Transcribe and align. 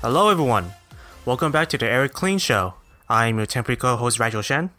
Hello, 0.00 0.28
everyone. 0.28 0.72
Welcome 1.24 1.52
back 1.52 1.68
to 1.70 1.78
the 1.78 1.86
Erik 1.90 2.12
Cling 2.12 2.38
Show. 2.38 2.74
I'm 3.08 3.36
your 3.36 3.46
temporary 3.46 3.76
co-host 3.76 4.18
Rigel 4.18 4.42
Shen. 4.42 4.70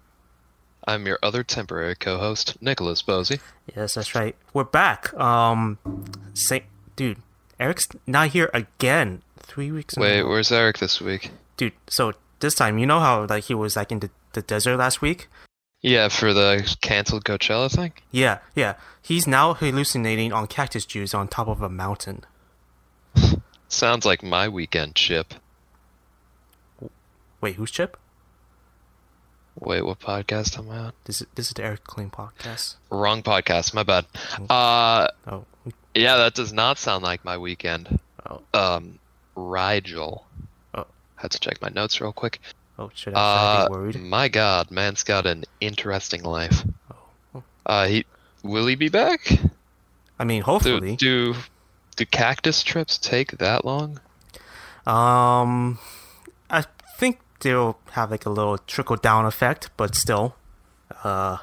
I'm 0.88 1.06
your 1.06 1.20
other 1.22 1.44
temporary 1.44 1.96
co-host, 1.96 2.58
Nicholas 2.62 3.02
Posey. 3.02 3.40
Yes, 3.76 3.96
that's 3.96 4.16
right. 4.16 4.36
We're 4.54 4.64
back. 4.64 5.14
Um, 5.16 5.78
say, 6.34 6.64
dude, 6.96 7.18
Erik's 7.60 7.88
not 8.08 8.30
here 8.30 8.50
again. 8.54 9.22
Three 9.38 9.72
weeks. 9.72 9.98
Wait, 9.98 10.24
where's 10.24 10.52
Erik 10.52 10.78
this 10.78 11.02
week? 11.02 11.32
dude. 11.58 11.74
So 11.88 12.14
this 12.40 12.56
time, 12.56 12.78
you 12.78 12.86
know 12.86 13.00
how 13.00 13.26
like 13.26 13.46
he 13.46 13.54
was 13.54 13.76
like 13.76 13.92
in 13.92 14.00
the, 14.00 14.10
the 14.34 14.42
desert 14.42 14.78
last 14.78 15.02
week? 15.02 15.28
Yeah, 15.82 16.10
for 16.10 16.34
the 16.34 16.76
canceled 16.82 17.24
Coachella 17.26 17.72
thing. 17.72 17.94
Yeah, 18.12 18.40
yeah. 18.56 18.76
He's 19.02 19.26
now 19.28 19.54
hallucinating 19.54 20.32
on 20.34 20.48
cactus 20.48 20.86
juice 20.86 21.14
on 21.14 21.28
top 21.28 21.48
of 21.48 21.62
a 21.62 21.70
mountain. 21.70 22.24
Sounds 23.70 24.06
like 24.06 24.24
my 24.24 24.50
weekend, 24.50 24.96
Chip. 24.96 25.34
Wait, 27.42 27.56
who's 27.56 27.72
Chip? 27.72 27.98
Wait, 29.60 29.84
what 29.86 30.00
podcast 30.00 30.58
am 30.58 30.70
I 30.72 30.78
on? 30.78 30.94
This 31.06 31.22
is 31.22 31.28
this 31.36 31.48
is 31.48 31.54
the 31.54 31.64
Erik 31.64 31.84
Cling 31.84 32.10
podcast. 32.10 32.76
Wrong 32.90 33.22
podcast. 33.22 33.74
My 33.74 33.84
bad. 33.84 34.06
Uh, 34.50 35.08
Oh, 35.28 35.46
yeah, 35.94 36.18
that 36.18 36.34
does 36.34 36.52
not 36.54 36.78
sound 36.78 37.04
like 37.04 37.24
my 37.26 37.38
weekend. 37.38 38.00
oh, 38.30 38.42
Um, 38.54 39.00
Rigel. 39.36 40.26
Oh. 40.74 40.86
Had 41.16 41.32
to 41.32 41.40
check 41.40 41.62
my 41.62 41.70
notes 41.70 42.00
real 42.02 42.14
quick. 42.14 42.40
oh. 42.78 42.90
Should 42.96 43.14
I, 43.14 43.18
should 43.18 43.18
I 43.18 43.64
Uh, 43.64 43.68
be 43.68 43.72
worried? 43.74 43.96
my 44.02 44.28
God, 44.30 44.72
man's 44.72 45.04
got 45.04 45.26
an 45.28 45.44
interesting 45.60 46.24
life. 46.24 46.64
Oh. 47.36 47.44
Uh, 47.66 47.86
he 47.88 48.06
will 48.44 48.66
he 48.66 48.76
be 48.76 48.90
back? 48.90 49.30
I 50.18 50.24
mean, 50.24 50.42
hopefully. 50.42 50.96
do 50.96 51.34
do 51.34 51.40
cactus 52.06 52.64
trips 52.64 52.98
take 52.98 53.38
that 53.38 53.66
long? 53.66 54.00
Um, 54.86 55.80
I 56.50 56.66
think 56.98 57.20
they'll 57.42 57.80
have 57.92 58.12
like 58.12 58.26
a 58.26 58.30
little 58.30 58.58
trickle 58.58 58.96
down 58.96 59.26
effect, 59.26 59.70
but 59.78 59.96
still, 59.96 60.36
uh, 61.04 61.38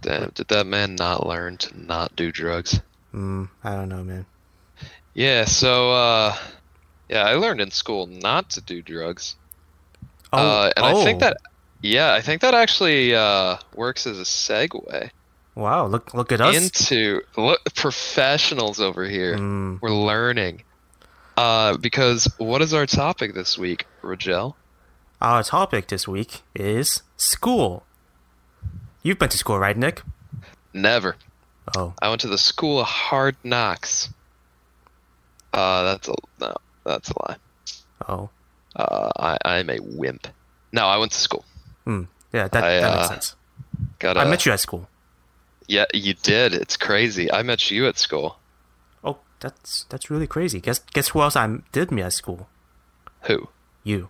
Damn, 0.00 0.30
did 0.30 0.48
that 0.48 0.66
man 0.66 0.94
not 0.94 1.26
learn 1.26 1.56
to 1.58 1.80
not 1.80 2.16
do 2.16 2.32
drugs? 2.32 2.80
mm, 3.14 3.48
I 3.64 3.74
don't 3.74 3.88
know, 3.88 4.04
man. 4.04 4.26
Yeah, 5.14 5.44
so 5.44 5.92
uh 5.92 6.36
yeah, 7.08 7.24
I 7.24 7.34
learned 7.34 7.60
in 7.60 7.70
school 7.70 8.06
not 8.06 8.50
to 8.50 8.60
do 8.60 8.82
drugs. 8.82 9.36
Oh, 10.32 10.38
uh 10.38 10.72
and 10.76 10.86
I 10.86 11.04
think 11.04 11.16
oh. 11.16 11.26
that 11.26 11.36
yeah, 11.82 12.12
I 12.12 12.20
think 12.20 12.42
that 12.42 12.54
actually 12.54 13.14
uh 13.14 13.56
works 13.74 14.06
as 14.06 14.18
a 14.18 14.24
segue 14.24 15.10
Wow, 15.58 15.86
look 15.86 16.14
look 16.14 16.30
at 16.30 16.40
us. 16.40 16.54
into 16.54 17.20
look 17.36 17.58
professionals 17.74 18.78
over 18.78 19.04
here. 19.04 19.36
Mm, 19.36 19.80
We're 19.82 19.90
learning. 19.90 20.62
Uh 21.36 21.76
because 21.76 22.32
what 22.38 22.62
is 22.62 22.72
our 22.72 22.86
topic 22.86 23.34
this 23.34 23.58
week, 23.58 23.84
Rigel? 24.02 24.56
our 25.20 25.42
topic 25.42 25.88
this 25.88 26.06
week 26.06 26.42
is 26.54 27.02
school. 27.16 27.82
You've 29.02 29.18
been 29.18 29.30
to 29.30 29.36
school, 29.38 29.58
right, 29.58 29.76
Nick? 29.76 30.02
Never. 30.72 31.16
Oh, 31.76 31.92
I 32.00 32.08
went 32.08 32.20
to 32.20 32.28
the 32.28 32.38
school 32.38 32.78
of 32.78 32.86
hard 32.86 33.34
knocks. 33.42 34.10
Uh 35.52 35.82
that's 35.82 36.06
a 36.08 36.14
no, 36.40 36.54
that's 36.84 37.10
a 37.10 37.14
lie. 37.18 37.36
oh, 38.08 38.30
Uh 38.76 39.10
I 39.18 39.38
I'm 39.44 39.70
a 39.70 39.80
wimp. 39.80 40.28
No, 40.70 40.86
I 40.86 40.98
went 40.98 41.10
to 41.10 41.18
school. 41.18 41.44
hmm. 41.84 42.04
Yeah, 42.32 42.46
that, 42.46 42.62
I, 42.62 42.78
that 42.80 42.94
makes 42.94 43.06
uh, 43.06 43.08
sense. 43.08 43.36
Got 43.98 44.18
I 44.18 44.24
met 44.24 44.46
you 44.46 44.52
at 44.52 44.60
school. 44.60 44.86
Yeah, 45.68 45.84
you 45.92 46.14
did. 46.14 46.54
It's 46.54 46.76
crazy. 46.76 47.30
I 47.30 47.42
met 47.42 47.70
you 47.70 47.86
at 47.86 47.98
school. 47.98 48.38
Oh, 49.04 49.18
that's 49.40 49.84
that's 49.90 50.10
really 50.10 50.26
crazy. 50.26 50.60
Guess 50.60 50.80
guess 50.92 51.08
who 51.08 51.20
else 51.20 51.36
I 51.36 51.58
did 51.72 51.90
meet 51.92 52.02
at 52.02 52.14
school? 52.14 52.48
Who? 53.22 53.48
You, 53.84 54.08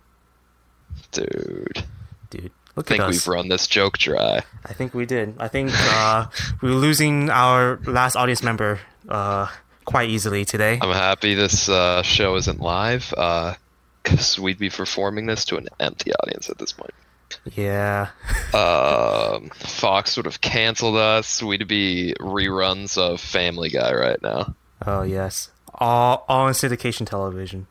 Dude. 1.11 1.85
dude. 2.29 2.51
Look 2.75 2.87
think 2.87 3.01
at 3.01 3.07
us. 3.07 3.09
I 3.09 3.11
think 3.11 3.25
we've 3.25 3.27
run 3.27 3.49
this 3.49 3.67
joke 3.67 3.97
dry. 3.97 4.41
I 4.65 4.73
think 4.73 4.93
we 4.93 5.05
did. 5.05 5.35
I 5.37 5.47
think 5.47 5.71
uh, 5.73 6.27
we're 6.61 6.71
losing 6.71 7.29
our 7.29 7.79
last 7.85 8.15
audience 8.15 8.41
member 8.43 8.79
uh, 9.09 9.47
quite 9.85 10.09
easily 10.09 10.45
today. 10.45 10.79
I'm 10.81 10.93
happy 10.93 11.33
this 11.33 11.67
uh, 11.67 12.03
show 12.03 12.35
isn't 12.35 12.61
live, 12.61 13.09
because 14.03 14.39
we'd 14.39 14.59
be 14.59 14.69
performing 14.69 15.25
this 15.25 15.45
to 15.45 15.57
an 15.57 15.67
empty 15.79 16.13
audience 16.13 16.49
at 16.49 16.57
this 16.57 16.71
point. 16.71 16.93
Yeah. 17.55 18.09
Um, 18.53 19.49
Fox 19.53 20.17
would 20.17 20.25
have 20.25 20.41
canceled 20.41 20.95
us. 20.97 21.41
We'd 21.43 21.67
be 21.67 22.13
reruns 22.19 22.97
of 22.97 23.19
Family 23.21 23.69
Guy 23.69 23.93
right 23.93 24.21
now. 24.21 24.55
Oh 24.85 25.03
yes. 25.03 25.51
All 25.75 26.25
all 26.27 26.47
on 26.47 26.53
syndication 26.53 27.05
television. 27.05 27.67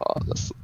Honestly. 0.00 0.56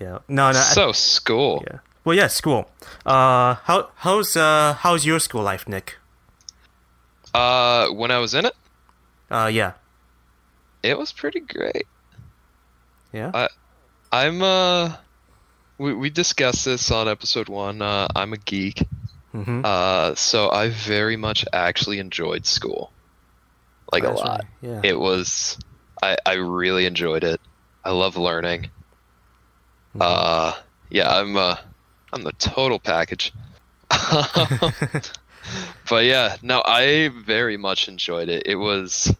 Yeah. 0.00 0.18
No, 0.28 0.50
no. 0.52 0.58
I- 0.58 0.62
So, 0.74 0.92
school. 0.92 1.62
yeah. 1.70 1.78
Well, 2.04 2.16
yeah, 2.16 2.28
school. 2.28 2.70
Uh, 3.04 3.54
how 3.64 3.90
how's 3.96 4.36
uh 4.36 4.74
how's 4.80 5.04
your 5.04 5.18
school 5.20 5.42
life, 5.42 5.68
Nick? 5.68 5.98
Uh, 7.34 7.88
when 7.88 8.10
I 8.10 8.18
was 8.18 8.32
in 8.34 8.46
it, 8.46 8.54
Uh, 9.30 9.50
yeah. 9.52 9.72
it 10.82 10.96
was 10.98 11.12
pretty 11.12 11.40
great. 11.40 11.86
Yeah. 13.12 13.30
I, 13.34 13.48
I'm, 14.12 14.40
uh, 14.42 14.92
we, 15.78 15.94
we 15.94 16.10
discussed 16.10 16.64
this 16.64 16.90
on 16.90 17.08
episode 17.08 17.48
one. 17.48 17.80
Uh, 17.80 18.08
I'm 18.14 18.32
a 18.32 18.36
geek. 18.36 18.82
mm-hmm. 19.34 19.62
Uh, 19.64 20.14
so 20.14 20.50
I 20.50 20.70
very 20.70 21.16
much 21.16 21.44
actually 21.52 22.00
enjoyed 22.00 22.44
school, 22.46 22.92
like 23.92 24.04
a 24.04 24.10
lot. 24.10 24.44
Yeah. 24.60 24.80
It 24.82 24.98
was, 24.98 25.56
I 26.02 26.16
I 26.26 26.34
really 26.34 26.84
enjoyed 26.86 27.24
it. 27.24 27.40
I 27.84 27.92
love 27.92 28.16
learning. 28.16 28.70
Mhm. 29.96 30.02
Uh, 30.02 30.54
yeah, 30.90 31.08
I'm 31.16 31.36
uh, 31.36 31.56
I'm 32.12 32.22
the 32.22 32.32
total 32.32 32.78
package. 32.78 33.32
but 35.88 36.04
yeah, 36.04 36.36
no, 36.42 36.62
I 36.64 37.08
very 37.08 37.56
much 37.56 37.88
enjoyed 37.88 38.28
it. 38.28 38.42
It 38.46 38.56
was 38.56 39.14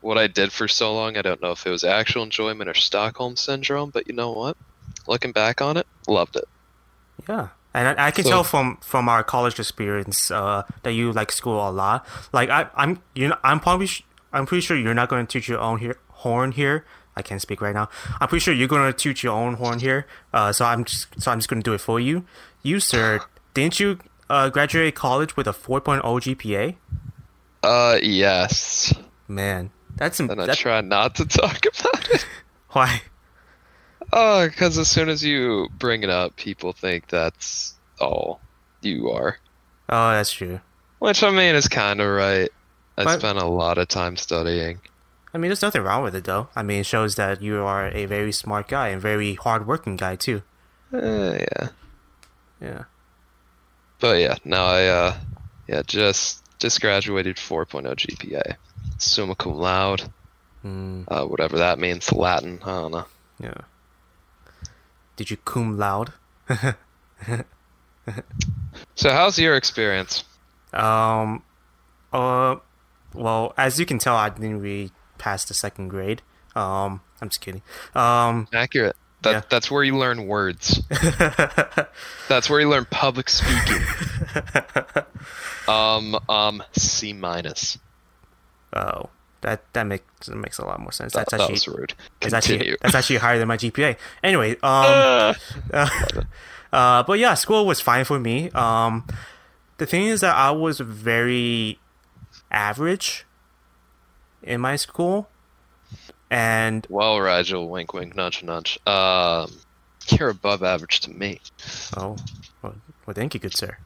what 0.00 0.16
I 0.16 0.26
did 0.26 0.52
for 0.52 0.68
so 0.68 0.94
long. 0.94 1.16
I 1.16 1.22
don't 1.22 1.42
know 1.42 1.52
if 1.52 1.66
it 1.66 1.70
was 1.70 1.84
actual 1.84 2.22
enjoyment 2.22 2.70
or 2.70 2.74
Stockholm 2.74 3.36
syndrome, 3.36 3.90
but 3.90 4.06
you 4.08 4.14
know 4.14 4.32
what? 4.32 4.56
Looking 5.06 5.32
back 5.32 5.60
on 5.60 5.76
it, 5.76 5.86
loved 6.06 6.36
it. 6.36 6.44
Yeah, 7.28 7.48
and 7.74 7.88
I, 8.00 8.06
I 8.08 8.10
can 8.10 8.24
So- 8.24 8.30
tell 8.30 8.44
from 8.44 8.78
from 8.82 9.08
our 9.08 9.22
college 9.24 9.58
experience 9.58 10.30
uh, 10.30 10.62
that 10.82 10.92
you 10.92 11.12
like 11.12 11.32
school 11.32 11.68
a 11.68 11.70
lot. 11.70 12.06
Like 12.32 12.48
I, 12.50 12.68
I'm 12.74 13.02
you 13.14 13.28
know 13.28 13.36
I'm 13.44 13.60
probably 13.60 13.86
sh- 13.86 14.04
I'm 14.32 14.46
pretty 14.46 14.60
sure 14.62 14.76
you're 14.76 14.94
not 14.94 15.08
going 15.08 15.26
to 15.26 15.30
toot 15.32 15.48
your 15.48 15.58
own 15.60 15.78
here, 15.78 15.98
horn 16.08 16.52
here. 16.52 16.84
I 17.16 17.22
can't 17.22 17.42
speak 17.42 17.60
right 17.60 17.74
now. 17.74 17.88
I'm 18.20 18.28
pretty 18.28 18.40
sure 18.42 18.54
you're 18.54 18.68
going 18.68 18.86
to 18.90 18.96
toot 18.96 19.22
your 19.22 19.34
own 19.34 19.54
horn 19.54 19.80
here. 19.80 20.06
Uh, 20.32 20.52
so 20.52 20.64
I'm 20.64 20.84
just 20.84 21.20
so 21.20 21.30
I'm 21.32 21.38
just 21.38 21.48
going 21.48 21.60
to 21.62 21.68
do 21.68 21.74
it 21.74 21.80
for 21.80 21.98
you. 21.98 22.24
You 22.62 22.78
sir, 22.80 23.20
didn't 23.54 23.80
you 23.80 23.98
uh, 24.30 24.48
graduate 24.48 24.94
college 24.94 25.36
with 25.36 25.46
a 25.48 25.52
4.0 25.52 26.02
GPA? 26.02 26.76
Uh, 27.62 27.98
yes. 28.00 28.94
Man, 29.28 29.70
that's 29.96 30.20
And 30.20 30.30
I 30.30 30.46
that's 30.46 30.60
try 30.60 30.80
not 30.80 31.16
to 31.16 31.26
talk 31.26 31.58
about 31.80 32.08
it. 32.10 32.24
why. 32.70 33.02
Oh, 34.12 34.46
because 34.48 34.76
as 34.78 34.88
soon 34.88 35.08
as 35.08 35.24
you 35.24 35.68
bring 35.78 36.02
it 36.02 36.10
up, 36.10 36.36
people 36.36 36.72
think 36.72 37.06
that's 37.08 37.74
all 38.00 38.40
you 38.82 39.10
are. 39.10 39.38
Oh, 39.88 40.10
that's 40.12 40.32
true. 40.32 40.60
Which 40.98 41.22
I 41.22 41.30
mean 41.30 41.54
is 41.54 41.68
kind 41.68 42.00
of 42.00 42.08
right. 42.08 42.50
I 42.98 43.04
But- 43.04 43.20
spent 43.20 43.38
a 43.38 43.46
lot 43.46 43.78
of 43.78 43.88
time 43.88 44.16
studying. 44.16 44.80
I 45.32 45.38
mean, 45.38 45.48
there's 45.50 45.62
nothing 45.62 45.82
wrong 45.82 46.02
with 46.02 46.16
it 46.16 46.24
though. 46.24 46.48
I 46.56 46.62
mean, 46.64 46.80
it 46.80 46.86
shows 46.86 47.14
that 47.14 47.40
you 47.40 47.62
are 47.62 47.86
a 47.94 48.06
very 48.06 48.32
smart 48.32 48.66
guy 48.66 48.88
and 48.88 49.00
very 49.00 49.34
hardworking 49.34 49.96
guy 49.96 50.16
too. 50.16 50.42
Eh, 50.92 51.46
yeah, 51.52 51.68
Yeah. 52.60 52.84
but 54.00 54.18
yeah, 54.18 54.34
now 54.44 54.64
I 54.66 54.86
uh, 54.86 55.14
yeah, 55.68 55.82
just 55.86 56.42
just 56.58 56.80
graduated 56.80 57.36
4.0 57.36 57.94
GPA, 57.94 58.56
summa 58.98 59.36
cum 59.36 59.54
laude, 59.54 60.10
Mm, 60.66 61.04
uh, 61.08 61.24
whatever 61.26 61.58
that 61.58 61.78
means, 61.78 62.12
Latin. 62.12 62.58
I 62.64 62.66
don't 62.80 62.90
know. 62.90 63.06
yeah. 63.38 63.54
Did 65.20 65.30
you 65.30 65.36
cum 65.36 65.76
laude? 65.76 66.14
So 68.94 69.10
how's 69.10 69.38
your 69.38 69.54
experience? 69.54 70.24
Um, 70.72 71.42
uh, 72.10 72.56
well, 73.12 73.52
as 73.58 73.78
you 73.78 73.84
can 73.84 73.98
tell, 73.98 74.16
I 74.16 74.30
didn't 74.30 74.60
really 74.62 74.92
pass 75.18 75.44
the 75.44 75.52
second 75.52 75.88
grade. 75.88 76.22
Um, 76.56 77.02
I'm 77.20 77.28
just 77.28 77.42
kidding. 77.42 77.60
Um, 77.94 78.48
Accurate. 78.54 78.96
That 79.20 79.30
Yeah. 79.32 79.42
that's 79.50 79.70
where 79.70 79.84
you 79.84 79.98
learn 79.98 80.26
words. 80.26 80.80
That's 82.30 82.48
where 82.48 82.58
you 82.58 82.70
learn 82.70 82.86
public 82.90 83.28
speaking. 83.28 83.82
um 85.68 86.18
um 86.30 86.62
C 86.72 87.12
minus. 87.12 87.76
oh, 88.72 89.10
that 89.42 89.62
that 89.72 89.84
makes 89.84 90.26
that 90.26 90.36
makes 90.36 90.58
a 90.58 90.64
lot 90.64 90.80
more 90.80 90.92
sense. 90.92 91.12
That, 91.14 91.28
That's 91.30 91.30
that 91.32 91.40
actually 91.40 91.54
was 91.54 91.68
rude. 91.68 91.94
that's 92.20 92.46
Continue. 92.46 92.72
actually 92.74 92.76
that's 92.82 92.94
actually 92.94 93.16
higher 93.16 93.38
than 93.38 93.48
my 93.48 93.56
GPA. 93.56 93.96
Anyway, 94.22 94.52
um. 94.62 95.34
Uh, 95.72 95.90
uh, 96.72 97.02
but 97.02 97.18
yeah, 97.18 97.34
school 97.34 97.66
was 97.66 97.80
fine 97.80 98.04
for 98.04 98.18
me. 98.20 98.50
Um, 98.50 99.06
the 99.78 99.86
thing 99.86 100.06
is 100.06 100.20
that 100.20 100.36
I 100.36 100.50
was 100.50 100.80
very 100.80 101.78
average 102.50 103.24
in 104.42 104.60
my 104.60 104.76
school. 104.76 105.28
and 106.30 106.86
Well, 106.88 107.18
Rigel, 107.20 107.68
wink, 107.68 107.92
wink, 107.92 108.14
nudge, 108.14 108.42
nudge. 108.42 108.78
Um, 108.86 109.50
you're 110.08 110.30
above 110.30 110.62
average 110.62 111.00
to 111.00 111.10
me. 111.10 111.40
oh, 111.96 112.16
well, 112.62 112.74
well 113.06 113.14
thank 113.14 113.34
you, 113.34 113.40
good 113.40 113.56
sir. 113.56 113.76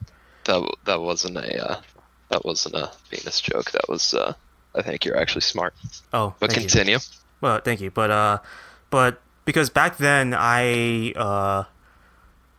That 0.45 0.69
that 0.85 1.01
wasn't 1.01 1.37
a 1.37 1.71
uh, 1.71 1.81
that 2.29 2.45
wasn't 2.45 2.75
a 2.75 2.91
Venus 3.09 3.41
joke. 3.41 3.71
That 3.71 3.89
was 3.89 4.13
uh, 4.13 4.33
I 4.77 4.81
think 4.81 5.05
you're 5.05 5.17
actually 5.17 5.41
smart. 5.41 5.73
Oh, 6.13 6.35
But 6.39 6.51
thank 6.51 6.63
you. 6.63 6.69
continue. 6.69 6.99
Well, 7.41 7.59
thank 7.63 7.81
you, 7.81 7.91
but 7.91 8.11
uh, 8.11 8.37
but 8.89 9.21
because 9.45 9.69
back 9.69 9.97
then 9.97 10.33
I 10.37 11.11
uh, 11.15 11.63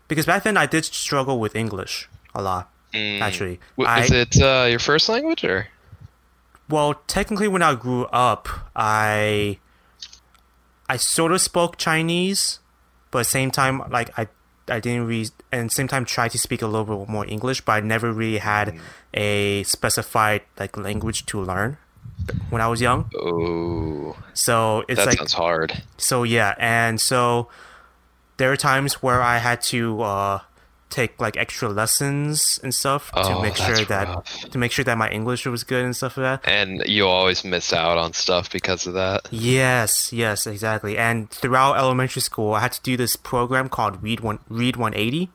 because 0.09 0.27
back 0.27 0.43
then 0.45 0.57
I 0.57 0.67
did 0.67 0.85
struggle 0.85 1.39
with 1.41 1.55
English 1.57 2.09
a 2.35 2.43
lot. 2.43 2.71
Mm. 2.95 3.21
Actually, 3.21 3.61
W- 3.77 3.89
I 3.89 4.05
Is 4.05 4.11
it 4.13 4.41
uh, 4.41 4.67
your 4.69 4.79
first 4.79 5.09
language 5.09 5.45
or? 5.45 5.69
well 6.69 6.95
technically 7.07 7.49
when 7.49 7.63
I 7.63 7.75
grew 7.75 8.07
up 8.07 8.49
I 8.75 9.59
I 10.89 10.97
sort 10.97 11.33
of 11.33 11.41
spoke 11.41 11.77
Chinese, 11.77 12.61
but 13.11 13.21
at 13.21 13.23
the 13.27 13.31
same 13.31 13.51
time 13.51 13.83
like 13.91 14.11
I 14.19 14.29
I 14.69 14.81
didn't 14.81 15.07
really 15.07 15.29
and 15.53 15.71
same 15.73 15.89
time 15.89 16.05
try 16.05 16.29
to 16.29 16.39
speak 16.39 16.63
a 16.63 16.67
little 16.67 16.85
bit 16.99 17.09
more 17.09 17.27
English, 17.27 17.61
but 17.63 17.73
I 17.73 17.81
never 17.81 18.13
really 18.13 18.39
had 18.39 18.75
Mm. 18.75 18.81
a 19.15 19.63
specified 19.65 20.43
like 20.59 20.77
language 20.77 21.27
to 21.27 21.43
learn 21.43 21.79
when 22.51 22.61
I 22.63 22.69
was 22.69 22.81
young. 22.81 23.11
Oh, 23.19 24.17
So 24.35 24.85
it's 24.89 24.99
that 24.99 25.07
like 25.09 25.19
sounds 25.19 25.33
hard. 25.33 25.83
so 25.99 26.23
yeah, 26.25 26.55
and 26.59 27.01
so 27.01 27.49
there 28.37 28.51
are 28.53 28.57
times 28.57 28.95
where 29.03 29.23
I 29.23 29.39
had 29.39 29.61
to 29.73 30.03
uh, 30.03 30.39
take 30.91 31.21
like 31.21 31.37
extra 31.37 31.69
lessons 31.69 32.61
and 32.63 32.75
stuff 32.75 33.11
to 33.13 33.21
Oh, 33.35 33.43
make 33.43 33.57
sure 33.57 33.85
that 33.85 34.09
rough. 34.09 34.41
to 34.51 34.59
make 34.59 34.73
sure 34.73 34.85
that 34.85 34.97
my 34.99 35.09
English 35.11 35.47
was 35.47 35.65
good 35.65 35.85
and 35.85 35.95
stuff 35.97 36.17
like 36.17 36.43
that. 36.43 36.51
And 36.51 36.83
you 36.87 37.07
always 37.07 37.45
miss 37.45 37.73
out 37.73 37.97
on 37.99 38.13
stuff 38.13 38.51
because 38.53 38.87
of 38.87 38.95
that. 38.95 39.29
Yes, 39.31 40.13
yes, 40.13 40.47
exactly. 40.47 40.99
And 40.99 41.31
throughout 41.31 41.77
elementary 41.79 42.23
school, 42.23 42.55
I 42.55 42.61
had 42.61 42.73
to 42.73 42.83
do 42.83 42.97
this 42.97 43.17
program 43.17 43.69
called 43.69 44.03
Read 44.03 44.21
One 44.21 44.39
Read 44.49 44.77
180. 44.77 45.31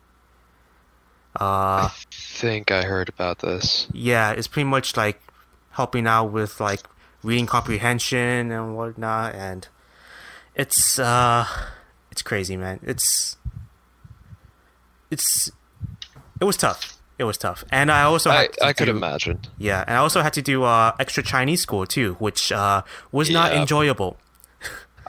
Uh, 1.39 1.89
think 2.11 2.71
I 2.71 2.83
heard 2.83 3.07
about 3.09 3.39
this. 3.39 3.87
yeah, 3.93 4.31
it's 4.31 4.47
pretty 4.47 4.67
much 4.69 4.97
like 4.97 5.21
helping 5.71 6.07
out 6.07 6.25
with 6.31 6.59
like 6.59 6.81
reading 7.23 7.45
comprehension 7.45 8.51
and 8.51 8.75
whatnot, 8.75 9.35
and 9.35 9.67
it's 10.55 10.99
uh, 10.99 11.45
it's 12.11 12.21
crazy, 12.21 12.57
man. 12.57 12.79
It's 12.83 13.37
it's 15.09 15.51
it 16.39 16.45
was 16.45 16.57
tough. 16.57 16.97
It 17.17 17.25
was 17.25 17.37
tough, 17.37 17.63
and 17.71 17.91
I 17.91 18.01
also 18.03 18.31
I, 18.31 18.49
I 18.63 18.73
could 18.73 18.85
do- 18.85 18.91
imagine. 18.91 19.41
Yeah, 19.59 19.83
and 19.85 19.95
I 19.95 19.99
also 19.99 20.21
had 20.21 20.33
to 20.33 20.41
do 20.41 20.63
uh, 20.63 20.95
extra 20.99 21.21
Chinese 21.21 21.61
school 21.61 21.85
too, 21.85 22.15
which 22.15 22.51
uh, 22.51 22.81
was 23.11 23.29
not 23.29 23.53
enjoyable. 23.53 24.17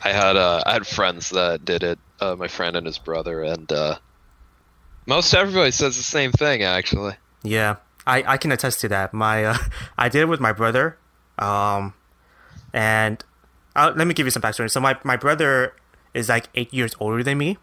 I 0.04 0.10
had 0.12 0.36
uh, 0.36 0.62
I 0.66 0.74
had 0.74 0.86
friends 0.86 1.30
that 1.30 1.64
did 1.64 1.82
it. 1.82 1.98
Uh, 2.20 2.36
my 2.36 2.48
friend 2.48 2.76
and 2.76 2.86
his 2.86 2.98
brother, 2.98 3.42
and 3.42 3.70
uh, 3.72 3.96
most 5.06 5.32
everybody 5.32 5.70
says 5.70 5.96
the 5.96 6.02
same 6.02 6.32
thing. 6.32 6.62
Actually, 6.62 7.14
Yeah, 7.42 7.76
I, 8.06 8.24
I 8.26 8.36
can 8.36 8.52
attest 8.52 8.80
to 8.80 8.88
that. 8.88 9.12
My 9.12 9.44
uh, 9.44 9.56
I 9.98 10.08
did 10.08 10.22
it 10.22 10.28
with 10.28 10.40
my 10.40 10.52
brother, 10.52 10.98
um, 11.38 11.94
and 12.72 13.24
uh, 13.76 13.92
let 13.94 14.06
me 14.06 14.14
give 14.14 14.26
you 14.26 14.30
some 14.30 14.42
backstory. 14.42 14.70
So 14.70 14.80
my 14.80 14.98
my 15.04 15.16
brother 15.16 15.74
is 16.14 16.28
like 16.28 16.48
eight 16.54 16.72
years 16.72 16.94
older 17.00 17.22
than 17.22 17.38
me, 17.38 17.58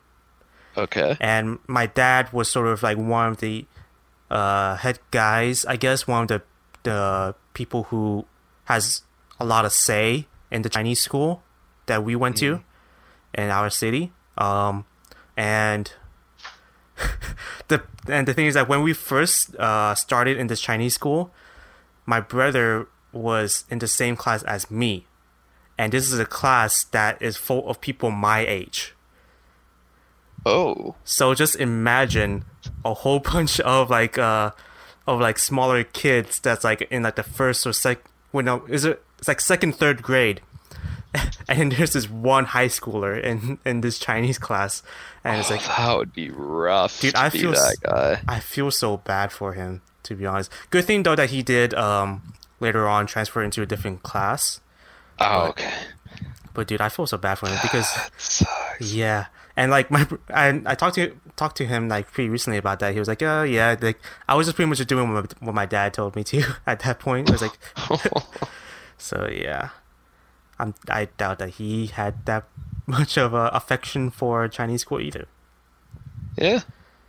okay. 0.77 1.17
and 1.19 1.59
my 1.67 1.85
dad 1.85 2.31
was 2.33 2.49
sort 2.49 2.67
of 2.67 2.81
like 2.81 2.97
one 2.97 3.27
of 3.27 3.37
the 3.37 3.65
uh, 4.29 4.75
head 4.77 4.99
guys, 5.11 5.65
I 5.65 5.75
guess, 5.75 6.07
one 6.07 6.23
of 6.23 6.27
the 6.27 6.41
the 6.83 7.35
people 7.53 7.83
who 7.83 8.25
has 8.65 9.01
a 9.39 9.45
lot 9.45 9.65
of 9.65 9.73
say 9.73 10.27
in 10.51 10.61
the 10.61 10.69
Chinese 10.69 11.01
school 11.01 11.43
that 11.85 12.03
we 12.03 12.15
went 12.15 12.37
to 12.37 12.63
in 13.33 13.49
our 13.49 13.69
city. 13.69 14.11
Um, 14.37 14.85
and 15.35 15.91
the 17.67 17.83
and 18.07 18.27
the 18.27 18.33
thing 18.33 18.45
is 18.45 18.53
that 18.53 18.67
when 18.67 18.81
we 18.81 18.93
first 18.93 19.55
uh, 19.55 19.95
started 19.95 20.37
in 20.37 20.47
this 20.47 20.61
Chinese 20.61 20.95
school, 20.95 21.31
my 22.05 22.19
brother 22.19 22.87
was 23.11 23.65
in 23.69 23.79
the 23.79 23.87
same 23.87 24.15
class 24.15 24.43
as 24.43 24.69
me, 24.69 25.05
and 25.77 25.91
this 25.93 26.11
is 26.11 26.19
a 26.19 26.25
class 26.25 26.83
that 26.85 27.21
is 27.21 27.37
full 27.37 27.67
of 27.69 27.81
people 27.81 28.11
my 28.11 28.45
age. 28.45 28.93
Oh, 30.45 30.95
So 31.03 31.33
just 31.33 31.55
imagine 31.57 32.45
a 32.85 32.93
whole 32.93 33.19
bunch 33.33 33.59
of 33.59 33.89
like 33.89 34.17
uh 34.17 34.51
of 35.07 35.19
like 35.19 35.39
smaller 35.39 35.83
kids 35.83 36.39
that's 36.39 36.63
like 36.63 36.81
in 36.83 37.03
like 37.03 37.15
the 37.15 37.23
first 37.23 37.65
or 37.65 37.73
second. 37.73 38.03
well 38.31 38.45
no 38.45 38.65
is 38.67 38.85
it 38.85 39.01
it's 39.17 39.27
like 39.27 39.41
second 39.41 39.73
third 39.75 40.03
grade 40.03 40.39
and 41.49 41.71
there's 41.71 41.93
this 41.93 42.09
one 42.09 42.45
high 42.45 42.67
schooler 42.67 43.21
in 43.21 43.57
in 43.65 43.81
this 43.81 43.99
Chinese 43.99 44.37
class 44.37 44.83
and 45.23 45.39
it's 45.39 45.49
like 45.49 45.63
that 45.63 45.97
would 45.97 46.13
be 46.13 46.29
rough. 46.29 46.99
Dude, 47.01 47.15
to 47.15 47.21
I 47.21 47.29
feel 47.29 47.51
that 47.51 47.77
guy. 47.81 48.21
I 48.27 48.39
feel 48.39 48.71
so 48.71 48.97
bad 48.97 49.31
for 49.31 49.53
him 49.53 49.81
to 50.03 50.15
be 50.15 50.25
honest. 50.25 50.51
Good 50.69 50.85
thing 50.85 51.03
though 51.03 51.15
that 51.15 51.29
he 51.31 51.41
did 51.41 51.73
um 51.73 52.33
later 52.59 52.87
on 52.87 53.07
transfer 53.07 53.41
into 53.41 53.61
a 53.61 53.65
different 53.65 54.03
class. 54.03 54.61
Oh, 55.19 55.47
okay. 55.49 55.73
But 56.53 56.67
dude, 56.67 56.81
I 56.81 56.89
feel 56.89 57.07
so 57.07 57.17
bad 57.17 57.35
for 57.35 57.47
him 57.47 57.57
because 57.61 57.87
Sucks. 58.17 58.91
Yeah, 58.93 59.25
and 59.55 59.71
like 59.71 59.91
my 59.91 60.07
I 60.33 60.61
I 60.65 60.75
talked 60.75 60.95
to 60.95 61.15
talked 61.35 61.57
to 61.57 61.65
him 61.65 61.87
like 61.89 62.11
pretty 62.11 62.29
recently 62.29 62.57
about 62.57 62.79
that. 62.79 62.93
He 62.93 62.99
was 62.99 63.07
like, 63.07 63.21
"Oh 63.21 63.43
yeah," 63.43 63.75
like 63.79 63.99
I 64.27 64.35
was 64.35 64.47
just 64.47 64.55
pretty 64.55 64.69
much 64.69 64.77
just 64.77 64.89
doing 64.89 65.13
what 65.13 65.35
my, 65.41 65.47
what 65.47 65.55
my 65.55 65.65
dad 65.65 65.93
told 65.93 66.15
me 66.15 66.23
to 66.25 66.43
at 66.67 66.81
that 66.81 66.99
point. 66.99 67.29
It 67.29 67.31
was 67.31 67.41
like, 67.41 67.57
so 68.97 69.27
yeah, 69.31 69.69
I'm 70.59 70.73
I 70.89 71.05
doubt 71.17 71.39
that 71.39 71.49
he 71.51 71.87
had 71.87 72.25
that 72.25 72.43
much 72.87 73.17
of 73.17 73.33
a 73.33 73.47
affection 73.53 74.09
for 74.11 74.47
Chinese 74.47 74.81
school 74.81 74.99
either. 74.99 75.25
yeah, 76.37 76.61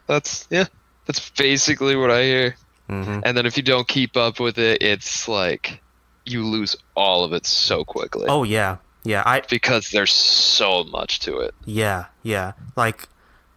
that's 0.06 0.46
yeah. 0.50 0.66
That's 1.06 1.30
basically 1.30 1.96
what 1.96 2.10
I 2.10 2.22
hear. 2.22 2.56
hmm 2.88 3.20
And 3.24 3.36
then 3.36 3.46
if 3.46 3.56
you 3.56 3.62
don't 3.62 3.88
keep 3.88 4.16
up 4.16 4.38
with 4.38 4.58
it, 4.58 4.82
it's 4.82 5.26
like 5.28 5.80
you 6.24 6.44
lose 6.44 6.76
all 6.94 7.24
of 7.24 7.32
it 7.32 7.46
so 7.46 7.82
quickly 7.84 8.26
Oh 8.28 8.44
yeah, 8.44 8.76
yeah. 9.02 9.22
I 9.26 9.40
because 9.40 9.90
there's 9.90 10.12
so 10.12 10.84
much 10.84 11.18
to 11.20 11.38
it. 11.40 11.54
Yeah, 11.64 12.06
yeah. 12.22 12.52
Like, 12.76 13.08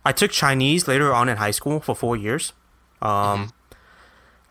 I 0.06 0.12
took 0.14 0.32
Chinese 0.32 0.88
later 0.88 1.14
on 1.14 1.30
in 1.30 1.38
high 1.38 1.52
school 1.52 1.80
for 1.82 1.94
four 1.96 2.16
years. 2.18 2.54
Um, 3.02 3.52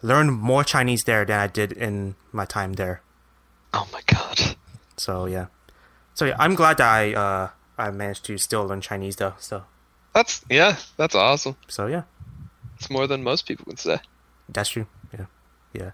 learned 0.03 0.33
more 0.35 0.63
Chinese 0.63 1.05
there 1.05 1.25
than 1.25 1.41
I 1.41 1.47
did 1.47 1.73
in 1.73 2.15
my 2.31 2.45
time 2.45 2.75
there. 2.75 3.01
Oh 3.73 3.89
my 3.93 4.03
god. 4.07 4.57
So 5.03 5.27
yeah, 5.27 5.47
so 6.15 6.25
yeah, 6.27 6.37
I'm 6.39 6.55
glad 6.55 6.77
that 6.79 6.87
I 6.89 7.15
uh 7.15 7.49
I 7.77 7.91
managed 7.91 8.25
to 8.27 8.39
still 8.39 8.65
learn 8.67 8.81
Chinese 8.81 9.17
though. 9.17 9.35
So 9.39 9.65
That's 10.15 10.45
yeah, 10.51 10.77
that's 10.97 11.15
awesome. 11.17 11.57
so 11.67 11.87
yeah, 11.91 12.03
It's 12.79 12.89
more 12.91 13.07
than 13.09 13.23
most 13.25 13.47
people 13.49 13.65
would 13.67 13.81
say. 13.81 13.99
that's 14.55 14.71
true. 14.71 14.87
Yeah, 15.11 15.27
yeah. 15.73 15.91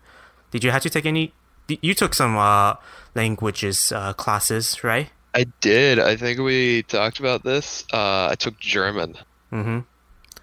Did 0.53 0.65
you 0.65 0.71
have 0.73 0.83
to 0.83 0.91
take 0.91 1.07
any? 1.09 1.33
You 1.69 1.95
took 1.95 2.13
some 2.15 2.37
uh 2.37 2.75
languages 3.15 3.93
uh 3.93 4.13
classes, 4.13 4.85
right? 4.85 5.09
I 5.35 5.45
did. 5.61 5.99
I 5.99 6.17
think 6.17 6.41
we 6.41 6.83
talked 6.83 7.21
about 7.21 7.45
this. 7.45 7.85
Uh, 7.93 8.29
I 8.33 8.35
took 8.37 8.59
German. 8.61 9.15
Mm-hmm. 9.53 9.81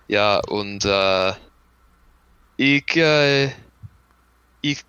Ja, 0.07 0.39
und 0.47 0.85
uh, 0.85 1.33
ich, 2.57 2.95
äh, 2.95 3.49
ich, 4.61 4.83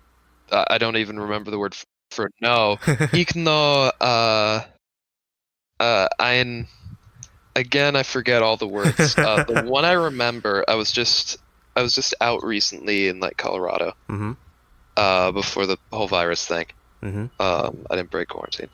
I 0.51 0.77
don't 0.77 0.95
even 0.95 1.19
remember 1.19 1.51
the 1.51 1.57
word 1.57 1.75
for 2.11 2.29
no. 2.41 2.77
ich 3.13 3.29
know, 3.35 3.91
äh, 3.99 4.61
äh, 5.79 6.07
ein, 6.19 6.67
again, 7.55 7.95
I 7.95 8.03
forget 8.03 8.41
all 8.41 8.57
the 8.57 8.67
words. 8.67 9.17
Uh, 9.17 9.43
the 9.43 9.63
one 9.65 9.85
I 9.85 9.93
remember, 9.93 10.63
I 10.67 10.75
was 10.75 10.91
just, 10.91 11.37
I 11.75 11.81
was 11.81 11.93
just 11.95 12.13
out 12.21 12.43
recently 12.43 13.07
in 13.07 13.19
like 13.19 13.37
Colorado, 13.37 13.93
Mm-hmm. 14.09 14.31
uh, 14.95 15.31
before 15.31 15.65
the 15.67 15.77
whole 15.91 16.07
virus 16.07 16.45
thing. 16.45 16.65
Mm-hmm. 17.03 17.25
Um, 17.41 17.85
I 17.89 17.95
didn't 17.95 18.09
break 18.11 18.29
quarantine. 18.29 18.69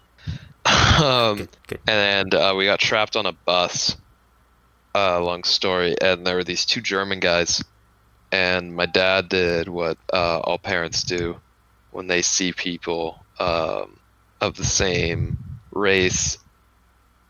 um, 1.04 1.38
Good. 1.38 1.50
Good. 1.68 1.80
and 1.88 2.34
uh, 2.34 2.54
we 2.56 2.66
got 2.66 2.80
trapped 2.80 3.16
on 3.16 3.26
a 3.26 3.34
bus. 3.34 3.98
Uh, 4.96 5.20
long 5.20 5.44
story, 5.44 5.96
and 6.04 6.24
there 6.26 6.36
were 6.36 6.44
these 6.44 6.66
two 6.66 6.80
German 6.80 7.20
guys, 7.20 7.64
and 8.32 8.76
my 8.76 8.86
dad 8.86 9.28
did 9.28 9.68
what 9.68 9.98
uh, 10.14 10.38
all 10.38 10.60
parents 10.60 11.02
do 11.04 11.36
when 11.90 12.06
they 12.06 12.22
see 12.22 12.54
people 12.54 13.23
um, 13.40 13.98
of 14.42 14.56
the 14.56 14.66
same 14.66 15.38
race 15.72 16.38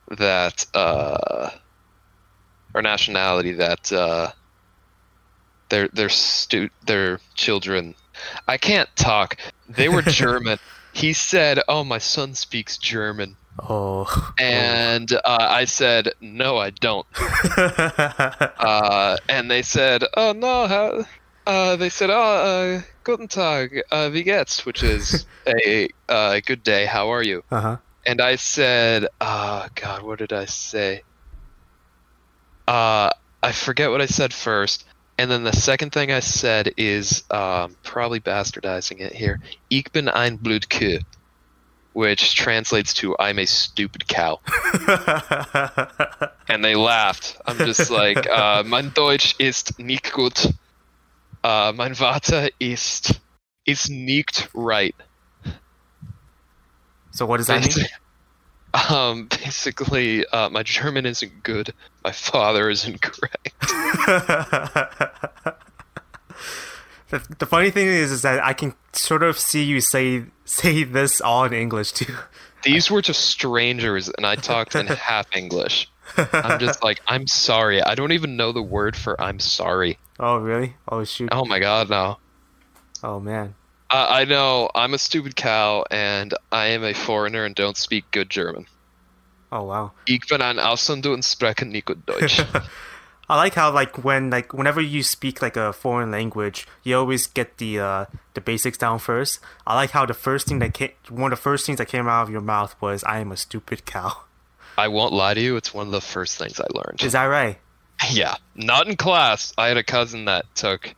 that 0.09 0.65
uh, 0.73 1.49
or 2.73 2.81
nationality 2.81 3.53
that 3.53 3.91
uh, 3.91 4.31
their 5.69 5.87
their 5.89 6.09
stu- 6.09 6.69
their 6.85 7.19
children. 7.35 7.95
I 8.47 8.57
can't 8.57 8.89
talk. 8.95 9.37
They 9.69 9.89
were 9.89 10.01
German. 10.23 10.59
he 10.93 11.13
said, 11.13 11.59
"Oh, 11.67 11.83
my 11.83 11.97
son 11.97 12.35
speaks 12.35 12.77
German." 12.77 13.37
Oh. 13.59 14.33
And 14.39 15.11
uh, 15.13 15.19
I 15.25 15.65
said, 15.65 16.13
no, 16.21 16.57
I 16.57 16.71
don't. 16.71 17.05
Uh, 18.63 19.17
and 19.27 19.51
they 19.51 19.61
said, 19.61 20.05
oh, 20.15 20.31
no. 20.31 20.67
How? 20.67 21.05
Uh, 21.45 21.75
they 21.75 21.89
said, 21.89 22.09
oh, 22.09 22.13
uh, 22.77 22.81
guten 23.03 23.27
Tag, 23.27 23.81
uh, 23.91 24.09
wie 24.11 24.23
geht's? 24.23 24.65
Which 24.65 24.83
is 24.83 25.25
a 25.47 25.89
uh, 26.09 26.39
good 26.45 26.63
day, 26.63 26.85
how 26.85 27.09
are 27.11 27.23
you? 27.23 27.43
uh 27.51 27.61
huh. 27.61 27.77
and 28.05 28.21
I 28.21 28.35
said, 28.37 29.07
"Ah, 29.21 29.69
God, 29.75 30.03
what 30.03 30.19
did 30.19 30.33
I 30.33 30.45
say?" 30.45 31.03
Uh, 32.67 33.09
I 33.41 33.51
forget 33.51 33.91
what 33.91 34.01
I 34.01 34.05
said 34.05 34.33
first, 34.33 34.85
and 35.17 35.29
then 35.29 35.43
the 35.43 35.53
second 35.53 35.91
thing 35.91 36.11
I 36.11 36.21
said 36.21 36.73
is 36.77 37.23
um, 37.29 37.75
probably 37.83 38.19
bastardizing 38.19 38.99
it 39.01 39.13
here. 39.13 39.39
Ich 39.69 39.91
bin 39.91 40.07
ein 40.07 40.37
Blutkuh, 40.37 41.03
which 41.93 42.35
translates 42.35 42.93
to 42.95 43.15
"I'm 43.19 43.39
a 43.39 43.45
stupid 43.45 44.07
cow," 44.07 44.39
and 46.47 46.63
they 46.63 46.75
laughed. 46.75 47.37
I'm 47.45 47.57
just 47.57 47.89
like, 47.89 48.27
uh, 48.29 48.63
"Mein 48.65 48.91
Deutsch 48.91 49.35
ist 49.39 49.77
nicht 49.77 50.11
gut. 50.13 50.53
Uh, 51.43 51.73
mein 51.75 51.95
Vater 51.95 52.49
ist 52.59 53.19
ist 53.65 53.89
nicht 53.89 54.49
right." 54.53 54.95
so 57.11 57.25
what 57.25 57.37
does 57.37 57.47
that 57.47 57.75
mean? 57.75 57.85
Um, 58.89 59.27
basically, 59.27 60.25
uh, 60.27 60.49
my 60.49 60.63
German 60.63 61.05
isn't 61.05 61.43
good. 61.43 61.73
My 62.03 62.11
father 62.11 62.71
isn't 62.71 63.01
correct. 63.01 63.53
the, 67.09 67.23
the 67.37 67.45
funny 67.45 67.69
thing 67.69 67.87
is, 67.87 68.11
is 68.11 68.23
that 68.23 68.43
I 68.43 68.53
can 68.53 68.73
sort 68.93 69.21
of 69.21 69.37
see 69.37 69.63
you 69.63 69.79
say 69.79 70.25
say 70.45 70.83
this 70.83 71.21
all 71.21 71.43
in 71.45 71.53
English 71.53 71.91
too. 71.91 72.15
These 72.63 72.89
were 72.89 73.03
just 73.03 73.25
strangers, 73.25 74.09
and 74.09 74.25
I 74.25 74.35
talked 74.35 74.73
in 74.73 74.87
half 74.87 75.27
English. 75.35 75.87
I'm 76.17 76.59
just 76.59 76.83
like, 76.83 77.01
I'm 77.07 77.27
sorry. 77.27 77.81
I 77.81 77.95
don't 77.95 78.11
even 78.11 78.37
know 78.37 78.51
the 78.51 78.61
word 78.61 78.95
for 78.95 79.19
I'm 79.19 79.39
sorry. 79.39 79.97
Oh 80.19 80.37
really? 80.37 80.75
Oh 80.87 81.03
shoot! 81.03 81.29
Oh 81.31 81.45
my 81.45 81.59
god, 81.59 81.89
no. 81.89 82.17
Oh 83.03 83.19
man. 83.19 83.55
Uh, 83.89 84.07
I 84.09 84.25
know 84.25 84.69
I'm 84.73 84.93
a 84.93 84.97
stupid 84.97 85.35
cow, 85.35 85.85
and 85.91 86.33
I 86.51 86.67
am 86.67 86.83
a 86.83 86.93
foreigner 86.93 87.45
and 87.45 87.53
don't 87.53 87.77
speak 87.77 88.05
good 88.11 88.29
German. 88.29 88.65
Oh 89.51 89.63
wow. 89.63 89.91
Ich 90.07 90.27
bin 90.27 90.41
ein 90.41 90.57
Ausländer 90.57 91.13
und 91.13 91.23
spreche 91.23 91.65
nicht 91.65 91.85
gut 91.85 92.05
Deutsch. 92.07 92.43
I 93.29 93.37
like 93.37 93.53
how 93.55 93.71
like 93.71 94.03
when 94.03 94.29
like 94.29 94.53
whenever 94.53 94.81
you 94.81 95.03
speak 95.03 95.41
like 95.41 95.55
a 95.55 95.71
foreign 95.71 96.11
language, 96.11 96.67
you 96.83 96.97
always 96.97 97.27
get 97.27 97.57
the 97.57 97.79
uh 97.79 98.05
the 98.33 98.41
basics 98.41 98.77
down 98.77 98.99
first. 98.99 99.39
I 99.65 99.75
like 99.75 99.91
how 99.91 100.05
the 100.05 100.13
first 100.13 100.47
thing 100.47 100.59
that 100.59 100.73
came 100.73 100.91
one 101.09 101.31
of 101.31 101.39
the 101.39 101.41
first 101.41 101.65
things 101.65 101.77
that 101.77 101.87
came 101.87 102.07
out 102.07 102.23
of 102.23 102.29
your 102.29 102.41
mouth 102.41 102.75
was 102.81 103.03
"I 103.03 103.19
am 103.19 103.31
a 103.31 103.37
stupid 103.37 103.85
cow." 103.85 104.23
I 104.77 104.87
won't 104.87 105.13
lie 105.13 105.33
to 105.33 105.41
you, 105.41 105.55
it's 105.55 105.73
one 105.73 105.85
of 105.85 105.91
the 105.91 106.01
first 106.01 106.37
things 106.37 106.59
I 106.59 106.65
learned. 106.73 107.01
Is 107.03 107.13
that 107.13 107.25
right? 107.25 107.57
Yeah, 108.11 108.35
not 108.55 108.87
in 108.89 108.97
class. 108.97 109.53
I 109.57 109.67
had 109.67 109.77
a 109.77 109.83
cousin 109.83 110.25
that 110.25 110.45
took. 110.55 110.93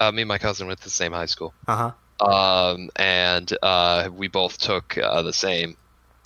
Uh, 0.00 0.10
me 0.10 0.22
and 0.22 0.28
my 0.28 0.38
cousin 0.38 0.66
went 0.66 0.78
to 0.80 0.84
the 0.84 0.90
same 0.90 1.12
high 1.12 1.26
school, 1.26 1.52
Uh 1.68 1.92
huh. 2.20 2.26
um, 2.26 2.90
and 2.96 3.52
uh, 3.62 4.08
we 4.12 4.26
both 4.28 4.58
took 4.58 4.96
uh, 4.98 5.22
the 5.22 5.32
same 5.32 5.76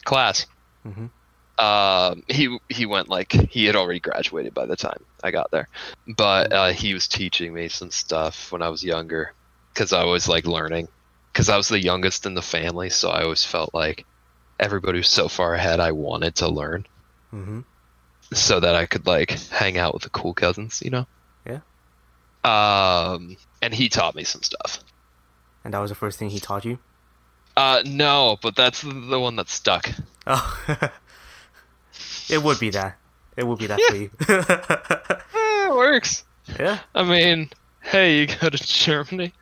class. 0.04 0.46
Mhm. 0.86 1.10
Um, 1.58 2.22
he 2.28 2.58
he 2.70 2.86
went 2.86 3.08
like 3.08 3.32
he 3.32 3.66
had 3.66 3.76
already 3.76 4.00
graduated 4.00 4.54
by 4.54 4.64
the 4.66 4.76
time 4.76 5.04
I 5.22 5.30
got 5.32 5.50
there, 5.50 5.68
but 6.16 6.52
uh, 6.52 6.72
he 6.72 6.94
was 6.94 7.08
teaching 7.08 7.52
me 7.52 7.68
some 7.68 7.90
stuff 7.90 8.50
when 8.52 8.62
I 8.62 8.68
was 8.70 8.82
younger, 8.82 9.34
because 9.74 9.92
I 9.92 10.04
was 10.04 10.28
like 10.28 10.46
learning, 10.46 10.88
because 11.32 11.48
I 11.50 11.56
was 11.58 11.68
the 11.68 11.80
youngest 11.80 12.24
in 12.26 12.34
the 12.34 12.42
family, 12.42 12.88
so 12.88 13.10
I 13.10 13.22
always 13.22 13.44
felt 13.44 13.74
like 13.74 14.06
everybody 14.58 14.98
was 14.98 15.08
so 15.08 15.28
far 15.28 15.54
ahead. 15.54 15.78
I 15.78 15.92
wanted 15.92 16.36
to 16.36 16.48
learn 16.48 16.86
Mm-hmm. 17.32 17.60
so 18.32 18.60
that 18.60 18.74
I 18.74 18.86
could 18.86 19.06
like 19.06 19.30
hang 19.30 19.78
out 19.78 19.94
with 19.94 20.02
the 20.02 20.10
cool 20.10 20.34
cousins, 20.34 20.82
you 20.84 20.90
know. 20.90 21.06
Yeah. 21.46 21.60
Um, 22.44 23.36
and 23.60 23.72
he 23.72 23.88
taught 23.88 24.14
me 24.14 24.24
some 24.24 24.42
stuff. 24.42 24.80
And 25.64 25.72
that 25.74 25.78
was 25.78 25.90
the 25.90 25.94
first 25.96 26.18
thing 26.18 26.30
he 26.30 26.40
taught 26.40 26.64
you. 26.64 26.78
Uh, 27.56 27.82
no, 27.84 28.38
but 28.42 28.56
that's 28.56 28.82
the, 28.82 29.20
one 29.20 29.36
that 29.36 29.48
stuck. 29.48 29.90
Oh. 30.26 30.64
it 32.30 32.42
would 32.42 32.58
be 32.58 32.70
that. 32.70 32.98
It 33.36 33.46
would 33.46 33.58
be 33.58 33.66
that 33.66 33.80
for 33.80 33.96
you. 33.96 34.10
Eh, 35.34 35.68
it 35.68 35.74
works. 35.74 36.24
yeah. 36.58 36.80
I 36.94 37.02
mean, 37.04 37.50
hey, 37.80 38.18
you 38.20 38.26
go 38.26 38.50
to 38.50 38.58
Germany. 38.58 39.32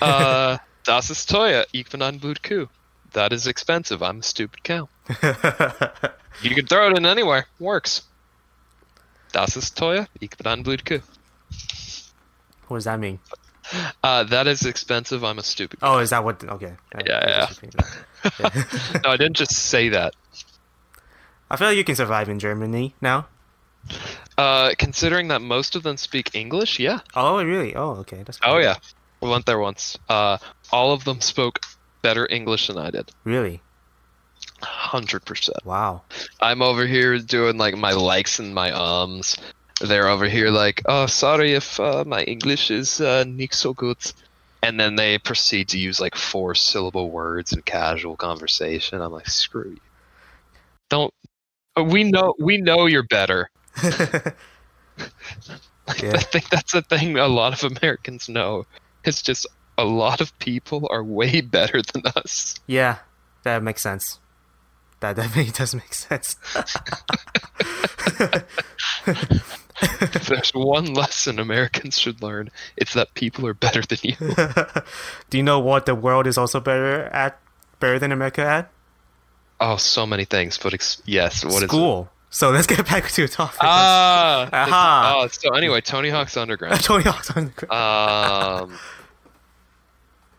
Uh, 0.00 0.58
das 0.84 1.10
ist 1.10 1.28
teuer. 1.28 1.64
Ich 1.72 1.88
bin 1.88 2.02
ein 2.02 2.18
Blutkuh. 2.18 2.68
That 3.12 3.32
is 3.32 3.46
expensive. 3.46 4.02
I'm 4.02 4.20
a 4.20 4.22
stupid 4.22 4.62
cow. 4.62 4.88
You 6.42 6.54
can 6.54 6.66
throw 6.66 6.90
it 6.90 6.96
in 6.96 7.06
anywhere. 7.06 7.46
Works. 7.58 8.02
Das 9.32 9.56
ist 9.56 9.76
teuer. 9.76 10.06
Ich 10.20 10.30
bin 10.30 10.46
ein 10.46 10.64
what 12.68 12.78
does 12.78 12.84
that 12.84 12.98
mean? 12.98 13.18
Uh, 14.02 14.24
that 14.24 14.46
is 14.46 14.64
expensive. 14.64 15.24
I'm 15.24 15.38
a 15.38 15.42
stupid. 15.42 15.78
Oh, 15.82 15.98
is 15.98 16.10
that 16.10 16.24
what? 16.24 16.42
Okay. 16.44 16.74
Yeah, 17.06 17.46
yeah. 17.62 17.80
no, 19.04 19.10
I 19.10 19.16
didn't 19.16 19.36
just 19.36 19.52
say 19.52 19.90
that. 19.90 20.14
I 21.50 21.56
feel 21.56 21.68
like 21.68 21.76
you 21.76 21.84
can 21.84 21.96
survive 21.96 22.28
in 22.28 22.38
Germany 22.38 22.94
now. 23.00 23.26
Uh, 24.36 24.72
considering 24.78 25.28
that 25.28 25.40
most 25.40 25.76
of 25.76 25.82
them 25.82 25.96
speak 25.96 26.34
English, 26.34 26.78
yeah. 26.78 27.00
Oh, 27.14 27.44
really? 27.44 27.76
Oh, 27.76 27.90
okay. 28.00 28.22
That's 28.24 28.38
Oh 28.44 28.58
yeah, 28.58 28.76
we 29.20 29.28
went 29.28 29.46
there 29.46 29.58
once. 29.58 29.98
Uh, 30.08 30.38
all 30.72 30.92
of 30.92 31.04
them 31.04 31.20
spoke 31.20 31.60
better 32.02 32.26
English 32.30 32.66
than 32.66 32.78
I 32.78 32.90
did. 32.90 33.12
Really? 33.24 33.60
Hundred 34.64 35.24
percent. 35.24 35.58
Wow. 35.64 36.02
I'm 36.40 36.62
over 36.62 36.86
here 36.86 37.18
doing 37.18 37.58
like 37.58 37.76
my 37.76 37.92
likes 37.92 38.38
and 38.38 38.54
my 38.54 38.72
ums. 38.72 39.36
They're 39.80 40.08
over 40.08 40.26
here 40.26 40.50
like, 40.50 40.82
oh, 40.86 41.06
sorry 41.06 41.52
if 41.52 41.78
uh, 41.80 42.04
my 42.06 42.22
English 42.22 42.70
is 42.70 43.00
uh, 43.00 43.24
nicht 43.26 43.54
so 43.54 43.74
good. 43.74 43.98
And 44.62 44.80
then 44.80 44.96
they 44.96 45.18
proceed 45.18 45.68
to 45.70 45.78
use 45.78 46.00
like 46.00 46.14
four 46.14 46.54
syllable 46.54 47.10
words 47.10 47.52
in 47.52 47.60
casual 47.62 48.16
conversation. 48.16 49.00
I'm 49.02 49.12
like, 49.12 49.28
screw 49.28 49.70
you. 49.72 49.80
Don't. 50.88 51.12
uh, 51.76 51.84
We 51.84 52.04
know 52.04 52.34
we 52.38 52.58
know 52.58 52.86
you're 52.86 53.02
better. 53.02 53.50
yeah. 53.82 54.34
I 55.88 56.18
think 56.18 56.48
that's 56.50 56.72
the 56.72 56.82
thing 56.82 57.18
a 57.18 57.28
lot 57.28 57.52
of 57.62 57.76
Americans 57.76 58.28
know. 58.28 58.64
It's 59.04 59.20
just 59.22 59.46
a 59.76 59.84
lot 59.84 60.20
of 60.20 60.38
people 60.38 60.88
are 60.90 61.02
way 61.04 61.40
better 61.40 61.82
than 61.92 62.02
us. 62.16 62.54
Yeah. 62.66 62.98
That 63.42 63.62
makes 63.62 63.82
sense. 63.82 64.20
That 65.04 65.16
definitely 65.16 65.52
does 65.58 65.74
make 65.74 65.92
sense. 65.92 66.36
If 70.00 70.26
there's 70.28 70.50
one 70.54 70.94
lesson 70.94 71.38
Americans 71.38 71.98
should 71.98 72.22
learn, 72.22 72.48
it's 72.78 72.94
that 72.94 73.12
people 73.12 73.46
are 73.46 73.52
better 73.52 73.82
than 73.82 73.98
you. 74.02 74.16
Do 75.28 75.36
you 75.36 75.42
know 75.42 75.60
what 75.60 75.84
the 75.84 75.94
world 75.94 76.26
is 76.26 76.38
also 76.38 76.58
better 76.58 77.02
at? 77.12 77.38
Better 77.80 77.98
than 77.98 78.12
America 78.12 78.40
at? 78.40 78.70
Oh, 79.60 79.76
so 79.76 80.06
many 80.06 80.24
things, 80.24 80.56
but 80.56 80.72
ex- 80.72 81.02
yes, 81.04 81.44
what? 81.44 81.64
School. 81.64 82.08
So 82.30 82.50
let's 82.50 82.66
get 82.66 82.82
back 82.88 83.10
to 83.10 83.22
the 83.22 83.28
topic. 83.28 83.58
Ah, 83.60 84.48
Aha. 84.50 85.16
Oh, 85.18 85.26
so 85.26 85.50
anyway, 85.54 85.82
Tony 85.82 86.08
Hawk's 86.08 86.34
Underground. 86.38 86.80
Tony 86.82 87.04
Hawk's 87.04 87.30
Underground. 87.36 88.70
Um, 88.70 88.78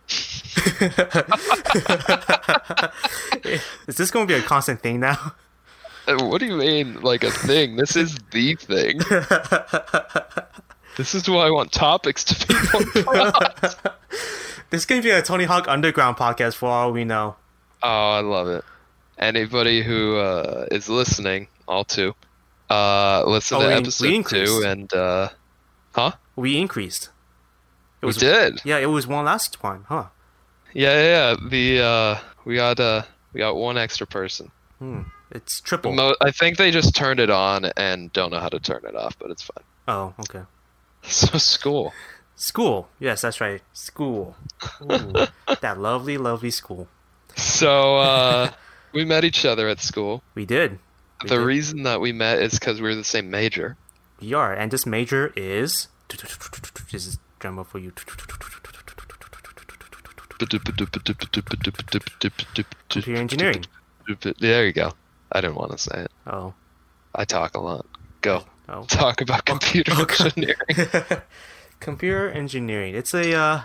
Is 3.88 3.98
this 3.98 4.12
going 4.12 4.28
to 4.28 4.34
be 4.34 4.40
a 4.40 4.44
constant 4.44 4.82
thing 4.82 5.00
now? 5.00 5.34
what 6.08 6.40
do 6.40 6.46
you 6.46 6.56
mean, 6.56 7.02
like 7.02 7.24
a 7.24 7.32
thing? 7.32 7.76
This 7.78 7.96
is 7.96 8.16
the 8.32 8.54
thing. 8.56 9.00
This 10.98 11.16
is 11.16 11.28
why 11.30 11.48
I 11.48 11.52
want 11.52 11.72
topics 11.72 12.24
to 12.24 12.48
be 12.48 12.54
more. 13.04 13.32
This 14.72 14.84
can 14.86 15.02
be 15.02 15.12
a 15.12 15.22
Tony 15.22 15.44
Hawk 15.46 15.68
Underground 15.68 16.18
podcast 16.18 16.56
for 16.56 16.68
all 16.70 16.92
we 16.92 17.06
know. 17.06 17.36
Oh, 17.84 18.12
I 18.12 18.20
love 18.22 18.48
it. 18.48 18.64
Anybody 19.18 19.84
who 19.84 20.18
uh, 20.18 20.66
is 20.72 20.90
listening, 20.90 21.48
all 21.68 21.84
two, 21.86 22.14
uh, 22.70 23.24
listen 23.28 23.58
Oh, 23.58 23.62
to 23.62 23.68
we- 23.68 23.74
we 23.74 23.80
episode 23.80 24.14
increased. 24.14 24.62
two, 24.62 24.68
and 24.68 24.94
uh, 24.94 25.30
huh? 25.94 26.12
We 26.36 26.58
increased. 26.58 27.10
It 28.06 28.08
We 28.08 28.10
was 28.10 28.18
did. 28.18 28.62
Yeah, 28.64 28.78
it 28.78 28.86
was 28.88 29.08
one 29.08 29.26
last 29.26 29.54
time, 29.60 29.86
huh? 29.90 30.06
Yeah, 30.74 30.94
yeah, 30.94 31.32
yeah. 31.42 31.50
The 31.50 31.82
uh, 31.82 32.20
we 32.46 32.56
got 32.56 32.80
uh, 32.80 33.04
we 33.34 33.40
got 33.40 33.56
one 33.56 33.78
extra 33.78 34.06
person. 34.08 34.52
Hmm. 34.80 35.02
It's 35.32 35.60
triple. 35.62 35.94
Mo- 35.94 36.16
I 36.22 36.32
think 36.32 36.58
they 36.58 36.70
just 36.72 36.96
turned 36.96 37.20
it 37.20 37.30
on 37.30 37.66
and 37.78 38.12
don't 38.14 38.32
know 38.32 38.40
how 38.40 38.50
to 38.50 38.60
turn 38.60 38.82
it 38.88 38.96
off, 38.96 39.18
but 39.18 39.32
it's 39.32 39.44
fine. 39.44 39.64
oh, 39.88 40.14
okay. 40.20 40.44
So 41.04 41.38
school. 41.38 41.94
School. 42.36 42.90
Yes, 43.00 43.22
that's 43.22 43.40
right. 43.40 43.62
School. 43.74 44.36
Ooh, 44.82 45.14
that 45.62 45.78
lovely, 45.80 46.18
lovely 46.18 46.52
school. 46.52 46.88
So 47.36 47.98
uh, 47.98 48.52
we 48.94 49.06
met 49.06 49.24
each 49.24 49.46
other 49.46 49.68
at 49.70 49.80
school. 49.80 50.22
We 50.36 50.46
did. 50.46 50.80
We 51.24 51.30
the 51.30 51.38
did. 51.38 51.46
reason 51.46 51.84
that 51.84 52.02
we 52.02 52.12
met 52.12 52.40
is 52.40 52.60
because 52.60 52.82
we 52.82 52.90
were 52.90 52.96
the 52.96 53.04
same 53.04 53.30
major. 53.32 53.78
We 54.22 54.34
are, 54.34 54.54
and 54.54 54.72
this 54.72 54.86
major 54.86 55.32
is. 55.36 55.88
This 56.92 57.08
is 57.08 57.18
for 57.66 57.80
you. 57.80 57.92
Computer 62.90 63.20
engineering. 63.20 63.66
There 64.40 64.66
you 64.66 64.74
go. 64.74 64.94
I 65.32 65.42
didn't 65.42 65.56
want 65.56 65.72
to 65.72 65.78
say 65.78 66.02
it. 66.02 66.12
Oh. 66.28 66.54
I 67.14 67.26
talk 67.26 67.56
a 67.56 67.60
lot. 67.60 67.86
Go. 68.22 68.44
Oh. 68.68 68.84
Talk 68.84 69.22
about 69.22 69.42
oh. 69.42 69.54
computer 69.54 69.92
oh, 69.96 70.06
engineering. 70.20 71.22
computer 71.80 72.30
engineering. 72.30 72.96
It's 72.96 73.14
a 73.14 73.34
uh, 73.34 73.62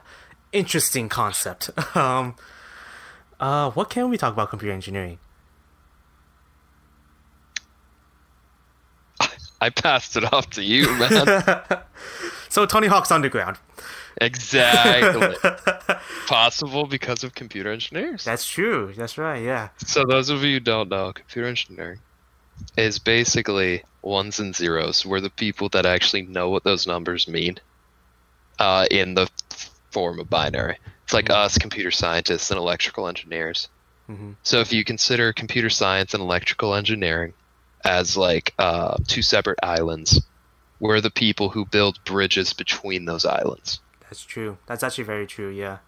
interesting 0.52 1.08
concept. 1.08 1.70
Um, 1.96 2.36
uh, 3.40 3.70
what 3.70 3.88
can 3.88 4.10
we 4.10 4.18
talk 4.18 4.34
about 4.34 4.50
computer 4.50 4.74
engineering? 4.74 5.18
I 9.62 9.70
passed 9.70 10.16
it 10.16 10.30
off 10.32 10.50
to 10.50 10.62
you, 10.62 10.86
man 10.98 11.44
so 12.50 12.66
Tony 12.66 12.86
Hawk's 12.88 13.10
Underground. 13.10 13.56
exactly. 14.20 15.36
Possible 16.26 16.86
because 16.86 17.24
of 17.24 17.34
computer 17.34 17.70
engineers. 17.72 18.24
That's 18.24 18.46
true. 18.46 18.92
That's 18.96 19.16
right. 19.18 19.42
Yeah. 19.42 19.70
So 19.78 20.04
those 20.04 20.28
of 20.30 20.42
you 20.44 20.54
who 20.54 20.60
don't 20.60 20.88
know, 20.88 21.12
computer 21.12 21.48
engineering 21.48 22.00
is 22.76 22.98
basically 22.98 23.82
ones 24.02 24.38
and 24.38 24.54
zeros. 24.54 25.04
We're 25.06 25.20
the 25.20 25.30
people 25.30 25.68
that 25.70 25.86
actually 25.86 26.22
know 26.22 26.50
what 26.50 26.62
those 26.64 26.86
numbers 26.86 27.26
mean 27.26 27.56
uh, 28.58 28.86
in 28.90 29.14
the 29.14 29.28
form 29.90 30.20
of 30.20 30.28
binary. 30.30 30.76
It's 31.04 31.12
like 31.12 31.26
Mhm. 31.26 31.34
us, 31.34 31.58
computer 31.58 31.90
scientists, 31.90 32.50
and 32.50 32.58
electrical 32.58 33.08
engineers. 33.08 33.68
hmm 34.06 34.32
So 34.42 34.60
if 34.60 34.72
you 34.72 34.84
consider 34.84 35.32
computer 35.32 35.70
science 35.70 36.14
and 36.14 36.22
electrical 36.22 36.74
engineering 36.74 37.32
as 37.84 38.16
like 38.16 38.52
uh, 38.58 38.96
two 39.08 39.22
separate 39.22 39.58
islands, 39.62 40.20
we're 40.80 41.00
the 41.00 41.10
people 41.10 41.50
who 41.50 41.64
build 41.64 42.02
bridges 42.04 42.52
between 42.52 43.04
those 43.04 43.24
islands. 43.24 43.80
That's 44.02 44.24
true. 44.24 44.58
That's 44.66 44.82
actually 44.82 45.04
very 45.04 45.26
true. 45.26 45.50
Yeah. 45.50 45.78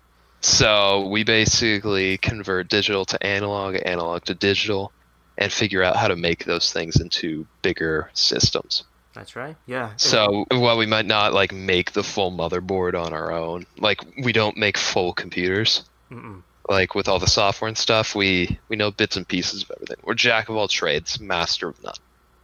So 0.40 1.06
we 1.08 1.25
basically 1.25 2.18
convert 2.18 2.68
digital 2.68 3.04
to 3.06 3.22
analog, 3.26 3.76
analog 3.84 4.25
to 4.25 4.34
digital, 4.34 4.92
and 5.38 5.52
figure 5.52 5.82
out 5.82 5.96
how 5.96 6.08
to 6.08 6.16
make 6.16 6.44
those 6.44 6.72
things 6.72 7.00
into 7.00 7.46
bigger 7.62 8.11
systems. 8.12 8.84
That's 9.14 9.37
right. 9.37 9.56
Yeah. 9.66 9.90
So 9.96 10.46
while 10.50 10.78
we 10.78 10.87
might 10.87 11.06
not 11.06 11.32
like 11.32 11.52
make 11.52 11.92
the 11.92 12.02
full 12.02 12.32
motherboard 12.32 12.94
on 13.00 13.12
our 13.12 13.30
own, 13.32 13.66
like 13.78 14.00
we 14.22 14.32
don't 14.32 14.56
make 14.56 14.76
full 14.78 15.12
computers, 15.12 15.84
Mm-mm. 16.11 16.42
like 16.68 16.94
with 16.94 17.08
all 17.08 17.18
the 17.18 17.26
software 17.26 17.68
and 17.68 17.76
stuff, 17.78 18.14
we 18.14 18.58
we 18.68 18.76
know 18.76 18.90
bits 18.90 19.16
and 19.16 19.28
pieces 19.28 19.62
of 19.62 19.70
everything. 19.76 19.96
We're 20.02 20.14
jack 20.14 20.49
of 20.49 20.56
all 20.56 20.66
trades, 20.68 21.20
master 21.20 21.68
of 21.68 21.82
none, 21.84 21.94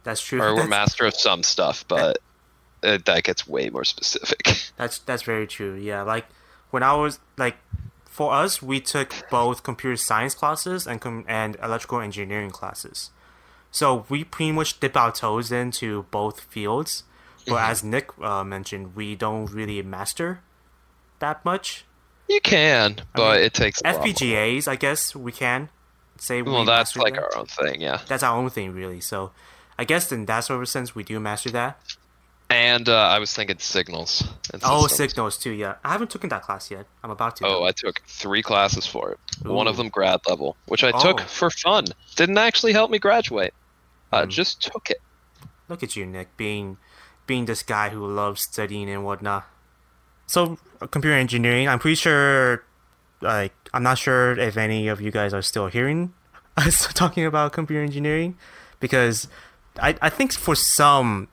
That's 0.03 0.21
true. 0.21 0.39
or 0.41 0.49
we're 0.51 0.55
That's- 0.57 0.69
master 0.69 1.05
of 1.05 1.15
some 1.15 1.41
stuff, 1.43 1.85
but 1.87 2.19
uh, 2.83 2.97
that 3.05 3.23
gets 3.23 3.47
way 3.47 3.69
more 3.69 3.83
specific. 3.83 4.71
That's 4.77 4.99
that's 4.99 5.23
very 5.23 5.45
true. 5.47 5.75
Yeah, 5.75 6.01
like 6.03 6.25
when 6.71 6.83
I 6.83 6.93
was 6.95 7.19
like, 7.37 7.57
for 8.05 8.33
us, 8.33 8.61
we 8.61 8.79
took 8.79 9.13
both 9.29 9.63
computer 9.63 9.97
science 9.97 10.33
classes 10.35 10.87
and 10.87 11.01
com- 11.01 11.25
and 11.27 11.57
electrical 11.61 11.99
engineering 11.99 12.51
classes. 12.51 13.11
So 13.71 14.05
we 14.09 14.23
pretty 14.23 14.51
much 14.53 14.79
dip 14.79 14.95
our 14.97 15.11
toes 15.11 15.51
into 15.51 16.03
both 16.11 16.39
fields. 16.41 17.03
But 17.45 17.55
Mm-hmm. 17.55 17.71
as 17.71 17.83
Nick 17.83 18.07
uh, 18.21 18.43
mentioned, 18.43 18.95
we 18.95 19.15
don't 19.15 19.45
really 19.51 19.81
master 19.81 20.41
that 21.19 21.43
much. 21.43 21.85
you 22.27 22.39
can, 22.41 23.01
but 23.15 23.35
mean, 23.37 23.45
it 23.45 23.53
takes 23.53 23.81
a 23.81 23.91
lot. 23.91 24.05
FPGAs, 24.05 24.67
I 24.67 24.75
guess 24.75 25.15
we 25.15 25.31
can 25.31 25.69
say. 26.17 26.41
we 26.41 26.51
Well, 26.51 26.65
that's 26.65 26.95
like 26.95 27.15
them. 27.15 27.23
our 27.23 27.37
own 27.37 27.45
thing, 27.47 27.81
yeah. 27.81 28.01
That's 28.07 28.23
our 28.23 28.37
own 28.37 28.49
thing, 28.49 28.71
really. 28.73 29.01
So, 29.01 29.31
I 29.79 29.83
guess 29.85 30.11
in 30.11 30.25
that 30.25 30.41
sort 30.41 30.61
of 30.61 30.69
sense, 30.69 30.93
we 30.93 31.03
do 31.03 31.19
master 31.19 31.49
that. 31.51 31.79
And 32.51 32.89
uh, 32.89 32.95
I 32.97 33.19
was 33.19 33.31
thinking 33.33 33.59
signals. 33.59 34.23
Oh, 34.63 34.87
systems. 34.87 35.11
signals 35.11 35.37
too. 35.37 35.51
Yeah, 35.51 35.75
I 35.83 35.91
haven't 35.91 36.09
taken 36.09 36.29
that 36.29 36.41
class 36.41 36.71
yet. 36.71 36.87
I'm 37.03 37.11
about 37.11 37.35
to. 37.37 37.45
Oh, 37.45 37.49
though. 37.59 37.65
I 37.65 37.71
took 37.71 38.01
three 38.07 38.41
classes 38.41 38.87
for 38.87 39.11
it. 39.11 39.19
One 39.47 39.67
of 39.67 39.77
them 39.77 39.89
grad 39.89 40.21
level, 40.27 40.57
which 40.65 40.83
I 40.83 40.91
took 40.99 41.21
Oh. 41.21 41.25
for 41.25 41.49
fun. 41.51 41.85
Didn't 42.15 42.39
actually 42.39 42.73
help 42.73 42.89
me 42.89 42.97
graduate. 42.97 43.53
I 44.11 44.23
Hmm. 44.23 44.29
just 44.29 44.63
took 44.63 44.89
it. 44.89 44.99
Look 45.67 45.83
at 45.83 45.95
you, 45.95 46.05
Nick, 46.05 46.35
being 46.37 46.77
being 47.27 47.45
this 47.45 47.61
guy 47.61 47.89
who 47.89 48.03
loves 48.07 48.41
studying 48.41 48.89
and 48.89 49.05
whatnot. 49.05 49.45
So, 50.25 50.57
uh, 50.81 50.87
computer 50.87 51.15
engineering. 51.15 51.67
I'm 51.69 51.77
pretty 51.77 51.93
sure. 51.95 52.63
Like, 53.21 53.53
I'm 53.75 53.83
not 53.83 53.99
sure 53.99 54.31
if 54.39 54.57
any 54.57 54.87
of 54.87 54.99
you 55.01 55.11
guys 55.11 55.33
are 55.35 55.43
still 55.43 55.67
hearing 55.67 56.13
us 56.57 56.91
talking 56.95 57.25
about 57.25 57.53
computer 57.53 57.83
engineering, 57.83 58.35
because 58.79 59.27
I 59.79 59.95
I 60.01 60.09
think 60.09 60.33
for 60.33 60.55
some 60.55 61.27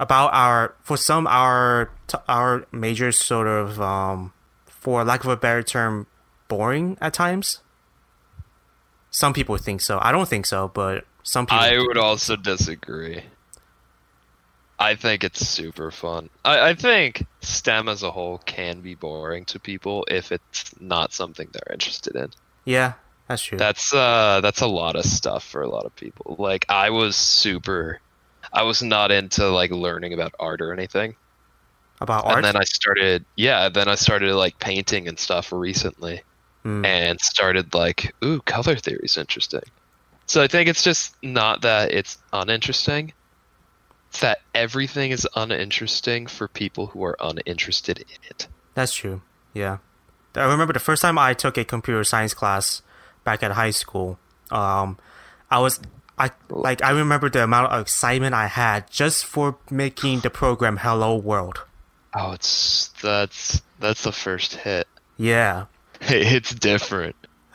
about 0.00 0.32
our 0.32 0.74
for 0.82 0.96
some 0.96 1.28
our 1.28 1.90
our 2.26 2.66
major 2.72 3.12
sort 3.12 3.46
of 3.46 3.80
um 3.80 4.32
for 4.66 5.04
lack 5.04 5.22
of 5.22 5.30
a 5.30 5.36
better 5.36 5.62
term 5.62 6.06
boring 6.48 6.96
at 7.00 7.12
times. 7.12 7.60
Some 9.10 9.32
people 9.32 9.56
think 9.58 9.80
so. 9.80 9.98
I 10.00 10.10
don't 10.10 10.28
think 10.28 10.46
so, 10.46 10.68
but 10.68 11.04
some 11.22 11.46
people. 11.46 11.58
I 11.58 11.78
would 11.78 11.98
also 11.98 12.34
disagree. 12.34 13.22
I 14.78 14.94
think 14.94 15.22
it's 15.22 15.46
super 15.46 15.90
fun. 15.90 16.30
I, 16.44 16.70
I 16.70 16.74
think 16.74 17.26
STEM 17.42 17.88
as 17.88 18.02
a 18.02 18.10
whole 18.10 18.38
can 18.38 18.80
be 18.80 18.94
boring 18.94 19.44
to 19.46 19.60
people 19.60 20.06
if 20.08 20.32
it's 20.32 20.80
not 20.80 21.12
something 21.12 21.48
they're 21.52 21.74
interested 21.74 22.16
in. 22.16 22.30
yeah, 22.64 22.94
that's 23.28 23.42
true. 23.42 23.58
That's 23.58 23.92
uh 23.92 24.40
that's 24.40 24.62
a 24.62 24.66
lot 24.66 24.96
of 24.96 25.04
stuff 25.04 25.44
for 25.44 25.60
a 25.60 25.68
lot 25.68 25.84
of 25.84 25.94
people. 25.94 26.36
Like 26.38 26.64
I 26.70 26.88
was 26.88 27.16
super 27.16 28.00
I 28.52 28.62
was 28.64 28.82
not 28.82 29.10
into 29.10 29.48
like 29.48 29.70
learning 29.70 30.12
about 30.12 30.34
art 30.40 30.60
or 30.60 30.72
anything. 30.72 31.16
about 32.00 32.24
art. 32.24 32.36
And 32.36 32.44
then 32.44 32.56
I 32.56 32.64
started 32.64 33.24
yeah, 33.36 33.68
then 33.68 33.88
I 33.88 33.94
started 33.94 34.34
like 34.34 34.58
painting 34.58 35.08
and 35.08 35.18
stuff 35.18 35.52
recently 35.52 36.22
Hmm. 36.62 36.84
and 36.84 37.18
started 37.22 37.72
like, 37.72 38.14
ooh, 38.22 38.40
color 38.42 38.76
theory 38.76 39.00
is 39.04 39.16
interesting. 39.16 39.62
So 40.26 40.42
I 40.42 40.46
think 40.46 40.68
it's 40.68 40.82
just 40.84 41.16
not 41.22 41.62
that 41.62 41.90
it's 41.92 42.18
uninteresting. 42.34 43.14
It's 44.10 44.20
that 44.20 44.40
everything 44.54 45.10
is 45.10 45.26
uninteresting 45.34 46.26
for 46.26 46.48
people 46.48 46.88
who 46.88 47.02
are 47.04 47.16
uninterested 47.18 47.98
in 48.00 48.18
it. 48.28 48.46
That's 48.74 48.92
true. 48.92 49.22
Yeah. 49.54 49.78
I 50.34 50.44
remember 50.44 50.72
the 50.74 50.80
first 50.80 51.00
time 51.00 51.16
I 51.18 51.32
took 51.32 51.56
a 51.56 51.64
computer 51.64 52.04
science 52.04 52.34
class 52.34 52.82
back 53.24 53.42
at 53.42 53.52
high 53.52 53.70
school. 53.70 54.18
Um, 54.50 54.98
I 55.50 55.60
was 55.60 55.80
I 56.20 56.30
like 56.50 56.84
I 56.84 56.90
remember 56.90 57.30
the 57.30 57.42
amount 57.42 57.72
of 57.72 57.80
excitement 57.80 58.34
I 58.34 58.46
had 58.46 58.90
just 58.90 59.24
for 59.24 59.56
making 59.70 60.20
the 60.20 60.28
program 60.28 60.76
Hello 60.76 61.16
World. 61.16 61.64
Oh, 62.14 62.32
it's 62.32 62.88
that's 63.00 63.62
that's 63.78 64.02
the 64.02 64.12
first 64.12 64.56
hit. 64.56 64.86
Yeah. 65.16 65.66
It's 66.02 66.54
different. 66.54 67.16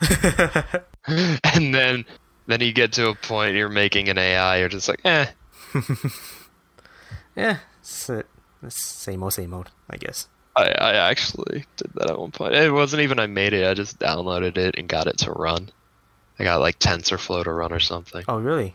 and 1.06 1.74
then 1.74 2.04
then 2.46 2.60
you 2.60 2.72
get 2.72 2.92
to 2.94 3.08
a 3.08 3.14
point 3.14 3.54
you're 3.54 3.68
making 3.68 4.08
an 4.08 4.18
AI, 4.18 4.58
you're 4.58 4.68
just 4.68 4.88
like, 4.88 5.00
eh. 5.04 5.26
Yeah. 7.36 7.58
It's, 7.80 8.10
it's 8.62 8.76
same 8.82 9.22
old, 9.22 9.32
same 9.34 9.54
old, 9.54 9.70
I 9.90 9.96
guess. 9.96 10.28
I, 10.56 10.70
I 10.70 10.92
actually 11.10 11.64
did 11.76 11.90
that 11.94 12.10
at 12.10 12.18
one 12.18 12.30
point. 12.32 12.54
It 12.54 12.72
wasn't 12.72 13.02
even 13.02 13.20
I 13.20 13.26
made 13.26 13.52
it, 13.52 13.68
I 13.68 13.74
just 13.74 13.98
downloaded 14.00 14.56
it 14.56 14.76
and 14.76 14.88
got 14.88 15.06
it 15.06 15.18
to 15.18 15.32
run. 15.32 15.70
I 16.38 16.44
got 16.44 16.60
like 16.60 16.78
TensorFlow 16.78 17.44
to 17.44 17.52
run 17.52 17.72
or 17.72 17.80
something. 17.80 18.24
Oh, 18.28 18.38
really? 18.38 18.74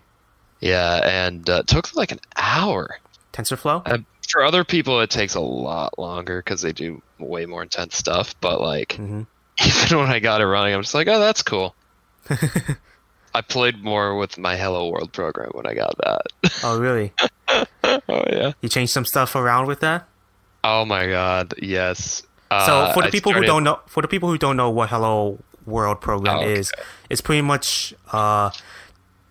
Yeah, 0.60 1.00
and 1.04 1.50
uh, 1.50 1.60
it 1.60 1.67
took 1.67 1.95
like 1.95 2.12
an 2.12 2.19
hour. 2.36 2.97
TensorFlow? 3.34 3.82
Uh, 3.86 3.97
for 4.30 4.43
other 4.43 4.63
people, 4.63 5.00
it 5.02 5.10
takes 5.10 5.36
a 5.36 5.41
lot 5.41 5.97
longer 6.00 6.39
because 6.39 6.62
they 6.62 6.71
do 6.74 7.02
way 7.19 7.45
more 7.45 7.63
intense 7.63 7.95
stuff. 7.97 8.36
But 8.41 8.62
like, 8.62 8.93
hmm 8.93 9.24
even 9.65 10.00
when 10.00 10.10
I 10.10 10.19
got 10.19 10.41
it 10.41 10.45
running, 10.45 10.74
I'm 10.74 10.82
just 10.82 10.95
like, 10.95 11.08
oh, 11.08 11.19
that's 11.19 11.43
cool. 11.43 11.76
I 13.34 13.41
played 13.41 13.84
more 13.84 14.17
with 14.17 14.38
my 14.38 14.56
Hello 14.58 14.89
World 14.89 15.13
program 15.13 15.52
when 15.54 15.65
I 15.65 15.74
got 15.74 15.95
that. 15.97 16.52
Oh, 16.63 16.80
really? 16.80 17.13
oh 17.50 18.24
yeah. 18.30 18.54
You 18.62 18.69
changed 18.69 18.91
some 18.91 19.06
stuff 19.06 19.36
around 19.36 19.67
with 19.67 19.80
that? 19.82 20.08
Oh 20.63 20.86
my 20.86 21.08
god, 21.08 21.54
yes. 21.62 22.24
So 22.50 22.58
Uh, 22.58 22.93
for 22.93 23.04
the 23.04 23.10
people 23.10 23.34
who 23.34 23.43
don't 23.43 23.63
know, 23.63 23.80
for 23.88 24.02
the 24.02 24.08
people 24.08 24.30
who 24.30 24.38
don't 24.38 24.58
know 24.58 24.69
what 24.69 24.89
Hello 24.89 25.39
World 25.65 26.02
program 26.02 26.38
Oh, 26.38 26.41
okay. 26.41 26.54
is, 26.60 26.71
it's 27.10 27.21
pretty 27.21 27.41
much 27.41 27.93
uh, 28.12 28.50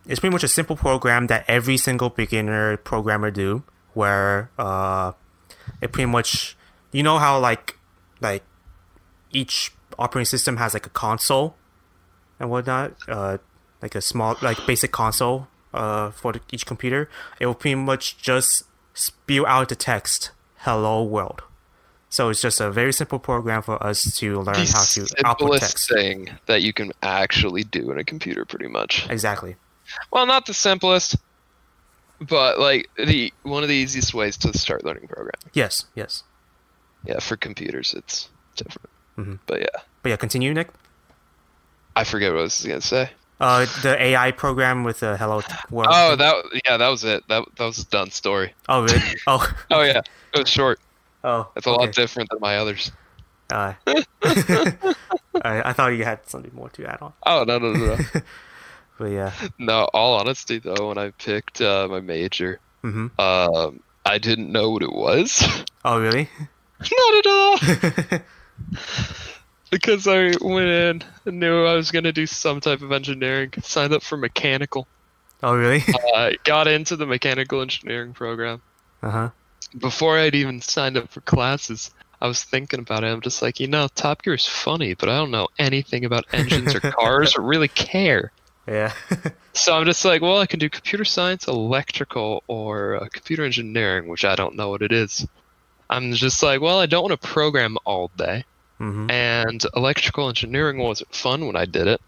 it's 0.07 0.21
pretty 0.21 0.33
much 0.33 0.45
a 0.45 0.49
simple 0.49 0.77
program 0.77 1.27
that 1.29 1.45
every 1.49 1.77
single 1.77 2.09
beginner 2.11 2.77
programmer 2.77 3.31
do, 3.31 3.63
where 3.95 4.51
uh, 4.59 5.13
it 5.81 5.93
pretty 5.93 6.07
much 6.11 6.57
you 6.93 7.03
know 7.03 7.19
how 7.19 7.39
like 7.39 7.79
like 8.21 8.43
each 9.33 9.73
operating 9.99 10.27
system 10.27 10.57
has 10.57 10.75
like 10.75 10.87
a 10.87 10.91
console 10.91 11.57
and 12.39 12.49
whatnot, 12.51 12.93
uh, 13.09 13.39
like 13.83 13.95
a 13.95 14.01
small 14.01 14.37
like 14.43 14.59
basic 14.67 14.91
console 14.93 15.47
uh 15.73 16.11
for 16.11 16.33
the, 16.33 16.41
each 16.53 16.67
computer. 16.67 17.09
It 17.39 17.47
will 17.47 17.55
pretty 17.55 17.77
much 17.77 18.19
just 18.19 18.65
spew 18.95 19.47
out 19.47 19.69
the 19.69 19.77
text 19.77 20.31
"Hello 20.59 21.03
World." 21.03 21.43
So 22.13 22.29
it's 22.29 22.43
just 22.43 22.61
a 22.61 22.71
very 22.73 22.93
simple 22.93 23.21
program 23.21 23.63
for 23.63 23.81
us 23.83 24.17
to 24.19 24.41
learn 24.43 24.55
the 24.55 24.73
how 24.73 24.83
to 24.83 25.07
output 25.25 25.61
simplest 25.61 25.63
text. 25.63 25.89
thing 25.93 26.31
that 26.47 26.61
you 26.61 26.73
can 26.73 26.91
actually 27.03 27.63
do 27.63 27.91
in 27.93 27.99
a 27.99 28.05
computer, 28.05 28.45
pretty 28.45 28.67
much. 28.67 29.09
Exactly. 29.09 29.55
Well, 30.11 30.27
not 30.27 30.45
the 30.47 30.53
simplest, 30.55 31.17
but 32.21 32.59
like 32.59 32.89
the 32.97 33.33
one 33.45 33.63
of 33.63 33.69
the 33.69 33.77
easiest 33.77 34.13
ways 34.13 34.37
to 34.39 34.57
start 34.59 34.85
learning 34.85 35.07
programming. 35.07 35.51
Yes. 35.53 35.87
Yes. 35.95 36.25
Yeah, 37.05 37.21
for 37.21 37.37
computers, 37.37 37.95
it's 37.95 38.29
different. 38.57 38.91
Mhm. 39.17 39.39
But 39.47 39.61
yeah, 39.61 39.81
But 40.03 40.09
yeah, 40.11 40.17
continue, 40.17 40.53
Nick. 40.53 40.69
I 41.95 42.03
forget 42.05 42.33
what 42.33 42.41
I 42.41 42.43
was 42.43 42.65
gonna 42.65 42.81
say. 42.81 43.11
Uh, 43.41 43.67
the 43.83 43.97
AI 44.03 44.33
program 44.33 44.85
with 44.85 45.01
the 45.01 45.17
Hello 45.17 45.43
World. 45.71 45.89
Oh, 45.91 46.17
that 46.17 46.61
yeah, 46.67 46.77
that 46.77 46.89
was 46.89 47.05
it. 47.05 47.23
That 47.29 47.45
that 47.57 47.65
was 47.65 47.79
a 47.79 47.87
done 47.87 48.11
story. 48.11 48.53
Oh, 48.69 48.83
really? 48.83 49.01
Oh. 49.27 49.49
Oh 49.71 49.83
yeah, 49.83 50.01
it 50.35 50.39
was 50.41 50.49
short. 50.49 50.79
Oh. 51.23 51.49
It's 51.57 51.67
a 51.67 51.71
lot 51.71 51.93
different 51.93 52.31
than 52.31 52.41
my 52.41 52.57
others. 52.57 52.93
Uh, 53.51 53.75
I, 53.87 54.03
I 55.43 55.73
thought 55.73 55.89
you 55.89 56.05
had 56.05 56.29
something 56.29 56.55
more 56.55 56.69
to 56.71 56.87
add 56.87 56.99
on. 57.01 57.13
Oh 57.27 57.45
no 57.45 57.59
no 57.59 57.73
no 57.73 57.97
no. 57.97 57.99
But 58.99 59.13
yeah. 59.13 59.33
no, 59.59 59.89
all 59.95 60.21
honesty 60.21 60.59
though, 60.59 60.89
when 60.89 60.99
I 60.99 61.11
picked 61.11 61.63
uh, 61.63 61.89
my 61.89 62.01
major, 62.01 62.61
Mm-hmm. 62.83 63.21
Um, 63.21 63.81
I 64.05 64.19
didn't 64.19 64.51
know 64.51 64.71
what 64.71 64.83
it 64.83 64.93
was. 64.93 65.43
Oh, 65.85 66.01
really? 66.01 66.29
Not 66.81 67.15
at 67.15 67.27
all. 67.27 68.21
because 69.71 70.07
I 70.07 70.33
went 70.41 70.69
in 70.69 71.05
and 71.27 71.41
knew 71.41 71.65
I 71.65 71.75
was 71.75 71.91
gonna 71.91 72.13
do 72.13 72.27
some 72.27 72.61
type 72.61 72.83
of 72.83 72.93
engineering. 72.93 73.53
Signed 73.63 73.93
up 73.93 74.03
for 74.03 74.17
mechanical. 74.17 74.87
Oh, 75.43 75.55
really? 75.55 75.83
Uh, 76.15 76.33
got 76.45 76.69
into 76.69 76.97
the 76.97 77.07
mechanical 77.07 77.61
engineering 77.61 78.13
program. 78.13 78.63
Uh 79.03 79.11
huh. 79.11 79.31
Before 79.79 80.19
I'd 80.19 80.35
even 80.35 80.61
signed 80.61 80.97
up 80.97 81.09
for 81.09 81.21
classes, 81.21 81.91
I 82.21 82.27
was 82.27 82.43
thinking 82.43 82.81
about 82.81 83.05
it. 83.05 83.09
I'm 83.09 83.21
just 83.21 83.41
like, 83.41 83.61
you 83.61 83.67
know, 83.67 83.89
Top 83.95 84.23
Gear 84.23 84.35
is 84.35 84.47
funny, 84.47 84.95
but 84.95 85.09
I 85.09 85.17
don't 85.17 85.31
know 85.31 85.49
anything 85.59 86.05
about 86.05 86.27
engines 86.33 86.75
or 86.75 86.81
cars 86.81 87.37
or 87.37 87.43
really 87.43 87.69
care. 87.69 88.33
Yeah. 88.69 88.93
So 89.53 89.75
I'm 89.75 89.85
just 89.85 90.05
like, 90.05 90.23
well, 90.23 90.39
I 90.39 90.47
can 90.47 90.61
do 90.61 90.71
computer 90.71 91.05
science, 91.05 91.49
electrical, 91.49 92.45
or 92.47 93.03
uh, 93.03 93.09
computer 93.13 93.45
engineering, 93.45 94.07
which 94.07 94.25
I 94.25 94.37
don't 94.37 94.55
know 94.55 94.69
what 94.69 94.83
it 94.83 94.93
is. 94.93 95.27
I'm 95.89 96.13
just 96.13 96.41
like, 96.43 96.61
well, 96.61 96.79
I 96.79 96.87
don't 96.87 97.03
want 97.03 97.21
to 97.21 97.29
program 97.29 97.77
all 97.85 98.13
day, 98.17 98.45
mm-hmm. 98.79 99.11
and 99.11 99.65
electrical 99.75 100.29
engineering 100.29 100.79
wasn't 100.79 101.13
fun 101.13 101.47
when 101.47 101.57
I 101.57 101.65
did 101.65 101.89
it. 101.89 102.01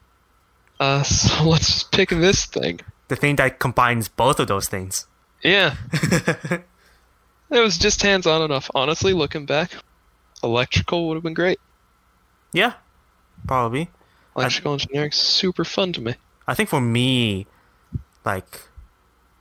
Uh, 0.79 1.03
so 1.03 1.45
let's 1.45 1.67
just 1.67 1.91
pick 1.91 2.11
this 2.11 2.47
thing. 2.47 2.81
The 3.09 3.17
thing 3.17 3.37
that 3.37 3.59
combines 3.59 4.09
both 4.09 4.39
of 4.39 4.47
those 4.47 4.69
things. 4.69 5.09
Yeah, 5.43 5.75
it 7.53 7.61
was 7.61 7.79
just 7.79 8.03
hands-on 8.03 8.43
enough. 8.43 8.71
Honestly, 8.75 9.13
looking 9.13 9.47
back, 9.47 9.71
electrical 10.43 11.09
would 11.09 11.15
have 11.15 11.23
been 11.23 11.35
great. 11.35 11.61
yeah, 12.53 12.75
probably. 13.47 13.91
Electrical 14.37 14.73
engineering 14.73 15.13
super 15.13 15.65
fun 15.65 15.93
to 15.93 16.01
me. 16.01 16.15
I 16.49 16.55
think 16.55 16.69
for 16.71 16.81
me, 16.81 17.47
like, 18.25 18.63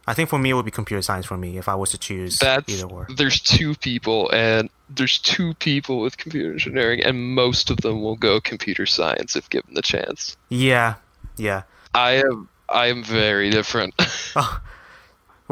I 0.05 0.13
think 0.13 0.27
for 0.29 0.37
me 0.37 0.49
it 0.49 0.53
would 0.53 0.65
be 0.65 0.71
computer 0.71 1.01
science 1.01 1.25
for 1.25 1.37
me 1.37 1.57
if 1.57 1.69
I 1.69 1.75
was 1.75 1.91
to 1.91 1.97
choose 1.97 2.37
That's 2.39 2.71
either 2.71 2.91
or. 2.91 3.07
there's 3.15 3.39
two 3.39 3.73
people, 3.75 4.29
and 4.31 4.69
there's 4.89 5.17
two 5.17 5.53
people 5.55 6.01
with 6.01 6.17
computer 6.17 6.51
engineering, 6.51 7.01
and 7.03 7.33
most 7.35 7.69
of 7.69 7.77
them 7.77 8.01
will 8.01 8.17
go 8.17 8.41
computer 8.41 8.85
science 8.85 9.35
if 9.37 9.49
given 9.49 9.73
the 9.73 9.81
chance. 9.81 10.35
Yeah, 10.49 10.95
yeah. 11.37 11.63
I 11.93 12.15
am 12.15 12.49
I 12.69 12.87
am 12.87 13.03
very 13.03 13.49
different. 13.49 13.93
Oh, 14.35 14.61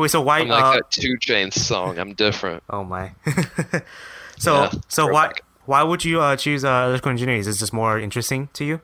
wait. 0.01 0.11
So 0.11 0.21
why? 0.21 0.39
I'm 0.39 0.47
like 0.47 0.63
uh, 0.63 0.73
that 0.73 0.91
2 0.91 1.17
Chainz 1.19 1.53
song. 1.53 1.99
I'm 1.99 2.13
different. 2.13 2.63
oh 2.69 2.83
my. 2.83 3.11
so 4.37 4.63
Yeah, 4.63 4.71
so 4.87 5.05
why 5.07 5.27
throwback. 5.27 5.41
why 5.65 5.83
would 5.83 6.03
you 6.05 6.21
uh, 6.21 6.35
choose 6.35 6.63
uh, 6.65 6.85
electrical 6.87 7.11
engineering? 7.11 7.39
Is 7.41 7.45
this 7.45 7.59
just 7.59 7.73
more 7.73 7.99
interesting 7.99 8.49
to 8.53 8.65
you? 8.65 8.81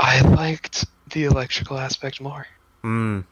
I 0.00 0.20
liked 0.20 0.84
the 1.10 1.24
electrical 1.24 1.78
aspect 1.78 2.20
more. 2.20 2.46
Mm. 2.84 3.24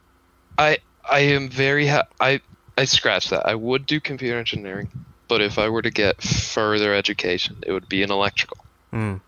I 0.58 0.78
I 1.10 1.20
am 1.20 1.48
very 1.48 1.86
ha- 1.86 2.06
I 2.20 2.40
I 2.76 2.84
scratch 2.84 3.30
that. 3.30 3.46
I 3.46 3.54
would 3.54 3.86
do 3.86 4.00
computer 4.00 4.38
engineering, 4.38 4.88
but 5.28 5.40
if 5.40 5.58
I 5.58 5.68
were 5.68 5.82
to 5.82 5.90
get 5.90 6.22
further 6.22 6.94
education, 6.94 7.56
it 7.66 7.72
would 7.72 7.88
be 7.88 8.02
in 8.02 8.10
electrical. 8.10 8.58
Mm. 8.92 9.20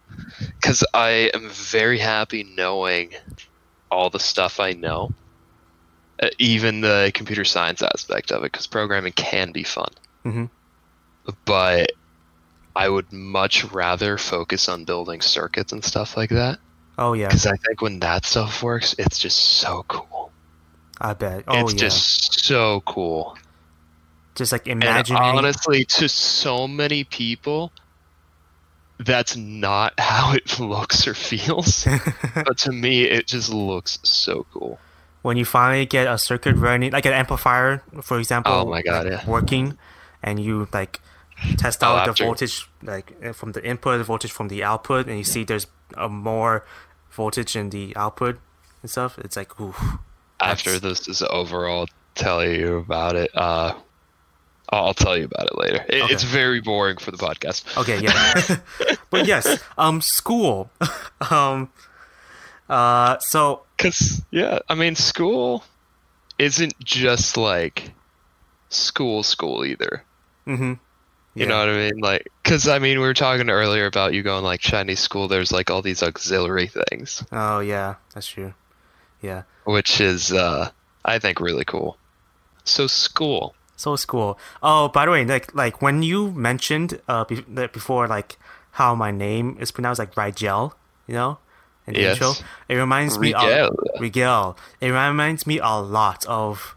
because 0.56 0.82
I 0.92 1.30
am 1.34 1.48
very 1.50 1.98
happy 1.98 2.42
knowing 2.56 3.10
all 3.92 4.10
the 4.10 4.18
stuff 4.18 4.58
I 4.58 4.72
know, 4.72 5.12
even 6.38 6.80
the 6.80 7.10
computer 7.14 7.44
science 7.44 7.82
aspect 7.82 8.30
of 8.32 8.42
it, 8.42 8.52
because 8.52 8.66
programming 8.66 9.12
can 9.12 9.52
be 9.52 9.64
fun. 9.64 9.90
Mhm. 10.24 10.50
But 11.44 11.92
I 12.74 12.88
would 12.88 13.12
much 13.12 13.64
rather 13.64 14.18
focus 14.18 14.68
on 14.68 14.84
building 14.84 15.20
circuits 15.20 15.72
and 15.72 15.84
stuff 15.84 16.16
like 16.16 16.30
that, 16.30 16.58
Oh 16.98 17.12
yeah. 17.12 17.28
because 17.28 17.46
I 17.46 17.56
think 17.56 17.80
when 17.82 18.00
that 18.00 18.24
stuff 18.24 18.62
works, 18.62 18.94
it's 18.98 19.18
just 19.18 19.36
so 19.36 19.84
cool. 19.88 20.30
I 21.00 21.14
bet. 21.14 21.44
Oh 21.48 21.60
it's 21.60 21.72
yeah. 21.74 21.78
just 21.80 22.44
so 22.44 22.82
cool. 22.86 23.36
Just 24.34 24.52
like 24.52 24.66
imagine. 24.66 25.16
honestly, 25.16 25.84
to 25.84 26.08
so 26.08 26.66
many 26.66 27.04
people, 27.04 27.72
that's 28.98 29.36
not 29.36 29.92
how 29.98 30.32
it 30.32 30.58
looks 30.60 31.06
or 31.06 31.14
feels. 31.14 31.86
but 32.34 32.56
to 32.58 32.72
me, 32.72 33.02
it 33.04 33.26
just 33.26 33.50
looks 33.52 33.98
so 34.02 34.46
cool. 34.52 34.78
When 35.22 35.36
you 35.36 35.44
finally 35.44 35.86
get 35.86 36.06
a 36.06 36.18
circuit 36.18 36.56
running, 36.56 36.92
like 36.92 37.06
an 37.06 37.12
amplifier, 37.12 37.82
for 38.02 38.18
example, 38.18 38.52
Oh 38.52 38.66
my 38.66 38.82
God, 38.82 39.06
like, 39.06 39.12
yeah. 39.24 39.30
working, 39.30 39.78
and 40.22 40.38
you 40.40 40.68
like 40.72 41.00
test 41.56 41.82
Oh, 41.82 41.88
out 41.88 42.06
the 42.16 42.24
voltage, 42.24 42.68
like 42.82 43.12
uh, 43.24 43.32
from 43.32 43.52
the 43.52 43.64
input, 43.64 43.98
the 43.98 44.04
voltage 44.04 44.32
from 44.32 44.48
the 44.48 44.62
output, 44.62 45.06
and 45.08 45.16
you 45.18 45.24
see 45.24 45.44
there's 45.44 45.66
a 45.96 46.08
more 46.08 46.64
voltage 47.10 47.56
in 47.56 47.70
the 47.70 47.94
output 47.96 48.38
and 48.82 48.90
stuff. 48.90 49.18
It's 49.18 49.36
like, 49.36 49.60
ooh, 49.60 49.74
After 50.40 50.78
this 50.78 51.08
is 51.08 51.22
over, 51.22 51.68
I'll 51.68 51.86
tell 52.14 52.44
you 52.44 52.76
about 52.78 53.16
it. 53.16 53.30
Uh, 53.34 53.74
I'll 54.70 54.86
I'll 54.86 54.94
tell 54.94 55.16
you 55.16 55.24
about 55.26 55.46
it 55.46 55.58
later. 55.58 55.84
It, 55.88 56.02
Okay. 56.02 56.14
It's 56.14 56.22
very 56.24 56.60
boring 56.60 56.96
for 56.96 57.10
the 57.10 57.18
podcast. 57.18 57.76
okay, 57.76 57.98
yeah. 58.00 58.96
but 59.10 59.26
yes, 59.26 59.62
um, 59.78 60.00
school, 60.00 60.70
um, 61.30 61.70
uh, 62.72 63.18
so 63.18 63.62
Cause 63.78 64.22
yeah, 64.30 64.58
I 64.68 64.74
mean, 64.74 64.94
school 64.94 65.64
isn't 66.38 66.78
just 66.84 67.36
like 67.36 67.92
school, 68.68 69.22
school 69.22 69.64
either. 69.64 70.04
hmm 70.44 70.74
You 71.34 71.46
know 71.46 71.58
what 71.58 71.68
I 71.68 71.76
mean? 71.90 71.98
Like, 72.00 72.28
cause 72.44 72.68
I 72.68 72.78
mean, 72.78 73.00
we 73.00 73.06
were 73.06 73.14
talking 73.14 73.50
earlier 73.50 73.86
about 73.86 74.14
you 74.14 74.22
going 74.22 74.44
like 74.44 74.60
Chinese 74.60 75.00
school. 75.00 75.28
There's 75.28 75.50
like 75.52 75.70
all 75.70 75.82
these 75.82 76.02
auxiliary 76.02 76.68
things, 76.68 77.24
Oh 77.32 77.60
yeah, 77.60 77.96
that's 78.14 78.28
true. 78.28 78.54
Yeah. 79.20 79.42
which 79.64 80.00
is 80.00 80.32
uh, 80.32 80.70
I 81.04 81.18
think 81.18 81.40
really 81.40 81.64
cool. 81.64 81.96
So 82.64 82.86
school. 82.86 83.54
So 83.76 83.96
school. 83.96 84.38
Oh, 84.62 84.88
by 84.88 85.06
the 85.06 85.10
way, 85.12 85.24
like 85.24 85.54
like 85.54 85.82
when 85.82 86.02
you 86.02 86.30
mentioned 86.32 87.00
uh 87.08 87.24
be- 87.24 87.42
before 87.72 88.06
like 88.06 88.36
how 88.72 88.94
my 88.94 89.10
name 89.10 89.56
is 89.60 89.72
pronounced 89.72 89.98
like 89.98 90.16
Rigel, 90.16 90.74
you 91.08 91.14
know, 91.14 91.38
in 91.86 91.94
the 91.94 92.00
Yes. 92.00 92.14
intro, 92.16 92.34
it 92.68 92.76
reminds 92.76 93.18
me 93.18 93.32
of 93.34 93.76
Rigel. 93.98 94.56
It 94.80 94.90
reminds 94.90 95.46
me 95.46 95.58
a 95.58 95.80
lot 95.80 96.24
of 96.26 96.74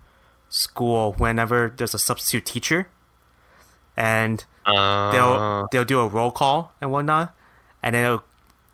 school 0.50 1.14
whenever 1.18 1.74
there's 1.76 1.94
a 1.94 2.00
substitute 2.00 2.46
teacher, 2.46 2.88
and 3.98 4.46
Uh, 4.66 5.12
they'll 5.12 5.68
they'll 5.72 5.86
do 5.86 6.00
a 6.00 6.08
roll 6.08 6.32
call 6.32 6.74
and 6.82 6.92
whatnot, 6.92 7.36
and 7.84 7.96
then 7.96 8.20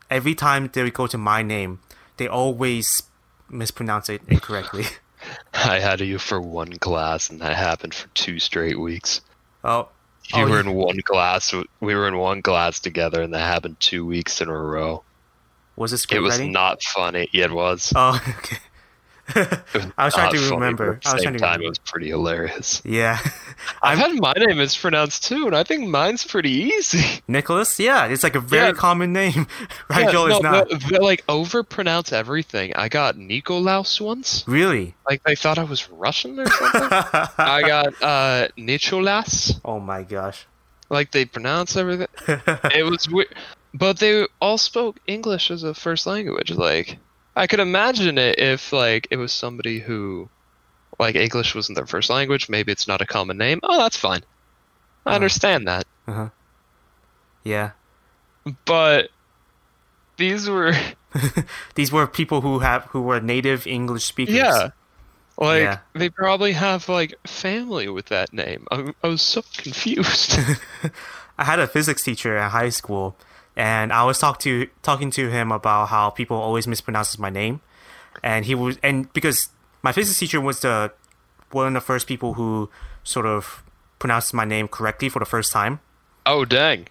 every 0.10 0.36
time 0.36 0.70
they 0.72 0.90
go 0.90 1.08
to 1.08 1.18
my 1.18 1.42
name, 1.42 1.80
they 2.18 2.28
always 2.28 3.04
mispronounce 3.50 4.10
it 4.10 4.22
incorrectly. 4.28 4.86
I 5.54 5.80
had 5.80 6.00
you 6.02 6.18
for 6.18 6.42
one 6.42 6.78
class, 6.78 7.30
and 7.30 7.40
that 7.42 7.56
happened 7.56 7.94
for 7.94 8.08
two 8.10 8.40
straight 8.40 8.80
weeks. 8.80 9.22
oh, 9.64 9.90
You 10.34 10.46
Oh, 10.46 10.50
were 10.50 10.60
in 10.60 10.74
one 10.74 11.02
class. 11.02 11.54
We 11.80 11.94
were 11.96 12.08
in 12.08 12.18
one 12.18 12.42
class 12.42 12.80
together, 12.80 13.22
and 13.22 13.34
that 13.34 13.46
happened 13.46 13.80
two 13.80 14.06
weeks 14.06 14.42
in 14.42 14.50
a 14.50 14.58
row. 14.58 15.04
Was 15.82 15.94
it 15.94 16.12
It 16.12 16.20
was 16.20 16.40
not 16.40 16.82
funny. 16.82 17.28
Yeah, 17.34 17.46
it 17.46 17.52
was. 17.52 17.92
Oh, 17.96 18.22
okay. 18.40 18.58
Was 19.34 19.86
I 19.98 20.06
was 20.06 20.14
trying 20.14 20.34
to 20.34 20.50
remember. 20.50 20.94
At 20.94 21.04
the 21.04 21.10
same 21.20 21.24
time, 21.36 21.42
remember. 21.42 21.64
it 21.66 21.70
was 21.70 21.78
pretty 21.80 22.10
hilarious. 22.10 22.82
Yeah. 22.84 23.18
I've 23.82 23.98
had 23.98 24.20
my 24.20 24.34
name 24.36 24.58
mispronounced 24.58 25.24
too, 25.24 25.46
and 25.48 25.56
I 25.56 25.64
think 25.64 25.88
mine's 25.88 26.26
pretty 26.26 26.50
easy. 26.52 27.22
Nicholas. 27.28 27.80
Yeah, 27.80 28.08
it's 28.08 28.24
like 28.24 28.36
a 28.36 28.42
very 28.42 28.68
Yeah. 28.68 28.74
common 28.74 29.14
name. 29.14 29.48
Right, 29.90 30.06
Yeah, 30.06 30.12
Joel 30.12 30.28
no, 30.28 30.36
is 30.38 30.42
not. 30.44 30.70
They, 30.70 30.76
they, 30.78 30.98
like 30.98 31.26
overpronounce 31.28 32.12
everything. 32.12 32.76
I 32.76 32.90
got 32.90 33.16
Nikolaus 33.16 34.02
once. 34.02 34.44
Really? 34.48 34.96
Like 35.08 35.24
they 35.24 35.36
thought 35.36 35.58
I 35.58 35.64
was 35.64 35.90
Russian 35.90 36.40
or 36.40 36.48
something. 36.48 36.82
I 37.38 37.62
got 37.66 38.02
uh 38.02 38.48
Nicholas. 38.58 39.54
oh 39.64 39.80
my 39.80 40.04
gosh. 40.04 40.46
Like 40.90 41.12
they 41.12 41.24
pronounce 41.24 41.78
everything. 41.78 42.08
it 42.28 42.84
was 42.84 43.08
weird. 43.08 43.34
But 43.74 44.00
they 44.00 44.28
all 44.42 44.58
spoke 44.58 44.98
English 45.08 45.50
as 45.52 45.64
a 45.64 45.74
first 45.74 46.06
language. 46.06 46.52
Like, 46.52 46.98
I 47.36 47.48
could 47.48 47.60
imagine 47.62 48.18
it 48.18 48.38
if, 48.40 48.74
like, 48.74 49.08
it 49.12 49.18
was 49.18 49.32
somebody 49.32 49.80
who, 49.80 50.30
like, 51.00 51.16
English 51.16 51.56
wasn't 51.56 51.78
their 51.78 51.86
first 51.86 52.10
language. 52.10 52.50
Maybe 52.50 52.72
it's 52.72 52.88
not 52.88 53.02
a 53.02 53.06
common 53.06 53.38
name. 53.38 53.60
Oh, 53.64 53.78
that's 53.78 53.96
fine. 53.98 54.22
I 55.06 55.12
Uh. 55.12 55.16
understand 55.16 55.68
that. 55.68 55.86
Uh 56.08 56.14
huh. 56.14 56.30
Yeah. 57.44 57.72
But 58.66 59.10
these 60.18 60.50
were, 60.50 60.74
These 61.76 61.92
were 61.92 62.08
people 62.08 62.42
who 62.42 62.60
have 62.60 62.86
who 62.86 63.02
were 63.02 63.20
native 63.20 63.68
English 63.68 64.06
speakers. 64.06 64.36
yeah. 64.36 64.70
Like, 65.38 65.64
Yeah. 65.64 65.78
they 65.94 66.10
probably 66.10 66.52
have, 66.52 66.88
like, 66.90 67.16
family 67.26 67.88
with 67.88 68.08
that 68.08 68.32
name. 68.34 68.68
I, 68.70 68.94
I 69.04 69.08
was 69.08 69.22
so 69.22 69.42
confused. 69.58 70.38
I 71.38 71.44
had 71.46 71.58
a 71.60 71.68
physics 71.68 72.04
teacher 72.04 72.38
at 72.38 72.52
high 72.52 72.70
school, 72.70 73.16
and 73.62 73.94
I 73.94 74.02
was 74.10 74.18
talk 74.18 74.40
to 74.46 74.52
talking 74.82 75.12
to 75.12 75.30
him 75.30 75.52
about 75.52 75.90
how 75.94 76.10
people 76.10 76.38
always 76.38 76.66
mispronounces 76.68 77.20
my 77.20 77.30
name, 77.30 77.62
and 78.24 78.46
he 78.50 78.56
was 78.56 78.78
and 78.82 79.12
because 79.14 79.50
my 79.84 79.92
physics 79.92 80.18
teacher 80.20 80.42
was 80.42 80.60
the 80.66 80.92
one 81.52 81.68
of 81.68 81.74
the 81.74 81.86
first 81.92 82.08
people 82.08 82.34
who 82.40 82.70
sort 83.04 83.26
of 83.26 83.62
pronounced 84.00 84.34
my 84.34 84.46
name 84.46 84.68
correctly 84.68 85.10
for 85.10 85.20
the 85.20 85.30
first 85.36 85.52
time. 85.52 85.80
oh, 86.26 86.46
dang. 86.46 86.88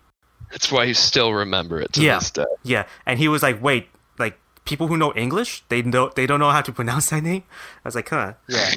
That's 0.50 0.70
why 0.74 0.82
you 0.90 0.94
still 0.94 1.32
remember 1.32 1.80
it 1.80 1.92
to 1.94 2.02
Yeah. 2.02 2.18
this 2.18 2.30
day. 2.30 2.50
Yeah, 2.64 2.84
and 3.06 3.18
he 3.22 3.28
was 3.28 3.42
like, 3.42 3.62
"Wait, 3.62 3.88
like 4.18 4.34
people 4.64 4.86
who 4.90 4.96
know 4.96 5.12
English, 5.14 5.62
they 5.70 5.82
know 5.82 6.10
they 6.18 6.26
don't 6.26 6.40
know 6.40 6.50
how 6.50 6.62
to 6.62 6.72
pronounce 6.78 7.10
that 7.10 7.22
name." 7.22 7.42
I 7.84 7.88
was 7.88 7.94
like, 7.94 8.08
"Huh, 8.10 8.34
yeah." 8.48 8.70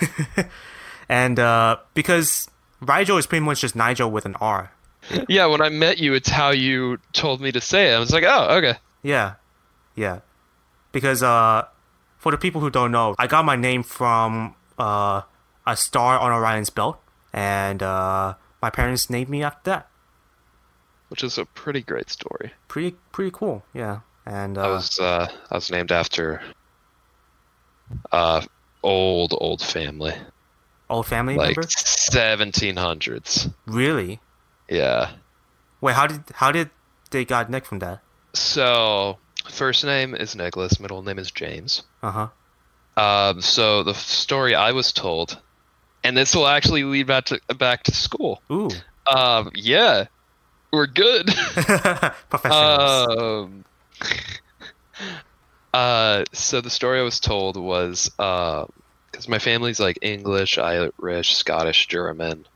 and 1.08 1.38
uh, 1.38 1.76
because 1.94 2.48
Rigel 2.80 3.18
is 3.18 3.26
pretty 3.26 3.44
much 3.44 3.60
just 3.60 3.74
Nigel 3.76 4.10
with 4.10 4.26
an 4.26 4.34
R. 4.40 4.70
Yeah, 5.28 5.46
when 5.46 5.60
I 5.60 5.68
met 5.68 5.98
you, 5.98 6.14
it's 6.14 6.28
how 6.28 6.50
you 6.50 6.98
told 7.12 7.40
me 7.40 7.52
to 7.52 7.60
say 7.60 7.92
it. 7.92 7.96
I 7.96 7.98
was 7.98 8.12
like, 8.12 8.24
oh, 8.26 8.56
okay. 8.58 8.74
Yeah, 9.02 9.34
yeah. 9.94 10.20
Because 10.92 11.22
uh, 11.22 11.66
for 12.18 12.32
the 12.32 12.38
people 12.38 12.60
who 12.60 12.70
don't 12.70 12.92
know, 12.92 13.14
I 13.18 13.26
got 13.26 13.44
my 13.44 13.56
name 13.56 13.82
from 13.82 14.54
uh, 14.78 15.22
a 15.66 15.76
star 15.76 16.18
on 16.18 16.32
Orion's 16.32 16.70
belt, 16.70 16.98
and 17.32 17.82
uh, 17.82 18.34
my 18.62 18.70
parents 18.70 19.10
named 19.10 19.28
me 19.28 19.42
after 19.42 19.70
that. 19.70 19.88
Which 21.08 21.24
is 21.24 21.38
a 21.38 21.44
pretty 21.46 21.80
great 21.80 22.10
story. 22.10 22.52
Pretty 22.68 22.96
pretty 23.12 23.30
cool. 23.30 23.64
Yeah, 23.72 24.00
and 24.26 24.58
uh, 24.58 24.62
I 24.62 24.68
was 24.68 24.98
uh, 24.98 25.28
I 25.50 25.54
was 25.54 25.70
named 25.70 25.90
after 25.90 26.42
uh 28.12 28.42
old 28.82 29.34
old 29.38 29.62
family, 29.62 30.14
old 30.90 31.06
family 31.06 31.36
like 31.36 31.56
1700s. 31.56 33.52
Really? 33.66 34.20
Yeah. 34.68 35.10
Wait, 35.80 35.94
how 35.94 36.06
did 36.06 36.22
how 36.34 36.52
did 36.52 36.70
they 37.10 37.24
got 37.24 37.50
Nick 37.50 37.64
from 37.64 37.78
that? 37.80 38.00
So 38.34 39.18
first 39.48 39.84
name 39.84 40.14
is 40.14 40.34
Nicholas, 40.36 40.78
middle 40.80 41.02
name 41.02 41.18
is 41.18 41.30
James. 41.30 41.82
Uh 42.02 42.10
huh. 42.10 42.28
Um, 43.02 43.40
so 43.40 43.82
the 43.82 43.94
story 43.94 44.54
I 44.54 44.72
was 44.72 44.92
told, 44.92 45.38
and 46.02 46.16
this 46.16 46.34
will 46.34 46.48
actually 46.48 46.84
lead 46.84 47.06
back 47.06 47.26
to 47.26 47.40
back 47.56 47.84
to 47.84 47.92
school. 47.92 48.42
Ooh, 48.50 48.70
Um, 49.12 49.50
yeah, 49.54 50.06
we're 50.72 50.86
good. 50.88 51.26
professionals. 52.28 53.16
um, 53.18 53.64
uh, 55.74 56.24
so 56.32 56.60
the 56.60 56.70
story 56.70 56.98
I 57.00 57.02
was 57.02 57.20
told 57.20 57.56
was 57.56 58.10
because 58.16 59.28
my 59.28 59.38
family's 59.38 59.80
like 59.80 59.98
English, 60.02 60.58
Irish, 60.58 61.36
Scottish, 61.36 61.86
German, 61.86 62.46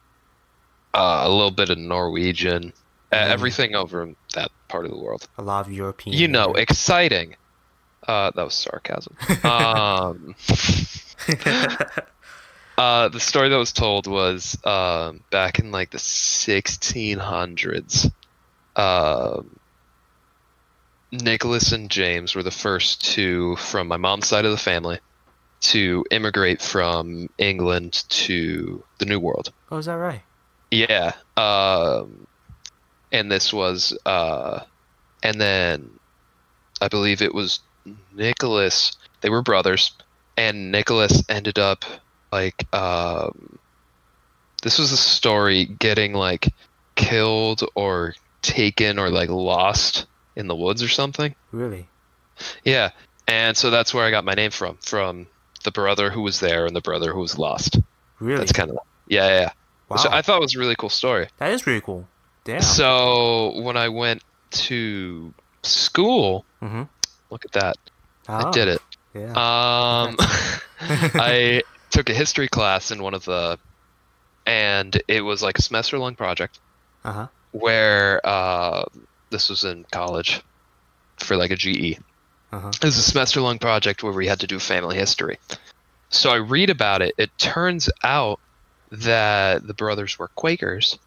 uh, 0.95 1.23
a 1.25 1.29
little 1.29 1.51
bit 1.51 1.71
of 1.71 1.79
Norwegian, 1.79 2.73
uh, 3.13 3.17
Mm. 3.17 3.29
everything 3.29 3.75
over 3.75 4.03
in 4.03 4.17
that 4.35 4.51
part 4.69 4.85
of 4.85 4.91
the 4.91 4.99
world. 4.99 5.27
a 5.39 5.43
lot 5.43 5.67
of 5.67 5.73
European. 5.73 6.17
You 6.17 6.29
know, 6.29 6.55
exciting. 6.55 7.37
Uh, 8.09 8.31
that 8.35 8.43
was 8.45 8.55
sarcasm. 8.55 9.17
um, 9.45 10.35
uh, 12.79 13.09
the 13.09 13.21
story 13.21 13.49
that 13.49 13.57
was 13.57 13.73
told 13.73 14.07
was 14.07 14.57
um, 14.65 15.21
back 15.31 15.59
in 15.59 15.71
like 15.71 15.91
the 15.91 15.99
1600s. 15.99 18.11
Um, 18.77 19.57
Nicholas 21.13 21.73
and 21.73 21.91
James 21.91 22.35
were 22.35 22.43
the 22.43 22.51
first 22.51 23.05
two 23.05 23.57
from 23.57 23.89
my 23.89 23.99
mom's 23.99 24.27
side 24.27 24.47
of 24.47 24.51
the 24.51 24.57
family 24.57 24.99
to 25.61 26.05
immigrate 26.11 26.61
from 26.63 27.29
England 27.39 28.05
to 28.09 28.83
the 28.99 29.05
New 29.05 29.21
World. 29.21 29.53
oh, 29.71 29.77
is 29.79 29.87
that 29.87 29.95
right? 29.95 30.23
Yeah. 30.73 31.13
Um, 31.37 32.27
and 33.13 33.31
this 33.31 33.53
was, 33.53 33.97
uh, 34.07 34.61
and 35.23 35.39
then 35.39 35.91
I 36.81 36.89
believe 36.89 37.21
it 37.21 37.35
was 37.35 37.61
Nicholas. 38.15 38.97
They 39.21 39.29
were 39.29 39.43
brothers, 39.43 39.93
and 40.37 40.73
Nicholas 40.73 41.23
ended 41.29 41.59
up 41.59 41.85
like, 42.33 42.67
um, 42.75 43.59
this 44.63 44.79
was 44.79 44.93
a 44.93 44.97
story 44.97 45.67
getting 45.67 46.15
like 46.15 46.49
killed 46.95 47.63
or 47.75 48.15
taken 48.41 48.99
or 48.99 49.11
like 49.11 49.29
lost 49.29 50.07
in 50.37 50.49
the 50.49 50.57
woods 50.57 50.83
or 50.83 50.89
something. 50.89 51.35
Really? 51.53 51.87
Yeah. 52.65 52.91
And 53.29 53.57
so 53.57 53.71
that's 53.71 53.93
where 53.93 54.07
I 54.07 54.11
got 54.11 54.25
my 54.25 54.35
name 54.35 54.51
from, 54.51 54.79
from 54.79 55.27
the 55.65 55.71
brother 55.71 56.11
who 56.11 56.23
was 56.23 56.41
there 56.41 56.65
and 56.65 56.75
the 56.75 56.81
brother 56.81 57.13
who 57.13 57.21
was 57.21 57.39
lost. 57.39 57.79
Really? 58.21 58.39
That's 58.39 58.53
kind 58.53 58.71
of, 58.71 58.79
yeah, 59.07 59.29
yeah, 59.29 59.41
yeah. 59.41 59.51
Wow. 59.93 60.03
Which 60.03 60.13
I 60.13 60.23
thought 60.23 60.39
it 60.39 60.43
was 60.43 60.55
a 60.57 60.59
really 60.59 60.77
cool 60.77 60.89
story. 60.91 61.29
that 61.39 61.53
is 61.53 61.67
really 61.67 61.81
cool. 61.81 62.07
Damn. 62.45 62.63
So 62.63 63.61
when 63.61 63.77
I 63.77 63.89
went 63.89 64.23
to 64.53 65.33
school, 65.63 66.45
Mhm. 66.63 66.89
look 67.31 67.45
at 67.45 67.53
that, 67.53 67.77
oh, 68.29 68.49
I 68.49 68.51
did 68.51 68.69
it. 68.69 68.83
Yeah. 69.15 69.31
Um, 69.33 70.17
I 70.81 71.63
took 71.91 72.11
a 72.11 72.15
history 72.15 72.49
class 72.49 72.91
in 72.91 73.03
one 73.03 73.15
of 73.15 73.25
the, 73.25 73.59
and 74.47 75.01
it 75.09 75.21
was 75.21 75.43
like 75.43 75.59
a 75.59 75.63
semester 75.63 75.99
long 75.99 76.17
project 76.17 76.59
uh 77.05 77.13
huh. 77.13 77.27
where 77.53 78.21
uh, 78.27 78.85
this 79.31 79.49
was 79.49 79.65
in 79.65 79.85
college 79.93 80.41
for 81.19 81.37
like 81.37 81.51
a 81.51 81.57
GE. 81.57 81.99
Uh-huh. 82.53 82.69
It 82.69 82.85
was 82.85 82.99
a 82.99 83.03
semester 83.03 83.41
long 83.41 83.59
project 83.59 84.03
where 84.03 84.13
we 84.13 84.27
had 84.27 84.41
to 84.41 84.47
do 84.47 84.59
family 84.59 84.97
history. 84.97 85.39
So 86.11 86.31
I 86.31 86.37
read 86.37 86.69
about 86.71 87.01
it. 87.01 87.15
It 87.17 87.31
turns 87.39 87.89
out 88.03 88.41
that 88.93 89.67
the 89.67 89.75
brothers 89.75 90.19
were 90.19 90.29
Quakers 90.29 90.99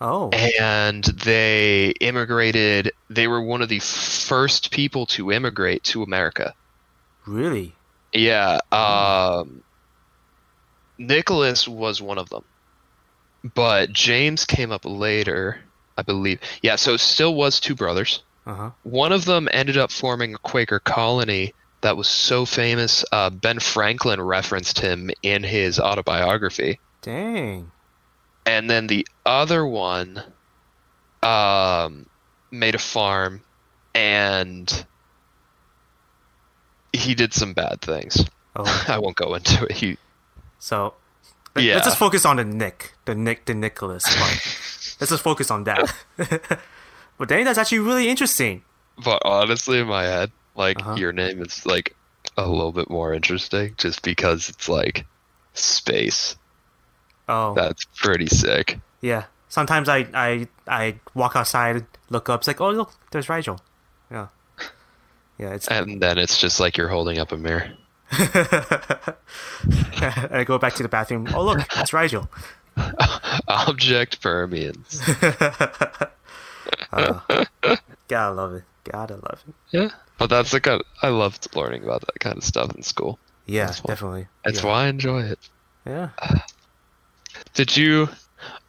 Oh. 0.00 0.30
and 0.30 1.04
they 1.04 1.90
immigrated. 2.00 2.90
They 3.10 3.28
were 3.28 3.40
one 3.42 3.60
of 3.62 3.68
the 3.68 3.78
first 3.80 4.70
people 4.72 5.06
to 5.06 5.30
immigrate 5.30 5.84
to 5.84 6.02
America. 6.02 6.54
really? 7.26 7.74
Yeah. 8.12 8.58
Um, 8.72 9.62
Nicholas 10.98 11.66
was 11.68 12.02
one 12.02 12.18
of 12.18 12.28
them, 12.30 12.44
but 13.54 13.92
James 13.92 14.44
came 14.44 14.70
up 14.72 14.82
later, 14.84 15.60
I 15.96 16.02
believe. 16.02 16.40
Yeah, 16.62 16.76
so 16.76 16.94
it 16.94 16.98
still 17.00 17.34
was 17.34 17.58
two 17.60 17.74
brothers. 17.74 18.22
Uh 18.46 18.54
huh. 18.54 18.70
One 18.82 19.12
of 19.12 19.24
them 19.24 19.48
ended 19.52 19.76
up 19.78 19.90
forming 19.90 20.34
a 20.34 20.38
Quaker 20.38 20.78
colony 20.80 21.54
that 21.80 21.96
was 21.96 22.08
so 22.08 22.44
famous. 22.44 23.04
Uh, 23.12 23.30
ben 23.30 23.58
Franklin 23.60 24.20
referenced 24.20 24.80
him 24.80 25.10
in 25.22 25.42
his 25.44 25.78
autobiography. 25.80 26.80
Dang. 27.02 27.70
and 28.46 28.70
then 28.70 28.86
the 28.86 29.06
other 29.26 29.66
one 29.66 30.22
um, 31.22 32.06
made 32.50 32.74
a 32.74 32.78
farm 32.78 33.42
and 33.94 34.86
he 36.92 37.14
did 37.14 37.32
some 37.34 37.52
bad 37.52 37.80
things 37.80 38.24
Oh. 38.54 38.84
i 38.88 38.98
won't 38.98 39.16
go 39.16 39.34
into 39.34 39.64
it 39.64 39.72
he 39.72 39.96
So. 40.58 40.94
let- 41.54 41.64
Yeah. 41.64 41.74
Let's 41.74 41.86
just 41.86 41.98
focus 41.98 42.24
on 42.24 42.36
the 42.36 42.44
Nick, 42.44 42.92
the 43.06 43.14
Nick, 43.14 43.44
the 43.46 43.54
Nicholas 43.54 44.04
part. 44.04 44.30
let's 45.00 45.10
just 45.10 45.22
focus 45.22 45.50
on 45.50 45.64
that. 45.64 45.92
but 47.18 47.28
dang, 47.28 47.44
that's 47.44 47.58
actually 47.58 47.80
really 47.80 48.08
interesting. 48.08 48.62
but 49.04 49.20
honestly 49.24 49.78
in 49.80 49.86
my 49.88 50.04
head 50.04 50.30
like 50.54 50.78
Uh-huh. 50.80 50.94
your 50.96 51.12
name 51.12 51.40
is 51.42 51.64
like 51.66 51.96
a 52.36 52.46
little 52.48 52.72
bit 52.72 52.88
more 52.90 53.12
interesting 53.14 53.74
just 53.78 54.02
because 54.02 54.48
it's 54.48 54.68
like 54.68 55.06
space 55.54 56.36
Oh. 57.32 57.54
that's 57.54 57.84
pretty 57.96 58.26
sick 58.26 58.78
Yeah. 59.00 59.24
Sometimes 59.48 59.88
I, 59.88 60.06
I 60.14 60.48
I 60.66 60.94
walk 61.14 61.36
outside, 61.36 61.84
look 62.08 62.28
up, 62.30 62.40
it's 62.40 62.48
like, 62.48 62.60
oh 62.60 62.70
look, 62.70 62.92
there's 63.10 63.28
Rigel. 63.28 63.60
Yeah. 64.10 64.28
Yeah, 65.38 65.50
it's 65.54 65.68
and 65.68 66.00
then 66.00 66.18
it's 66.18 66.38
just 66.38 66.58
like 66.60 66.76
you're 66.78 66.88
holding 66.88 67.18
up 67.18 67.32
a 67.32 67.36
mirror 67.36 67.70
and 68.12 68.18
I 70.30 70.44
go 70.46 70.58
back 70.58 70.74
to 70.76 70.82
the 70.82 70.88
bathroom. 70.88 71.26
Oh 71.34 71.44
look, 71.44 71.58
that's 71.74 71.92
Rigel. 71.92 72.28
object 73.48 74.22
permeans 74.22 75.00
uh, 76.92 77.20
Gotta 78.08 78.34
love 78.34 78.54
it. 78.54 78.64
Gotta 78.84 79.14
love 79.14 79.42
it. 79.46 79.54
yeah 79.70 79.88
but 80.18 80.28
that's 80.30 80.50
the 80.52 80.60
kind 80.60 80.82
i 81.02 81.08
loved 81.08 81.54
learning 81.54 81.84
about 81.84 82.00
that 82.00 82.18
kind 82.20 82.36
of 82.38 82.44
stuff 82.44 82.74
in 82.74 82.82
school 82.82 83.18
Yeah, 83.46 83.66
That's 83.66 83.80
definitely. 83.80 84.26
that's 84.44 84.60
yeah. 84.62 84.66
why 84.66 84.84
i 84.84 84.88
enjoy 84.88 85.22
it 85.24 85.38
Yeah. 85.86 86.08
Ah. 86.22 86.44
Did 87.54 87.76
you 87.76 88.08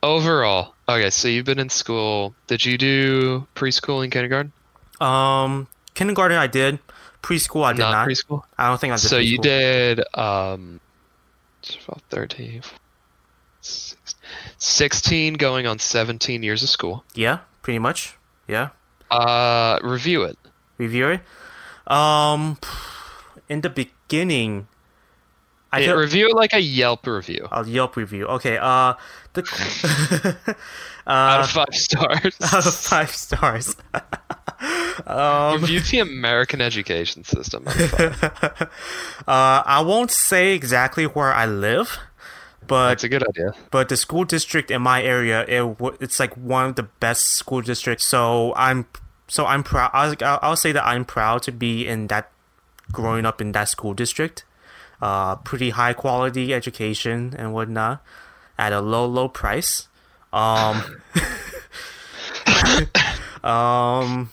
overall? 0.01 0.73
Okay, 0.87 1.09
so 1.09 1.27
you've 1.27 1.45
been 1.45 1.59
in 1.59 1.69
school. 1.69 2.35
Did 2.47 2.65
you 2.65 2.77
do 2.77 3.47
preschool 3.55 4.03
and 4.03 4.11
kindergarten? 4.11 4.51
Um, 4.99 5.67
kindergarten 5.93 6.37
I 6.37 6.47
did. 6.47 6.79
Preschool 7.21 7.63
I 7.63 7.73
did 7.73 7.79
not. 7.79 7.91
not. 7.91 8.07
preschool. 8.07 8.43
I 8.57 8.67
don't 8.67 8.79
think 8.79 8.91
I 8.93 8.97
did. 8.97 9.07
So 9.07 9.17
you 9.17 9.37
did 9.37 10.01
um, 10.17 10.79
12, 11.63 12.01
13, 12.09 12.61
16, 13.61 14.19
16 14.57 15.33
going 15.35 15.65
on 15.65 15.79
17 15.79 16.43
years 16.43 16.63
of 16.63 16.69
school. 16.69 17.05
Yeah, 17.15 17.39
pretty 17.61 17.79
much. 17.79 18.17
Yeah. 18.47 18.69
Uh, 19.09 19.79
review 19.81 20.23
it. 20.23 20.37
Review 20.77 21.09
it. 21.09 21.91
Um, 21.91 22.57
in 23.47 23.61
the 23.61 23.69
beginning, 23.69 24.67
I 25.73 25.85
feel, 25.85 25.95
review 25.95 26.29
it 26.29 26.35
like 26.35 26.53
a 26.53 26.61
Yelp 26.61 27.05
review. 27.07 27.47
a 27.51 27.65
Yelp 27.65 27.95
review. 27.95 28.27
Okay. 28.27 28.57
Uh, 28.57 28.93
the 29.33 29.41
out 29.41 30.55
uh, 31.07 31.43
of 31.43 31.49
five 31.49 31.73
stars. 31.75 32.35
out 32.41 32.65
of 32.65 32.75
five 32.75 33.09
stars. 33.11 33.75
um, 35.07 35.61
review 35.61 35.79
the 35.79 35.99
American 35.99 36.61
education 36.61 37.23
system. 37.23 37.67
out 37.67 38.61
uh, 39.27 39.63
I 39.65 39.81
won't 39.85 40.11
say 40.11 40.53
exactly 40.53 41.05
where 41.05 41.33
I 41.33 41.45
live, 41.45 41.97
but 42.67 42.89
That's 42.89 43.03
a 43.03 43.09
good 43.09 43.27
idea. 43.27 43.53
but 43.71 43.89
the 43.89 43.97
school 43.97 44.23
district 44.25 44.71
in 44.71 44.81
my 44.81 45.01
area 45.03 45.45
it 45.47 45.75
it's 45.99 46.19
like 46.19 46.35
one 46.37 46.69
of 46.69 46.75
the 46.75 46.83
best 46.83 47.25
school 47.33 47.61
districts 47.61 48.05
so 48.05 48.53
i'm 48.55 48.85
so 49.27 49.45
i'm 49.45 49.63
proud 49.63 49.91
I'll 49.93 50.15
I'll 50.41 50.55
say 50.55 50.71
that 50.71 50.85
i'm 50.85 51.03
proud 51.05 51.41
to 51.43 51.51
be 51.51 51.85
in 51.85 52.07
that 52.07 52.31
growing 52.91 53.25
up 53.25 53.41
in 53.41 53.51
that 53.51 53.69
school 53.69 53.93
district 53.93 54.45
uh, 55.03 55.35
pretty 55.35 55.71
high 55.71 55.91
quality 55.91 56.53
education 56.53 57.35
and 57.37 57.53
whatnot 57.53 58.01
at 58.57 58.71
a 58.71 58.79
low 58.79 59.05
low 59.05 59.27
price. 59.27 59.89
Um, 60.31 60.81
um, 63.43 64.31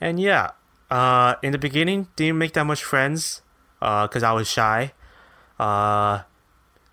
and 0.00 0.18
yeah, 0.18 0.52
uh, 0.90 1.34
in 1.42 1.52
the 1.52 1.58
beginning, 1.58 2.08
didn't 2.16 2.38
make 2.38 2.54
that 2.54 2.64
much 2.64 2.82
friends, 2.82 3.42
uh, 3.82 4.08
cause 4.08 4.22
I 4.22 4.32
was 4.32 4.48
shy. 4.48 4.92
Uh, 5.60 6.22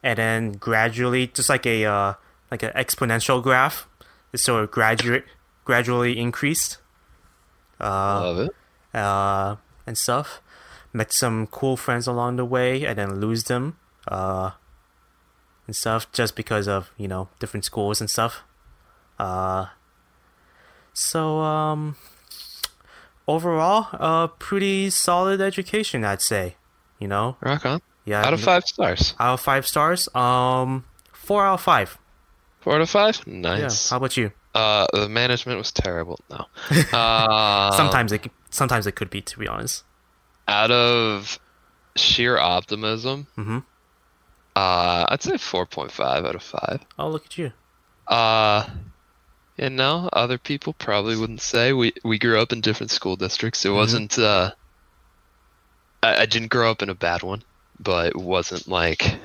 and 0.03 0.17
then 0.17 0.51
gradually, 0.51 1.27
just 1.27 1.47
like 1.47 1.65
a 1.65 1.85
uh, 1.85 2.13
like 2.51 2.63
an 2.63 2.71
exponential 2.75 3.41
graph, 3.41 3.87
it 4.33 4.39
sort 4.39 4.61
of 4.61 4.71
graduate 4.71 5.23
gradually 5.63 6.19
increased. 6.19 6.79
Uh, 7.79 8.19
Love 8.19 8.39
it. 8.39 8.51
uh, 8.93 9.55
and 9.87 9.97
stuff. 9.97 10.41
Met 10.93 11.11
some 11.11 11.47
cool 11.47 11.75
friends 11.75 12.05
along 12.07 12.35
the 12.35 12.45
way, 12.45 12.85
and 12.85 12.97
then 12.99 13.19
lose 13.19 13.45
them, 13.45 13.77
uh, 14.07 14.51
and 15.65 15.75
stuff, 15.75 16.11
just 16.11 16.35
because 16.35 16.67
of 16.67 16.91
you 16.97 17.07
know 17.07 17.29
different 17.39 17.65
schools 17.65 17.99
and 17.99 18.09
stuff. 18.09 18.41
Uh, 19.17 19.65
so 20.93 21.39
um, 21.39 21.95
overall, 23.27 23.87
a 23.93 24.27
pretty 24.27 24.89
solid 24.91 25.41
education, 25.41 26.03
I'd 26.05 26.21
say. 26.21 26.55
You 26.99 27.07
know, 27.07 27.35
Rock 27.41 27.65
on. 27.65 27.81
yeah. 28.05 28.25
Out 28.25 28.33
of 28.33 28.39
five 28.41 28.63
stars. 28.65 29.13
Out 29.19 29.33
of 29.33 29.41
five 29.41 29.67
stars, 29.67 30.07
um, 30.15 30.85
four 31.11 31.43
out 31.45 31.55
of 31.55 31.61
five. 31.61 31.97
Four 32.61 32.75
out 32.75 32.81
of 32.81 32.89
five. 32.89 33.19
Yeah. 33.25 33.33
Nice. 33.39 33.89
How 33.89 33.97
about 33.97 34.15
you? 34.15 34.31
Uh, 34.53 34.85
the 34.93 35.09
management 35.09 35.57
was 35.57 35.71
terrible. 35.71 36.19
No. 36.29 36.45
Uh, 36.93 37.71
sometimes 37.71 38.11
it, 38.11 38.27
sometimes 38.51 38.85
it 38.87 38.93
could 38.95 39.09
be, 39.09 39.19
to 39.21 39.39
be 39.39 39.47
honest. 39.47 39.83
Out 40.47 40.71
of 40.71 41.39
sheer 41.95 42.37
optimism, 42.37 43.27
Mm-hmm. 43.37 43.57
uh, 44.55 45.05
I'd 45.09 45.21
say 45.21 45.37
four 45.37 45.65
point 45.65 45.91
five 45.91 46.25
out 46.25 46.35
of 46.35 46.43
five. 46.43 46.81
Oh, 46.99 47.09
look 47.09 47.25
at 47.25 47.37
you. 47.37 47.51
Uh, 48.07 48.67
you 49.57 49.69
know, 49.69 50.09
other 50.11 50.37
people 50.37 50.73
probably 50.73 51.15
wouldn't 51.15 51.41
say 51.41 51.73
we 51.73 51.93
we 52.03 52.17
grew 52.19 52.39
up 52.39 52.51
in 52.51 52.61
different 52.61 52.91
school 52.91 53.15
districts. 53.15 53.65
It 53.65 53.69
wasn't. 53.69 54.17
Uh, 54.19 54.51
I, 56.01 56.21
I 56.21 56.25
didn't 56.25 56.49
grow 56.49 56.69
up 56.71 56.81
in 56.81 56.89
a 56.89 56.95
bad 56.95 57.23
one, 57.23 57.43
but 57.79 58.07
it 58.07 58.15
wasn't 58.15 58.67
like 58.67 59.15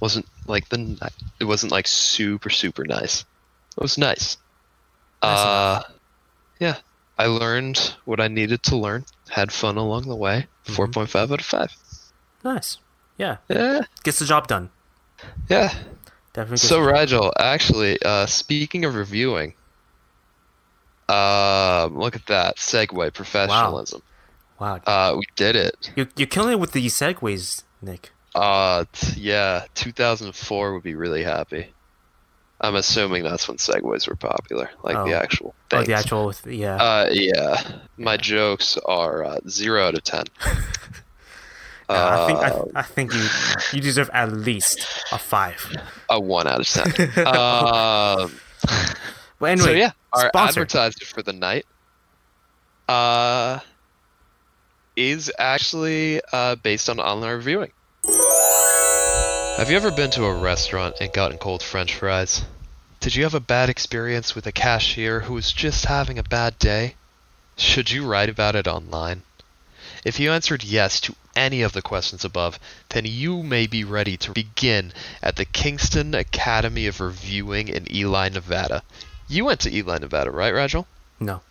wasn't 0.00 0.26
like 0.46 0.68
the 0.70 1.10
it 1.40 1.44
wasn't 1.44 1.72
like 1.72 1.86
super 1.86 2.48
super 2.50 2.84
nice. 2.84 3.24
It 3.76 3.82
was 3.82 3.98
nice. 3.98 4.36
Nice 5.22 5.38
uh, 5.38 5.82
yeah, 6.60 6.76
I 7.20 7.26
learned 7.26 7.94
what 8.06 8.18
I 8.18 8.28
needed 8.28 8.62
to 8.64 8.76
learn. 8.76 9.04
Had 9.28 9.52
fun 9.52 9.76
along 9.76 10.08
the 10.08 10.16
way. 10.16 10.46
Four 10.62 10.88
point 10.88 11.10
five 11.10 11.30
out 11.30 11.40
of 11.40 11.46
five. 11.46 11.70
Nice. 12.42 12.78
Yeah, 13.18 13.36
Yeah, 13.48 13.82
gets 14.02 14.18
the 14.18 14.24
job 14.24 14.48
done. 14.48 14.70
yeah. 15.48 15.74
Definitely. 16.32 16.56
So 16.58 16.80
Rigel, 16.80 17.32
actually, 17.38 18.00
uh, 18.02 18.24
speaking 18.26 18.84
of 18.86 18.94
reviewing, 18.94 19.52
um, 21.08 21.98
look 21.98 22.14
at 22.16 22.24
that 22.26 22.56
segue 22.56 23.12
professionalism. 23.12 24.00
wow, 24.58 24.80
wow. 24.86 25.10
Uh, 25.12 25.16
we 25.16 25.24
did 25.36 25.56
it. 25.56 25.90
you 25.96 26.06
you're 26.16 26.28
killing 26.28 26.52
it 26.52 26.60
with 26.60 26.72
the 26.72 26.86
segues, 26.86 27.64
Nick. 27.82 28.12
Uh, 28.34 28.84
t- 28.92 29.20
yeah, 29.20 29.64
2004 29.74 30.72
would 30.72 30.82
be 30.84 30.94
really 30.94 31.24
happy. 31.24 31.74
I'm 32.62 32.74
assuming 32.76 33.22
that's 33.22 33.48
when 33.48 33.56
segues 33.56 34.06
were 34.06 34.16
popular, 34.16 34.70
like 34.82 34.94
the 35.06 35.12
Oh. 35.14 35.22
actual. 35.22 35.54
Oh, 35.72 35.82
the 35.82 35.94
actual, 35.94 36.34
yeah. 36.46 36.76
Uh, 36.76 37.08
yeah. 37.10 37.56
My 37.96 38.16
jokes 38.18 38.76
are 38.84 39.24
uh, 39.24 39.38
zero 39.48 39.86
out 39.86 39.94
of 39.94 40.04
ten. 40.04 40.24
Uh, 41.88 41.92
I 42.22 42.26
think 42.28 42.38
Uh, 42.38 42.64
I, 42.76 42.78
I 42.78 42.82
think 42.82 43.12
you 43.12 43.26
you 43.72 43.80
deserve 43.80 44.08
at 44.12 44.30
least 44.30 44.78
a 45.10 45.18
five. 45.18 45.58
a 46.08 46.20
one 46.20 46.46
out 46.46 46.60
of 46.60 46.68
ten. 46.68 46.86
um, 47.26 48.30
But 49.40 49.46
anyway, 49.50 49.66
so 49.66 49.70
yeah, 49.72 49.90
our 50.12 50.30
advertiser 50.32 51.04
for 51.04 51.22
the 51.22 51.32
night 51.32 51.66
uh, 52.88 53.58
is 54.94 55.32
actually 55.36 56.20
uh, 56.32 56.54
based 56.62 56.88
on 56.88 57.00
online 57.00 57.34
reviewing. 57.36 57.72
Have 59.60 59.68
you 59.68 59.76
ever 59.76 59.90
been 59.90 60.10
to 60.12 60.24
a 60.24 60.32
restaurant 60.32 60.96
and 61.02 61.12
gotten 61.12 61.36
cold 61.36 61.62
French 61.62 61.94
fries? 61.94 62.46
Did 62.98 63.14
you 63.14 63.24
have 63.24 63.34
a 63.34 63.40
bad 63.40 63.68
experience 63.68 64.34
with 64.34 64.46
a 64.46 64.52
cashier 64.52 65.20
who 65.20 65.34
was 65.34 65.52
just 65.52 65.84
having 65.84 66.18
a 66.18 66.22
bad 66.22 66.58
day? 66.58 66.94
Should 67.58 67.90
you 67.90 68.06
write 68.06 68.30
about 68.30 68.56
it 68.56 68.66
online? 68.66 69.20
If 70.02 70.18
you 70.18 70.32
answered 70.32 70.64
yes 70.64 70.98
to 71.00 71.14
any 71.36 71.60
of 71.60 71.74
the 71.74 71.82
questions 71.82 72.24
above, 72.24 72.58
then 72.88 73.04
you 73.04 73.42
may 73.42 73.66
be 73.66 73.84
ready 73.84 74.16
to 74.16 74.32
begin 74.32 74.94
at 75.22 75.36
the 75.36 75.44
Kingston 75.44 76.14
Academy 76.14 76.86
of 76.86 76.98
Reviewing 76.98 77.68
in 77.68 77.86
Ely, 77.94 78.30
Nevada. 78.30 78.82
You 79.28 79.44
went 79.44 79.60
to 79.60 79.76
Ely, 79.76 79.98
Nevada, 79.98 80.30
right, 80.30 80.54
Rigel? 80.54 80.86
no. 81.20 81.42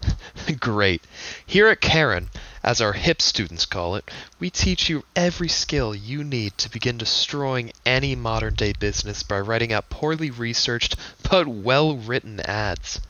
Great. 0.60 1.02
Here 1.44 1.68
at 1.68 1.82
Karen, 1.82 2.30
as 2.62 2.80
our 2.80 2.92
hip 2.92 3.22
students 3.22 3.66
call 3.66 3.94
it, 3.94 4.10
we 4.38 4.50
teach 4.50 4.88
you 4.88 5.04
every 5.14 5.48
skill 5.48 5.94
you 5.94 6.24
need 6.24 6.56
to 6.58 6.70
begin 6.70 6.98
destroying 6.98 7.72
any 7.86 8.14
modern 8.14 8.54
day 8.54 8.72
business 8.72 9.22
by 9.22 9.38
writing 9.38 9.72
out 9.72 9.90
poorly 9.90 10.30
researched 10.30 10.96
but 11.30 11.46
well 11.46 11.96
written 11.96 12.40
ads. 12.40 13.00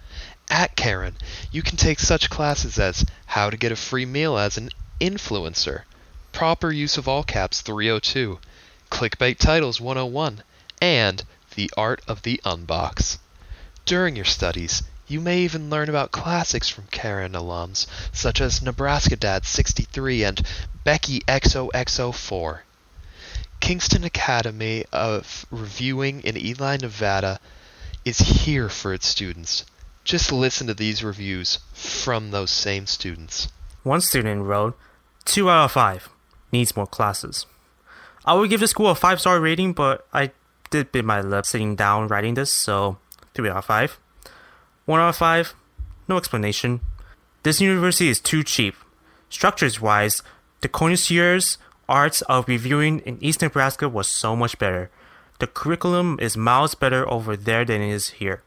At 0.50 0.76
Karen, 0.76 1.16
you 1.52 1.62
can 1.62 1.76
take 1.76 2.00
such 2.00 2.30
classes 2.30 2.78
as 2.78 3.04
How 3.26 3.50
to 3.50 3.56
Get 3.56 3.72
a 3.72 3.76
Free 3.76 4.06
Meal 4.06 4.38
as 4.38 4.56
an 4.56 4.70
Influencer, 5.00 5.82
Proper 6.32 6.72
Use 6.72 6.96
of 6.96 7.06
All 7.06 7.22
Caps 7.22 7.60
302, 7.60 8.38
Clickbait 8.90 9.38
Titles 9.38 9.80
101, 9.80 10.42
and 10.80 11.24
The 11.54 11.70
Art 11.76 12.00
of 12.08 12.22
the 12.22 12.40
Unbox. 12.44 13.18
During 13.84 14.16
your 14.16 14.24
studies, 14.24 14.82
you 15.08 15.20
may 15.20 15.40
even 15.40 15.70
learn 15.70 15.88
about 15.88 16.12
classics 16.12 16.68
from 16.68 16.84
Karen 16.90 17.32
alums, 17.32 17.86
such 18.12 18.40
as 18.40 18.62
Nebraska 18.62 19.16
Dad 19.16 19.46
63 19.46 20.22
and 20.22 20.42
Becky 20.84 21.20
XOXO4. 21.20 22.60
Kingston 23.60 24.04
Academy 24.04 24.84
of 24.92 25.46
Reviewing 25.50 26.20
in 26.20 26.36
Ely, 26.36 26.76
Nevada 26.76 27.40
is 28.04 28.18
here 28.18 28.68
for 28.68 28.92
its 28.92 29.06
students. 29.06 29.64
Just 30.04 30.30
listen 30.30 30.66
to 30.66 30.74
these 30.74 31.02
reviews 31.02 31.58
from 31.72 32.30
those 32.30 32.50
same 32.50 32.86
students. 32.86 33.48
One 33.82 34.00
student 34.00 34.44
wrote, 34.44 34.78
two 35.24 35.50
out 35.50 35.64
of 35.64 35.72
five. 35.72 36.08
Needs 36.52 36.76
more 36.76 36.86
classes. 36.86 37.46
I 38.24 38.34
would 38.34 38.50
give 38.50 38.60
the 38.60 38.68
school 38.68 38.88
a 38.90 38.94
five 38.94 39.20
star 39.20 39.40
rating, 39.40 39.72
but 39.72 40.06
I 40.12 40.32
did 40.70 40.92
bit 40.92 41.04
my 41.04 41.20
lip 41.20 41.46
sitting 41.46 41.76
down 41.76 42.08
writing 42.08 42.34
this, 42.34 42.52
so 42.52 42.98
three 43.34 43.48
out 43.48 43.56
of 43.56 43.64
five. 43.64 43.98
One 44.88 45.00
out 45.00 45.10
of 45.10 45.16
five. 45.16 45.52
No 46.08 46.16
explanation. 46.16 46.80
This 47.42 47.60
university 47.60 48.08
is 48.08 48.20
too 48.20 48.42
cheap. 48.42 48.74
Structures 49.28 49.82
wise, 49.82 50.22
the 50.62 50.68
connoisseurs 50.68 51.58
arts 51.90 52.22
of 52.22 52.48
reviewing 52.48 53.00
in 53.00 53.22
East 53.22 53.42
Nebraska 53.42 53.86
was 53.86 54.08
so 54.08 54.34
much 54.34 54.58
better. 54.58 54.90
The 55.40 55.46
curriculum 55.46 56.16
is 56.22 56.38
miles 56.38 56.74
better 56.74 57.06
over 57.06 57.36
there 57.36 57.66
than 57.66 57.82
it 57.82 57.90
is 57.90 58.08
here. 58.16 58.42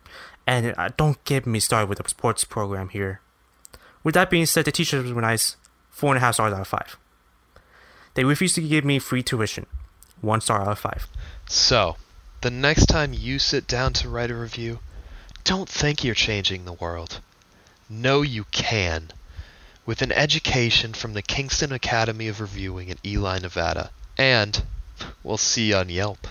And 0.47 0.73
don't 0.97 1.23
get 1.25 1.45
me 1.45 1.59
started 1.59 1.89
with 1.89 1.99
the 1.99 2.09
sports 2.09 2.43
program 2.43 2.89
here. 2.89 3.21
With 4.03 4.15
that 4.15 4.31
being 4.31 4.47
said, 4.47 4.65
the 4.65 4.71
teachers 4.71 5.13
were 5.13 5.21
nice. 5.21 5.57
Four 5.91 6.09
and 6.09 6.17
a 6.17 6.21
half 6.21 6.33
stars 6.33 6.55
out 6.55 6.61
of 6.61 6.67
five. 6.67 6.97
They 8.15 8.23
refused 8.23 8.55
to 8.55 8.61
give 8.61 8.83
me 8.83 8.97
free 8.97 9.21
tuition. 9.21 9.67
One 10.21 10.41
star 10.41 10.61
out 10.61 10.69
of 10.69 10.79
five. 10.79 11.07
So, 11.47 11.97
the 12.41 12.49
next 12.49 12.87
time 12.87 13.13
you 13.13 13.37
sit 13.37 13.67
down 13.67 13.93
to 13.93 14.09
write 14.09 14.31
a 14.31 14.35
review, 14.35 14.79
don't 15.43 15.69
think 15.69 16.03
you're 16.03 16.15
changing 16.15 16.65
the 16.65 16.73
world. 16.73 17.19
Know 17.89 18.21
you 18.21 18.45
can. 18.51 19.11
With 19.85 20.01
an 20.01 20.11
education 20.11 20.93
from 20.93 21.13
the 21.13 21.21
Kingston 21.21 21.71
Academy 21.71 22.27
of 22.27 22.39
Reviewing 22.39 22.89
in 22.89 22.97
Ely, 23.05 23.39
Nevada. 23.39 23.89
And 24.17 24.63
we'll 25.23 25.37
see 25.37 25.69
you 25.69 25.75
on 25.75 25.89
Yelp. 25.89 26.27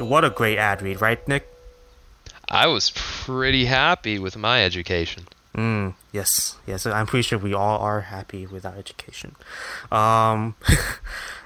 What 0.00 0.24
a 0.24 0.30
great 0.30 0.58
ad 0.58 0.80
read, 0.82 1.00
right, 1.00 1.26
Nick? 1.26 1.48
I 2.48 2.66
was 2.66 2.92
pretty 2.94 3.66
happy 3.66 4.18
with 4.18 4.36
my 4.36 4.64
education. 4.64 5.24
Mm, 5.56 5.94
yes, 6.12 6.56
yes. 6.66 6.86
I'm 6.86 7.06
pretty 7.06 7.22
sure 7.22 7.38
we 7.38 7.52
all 7.52 7.80
are 7.80 8.02
happy 8.02 8.46
with 8.46 8.64
our 8.64 8.76
education. 8.76 9.34
Um, 9.90 10.54
uh, 10.68 10.76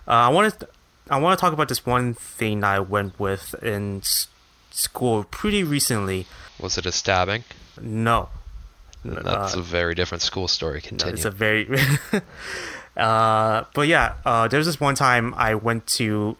I 0.06 0.28
want 0.28 0.58
to, 0.60 0.68
I 1.10 1.18
want 1.18 1.38
to 1.38 1.40
talk 1.40 1.52
about 1.52 1.68
this 1.68 1.84
one 1.86 2.14
thing 2.14 2.62
I 2.62 2.78
went 2.80 3.18
with 3.18 3.54
in 3.62 3.98
s- 3.98 4.28
school 4.72 5.24
pretty 5.24 5.62
recently. 5.64 6.26
Was 6.58 6.78
it 6.78 6.86
a 6.86 6.92
stabbing? 6.92 7.44
No, 7.80 8.28
That's 9.04 9.54
Uh, 9.54 9.58
a 9.58 9.62
very 9.62 9.94
different 9.94 10.22
school 10.22 10.46
story. 10.48 10.80
No, 10.84 10.88
Continue. 10.88 11.14
it's 11.14 11.24
a 11.24 11.30
very. 11.30 11.66
uh, 12.96 13.64
but 13.74 13.88
yeah, 13.88 14.14
uh, 14.24 14.48
there 14.48 14.58
was 14.58 14.66
this 14.66 14.80
one 14.80 14.94
time 14.94 15.34
I 15.36 15.54
went 15.54 15.86
to. 15.98 16.36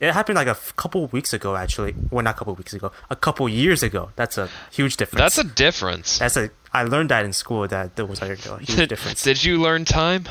It 0.00 0.12
happened 0.12 0.36
like 0.36 0.48
a 0.48 0.50
f- 0.58 0.74
couple 0.76 1.06
weeks 1.08 1.32
ago, 1.32 1.54
actually. 1.54 1.94
Well, 2.10 2.24
not 2.24 2.34
a 2.34 2.38
couple 2.38 2.54
weeks 2.54 2.72
ago, 2.72 2.90
a 3.10 3.14
couple 3.16 3.48
years 3.48 3.82
ago. 3.84 4.10
That's 4.16 4.36
a 4.38 4.48
huge 4.72 4.96
difference. 4.96 5.20
That's 5.20 5.38
a 5.38 5.44
difference. 5.44 6.18
That's 6.18 6.36
a. 6.36 6.50
I 6.72 6.82
learned 6.84 7.10
that 7.10 7.24
in 7.24 7.32
school 7.32 7.68
that 7.68 7.94
there 7.96 8.06
was 8.06 8.20
like 8.22 8.44
a 8.46 8.58
huge 8.64 8.88
difference. 8.88 9.22
did 9.22 9.44
you 9.44 9.60
learn 9.60 9.84
time? 9.84 10.26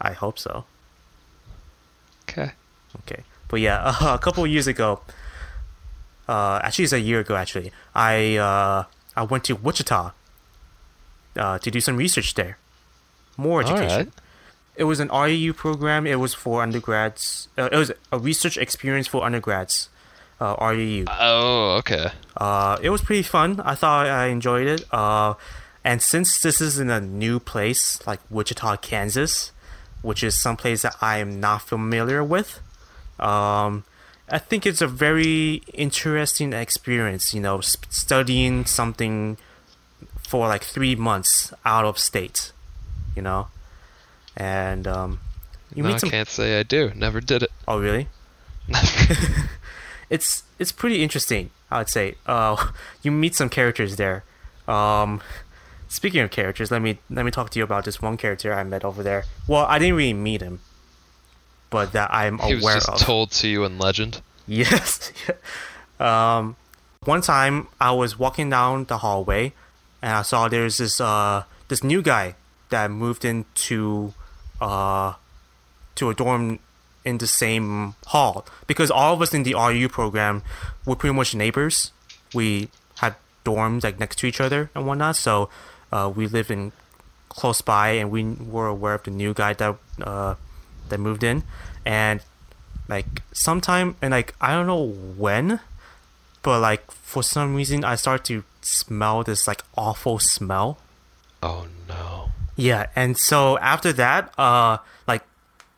I 0.00 0.12
hope 0.12 0.38
so. 0.38 0.64
Okay. 2.30 2.52
Okay, 3.00 3.22
but 3.48 3.60
yeah, 3.60 3.94
a 4.14 4.18
couple 4.18 4.46
years 4.46 4.66
ago, 4.66 5.00
uh, 6.28 6.60
actually 6.62 6.84
it's 6.84 6.92
a 6.92 7.00
year 7.00 7.20
ago. 7.20 7.36
Actually, 7.36 7.72
I 7.94 8.36
uh, 8.36 8.84
I 9.16 9.22
went 9.22 9.44
to 9.44 9.54
Wichita 9.56 10.12
uh, 11.36 11.58
to 11.58 11.70
do 11.70 11.80
some 11.80 11.96
research 11.96 12.34
there, 12.34 12.58
more 13.36 13.60
education. 13.62 14.12
It 14.76 14.84
was 14.84 15.00
an 15.00 15.08
REU 15.08 15.56
program. 15.56 16.06
It 16.06 16.16
was 16.20 16.34
for 16.34 16.62
undergrads. 16.62 17.48
Uh, 17.58 17.68
it 17.72 17.76
was 17.76 17.90
a 18.12 18.18
research 18.18 18.56
experience 18.56 19.08
for 19.08 19.24
undergrads. 19.24 19.88
Uh, 20.40 20.54
REU. 20.56 21.04
Oh, 21.18 21.78
okay. 21.78 22.10
Uh, 22.36 22.78
it 22.80 22.90
was 22.90 23.02
pretty 23.02 23.24
fun. 23.24 23.60
I 23.64 23.74
thought 23.74 24.06
I 24.06 24.26
enjoyed 24.26 24.68
it. 24.68 24.84
Uh, 24.94 25.34
and 25.82 26.00
since 26.00 26.40
this 26.40 26.60
is 26.60 26.78
in 26.78 26.90
a 26.90 27.00
new 27.00 27.40
place 27.40 28.06
like 28.06 28.20
Wichita, 28.30 28.76
Kansas, 28.76 29.50
which 30.02 30.22
is 30.22 30.40
some 30.40 30.56
place 30.56 30.82
that 30.82 30.94
I 31.00 31.18
am 31.18 31.40
not 31.40 31.62
familiar 31.62 32.22
with, 32.22 32.60
um, 33.18 33.82
I 34.30 34.38
think 34.38 34.66
it's 34.66 34.80
a 34.82 34.86
very 34.86 35.62
interesting 35.72 36.52
experience. 36.52 37.34
You 37.34 37.40
know, 37.40 37.60
sp- 37.62 37.86
studying 37.90 38.64
something 38.66 39.36
for 40.22 40.46
like 40.48 40.64
three 40.64 40.94
months 40.94 41.52
out 41.64 41.84
of 41.84 41.98
state. 41.98 42.52
You 43.16 43.22
know, 43.22 43.48
and 44.36 44.86
um, 44.86 45.20
you 45.74 45.82
no, 45.82 45.88
meet 45.88 45.96
I 45.96 45.98
some. 45.98 46.10
can't 46.10 46.28
say 46.28 46.58
I 46.58 46.62
do. 46.62 46.92
Never 46.94 47.20
did 47.20 47.42
it. 47.42 47.50
Oh, 47.66 47.80
really? 47.80 48.08
it's 50.10 50.44
it's 50.58 50.72
pretty 50.72 51.02
interesting. 51.02 51.50
I 51.70 51.78
would 51.78 51.88
say. 51.88 52.14
Uh, 52.26 52.70
you 53.02 53.10
meet 53.10 53.34
some 53.34 53.48
characters 53.48 53.96
there. 53.96 54.24
Um, 54.66 55.20
speaking 55.88 56.20
of 56.20 56.30
characters, 56.30 56.70
let 56.70 56.82
me 56.82 56.98
let 57.10 57.24
me 57.24 57.30
talk 57.30 57.50
to 57.50 57.58
you 57.58 57.64
about 57.64 57.84
this 57.84 58.00
one 58.00 58.16
character 58.16 58.52
I 58.52 58.62
met 58.64 58.84
over 58.84 59.02
there. 59.02 59.24
Well, 59.46 59.64
I 59.66 59.78
didn't 59.78 59.96
really 59.96 60.14
meet 60.14 60.40
him, 60.42 60.60
but 61.70 61.92
that 61.92 62.12
I'm 62.12 62.38
he 62.38 62.58
aware 62.58 62.76
just 62.76 62.88
of. 62.88 62.98
told 62.98 63.30
to 63.32 63.48
you 63.48 63.64
in 63.64 63.78
legend. 63.78 64.20
Yes. 64.46 65.12
um, 66.00 66.56
one 67.04 67.20
time 67.20 67.68
I 67.80 67.92
was 67.92 68.18
walking 68.18 68.50
down 68.50 68.84
the 68.84 68.98
hallway, 68.98 69.52
and 70.02 70.12
I 70.12 70.22
saw 70.22 70.48
there's 70.48 70.78
this 70.78 71.00
uh 71.00 71.44
this 71.68 71.84
new 71.84 72.02
guy 72.02 72.34
that 72.70 72.90
moved 72.90 73.24
into 73.24 74.14
uh 74.60 75.14
to 75.96 76.10
a 76.10 76.14
dorm 76.14 76.58
in 77.04 77.18
the 77.18 77.26
same 77.26 77.94
hall 78.06 78.46
because 78.66 78.90
all 78.90 79.14
of 79.14 79.22
us 79.22 79.32
in 79.32 79.42
the 79.42 79.52
REU 79.52 79.88
program 79.90 80.42
were 80.84 80.96
pretty 80.96 81.14
much 81.14 81.34
neighbors. 81.34 81.92
We 82.34 82.68
had 82.98 83.14
dorms 83.44 83.84
like 83.84 83.98
next 83.98 84.16
to 84.18 84.26
each 84.26 84.40
other 84.40 84.70
and 84.74 84.86
whatnot, 84.86 85.16
so 85.16 85.48
uh, 85.90 86.12
we 86.14 86.26
lived 86.26 86.50
in 86.50 86.72
close 87.28 87.60
by, 87.60 87.90
and 87.90 88.10
we 88.10 88.24
were 88.24 88.66
aware 88.66 88.94
of 88.94 89.04
the 89.04 89.10
new 89.10 89.32
guy 89.32 89.54
that 89.54 89.76
uh, 90.02 90.34
that 90.90 90.98
moved 90.98 91.22
in, 91.22 91.42
and 91.84 92.20
like 92.88 93.22
sometime 93.32 93.96
and 94.00 94.10
like 94.12 94.34
I 94.40 94.52
don't 94.52 94.66
know 94.66 94.88
when, 95.16 95.60
but 96.42 96.60
like 96.60 96.90
for 96.90 97.22
some 97.22 97.54
reason 97.54 97.84
I 97.84 97.94
start 97.94 98.24
to 98.26 98.44
smell 98.60 99.22
this 99.22 99.46
like 99.46 99.62
awful 99.76 100.18
smell. 100.18 100.78
Oh 101.42 101.66
no. 101.88 102.30
Yeah, 102.56 102.86
and 102.96 103.16
so 103.16 103.56
after 103.58 103.92
that, 103.92 104.36
uh, 104.38 104.78
like 105.06 105.22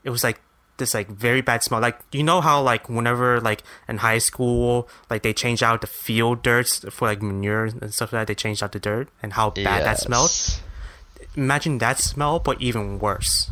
it 0.03 0.11
was 0.11 0.25
like 0.25 0.41
this 0.79 0.95
like 0.95 1.09
very 1.09 1.41
bad 1.43 1.63
smell. 1.63 1.81
Like 1.81 2.01
you 2.11 2.23
know 2.23 2.41
how 2.41 2.63
like 2.63 2.89
whenever 2.89 3.41
like 3.41 3.63
in 3.87 3.99
high 3.99 4.19
school, 4.19 4.89
like 5.09 5.23
they 5.23 5.33
change 5.33 5.63
out 5.63 5.83
the 5.83 5.87
field 5.87 6.43
dirt 6.43 6.69
for 6.91 7.07
like 7.07 7.23
manure 7.23 7.67
and 7.67 7.93
stuff 7.95 8.13
like 8.13 8.23
that, 8.23 8.27
they 8.27 8.35
change 8.35 8.63
out 8.63 8.73
the 8.73 8.81
dirt 8.81 9.09
and 9.23 9.35
how 9.35 9.51
bad 9.51 9.85
that 9.85 9.99
smelled. 10.01 10.31
Imagine 11.37 11.79
that 11.79 11.99
smell, 11.99 12.39
but 12.41 12.61
even 12.61 12.99
worse. 12.99 13.51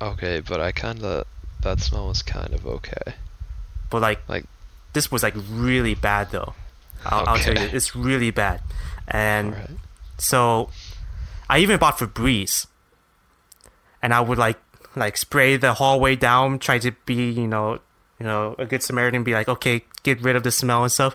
Okay, 0.00 0.40
but 0.40 0.60
I 0.60 0.72
kind 0.72 1.02
of 1.02 1.26
that 1.60 1.80
smell 1.80 2.08
was 2.08 2.22
kind 2.22 2.54
of 2.54 2.66
okay. 2.66 3.14
But 3.90 4.02
like 4.02 4.20
Like 4.28 4.44
this 4.92 5.10
was 5.10 5.22
like 5.22 5.34
really 5.50 5.94
bad 5.94 6.30
though. 6.30 6.54
I'll, 7.04 7.28
I'll 7.28 7.38
tell 7.38 7.54
you, 7.54 7.68
it's 7.72 7.94
really 7.94 8.30
bad. 8.30 8.60
And 9.06 9.54
alright. 9.54 9.70
So 10.18 10.70
I 11.48 11.58
even 11.58 11.78
bought 11.78 11.98
Febreze. 11.98 12.66
And 14.02 14.14
I 14.14 14.20
would 14.20 14.38
like 14.38 14.58
like 14.94 15.16
spray 15.16 15.56
the 15.56 15.74
hallway 15.74 16.16
down, 16.16 16.58
try 16.58 16.78
to 16.78 16.92
be, 17.06 17.30
you 17.30 17.46
know, 17.46 17.80
you 18.18 18.26
know, 18.26 18.54
a 18.58 18.66
good 18.66 18.82
Samaritan, 18.82 19.22
be 19.24 19.32
like, 19.32 19.48
okay, 19.48 19.84
get 20.02 20.20
rid 20.20 20.36
of 20.36 20.42
the 20.42 20.50
smell 20.50 20.82
and 20.82 20.92
stuff. 20.92 21.14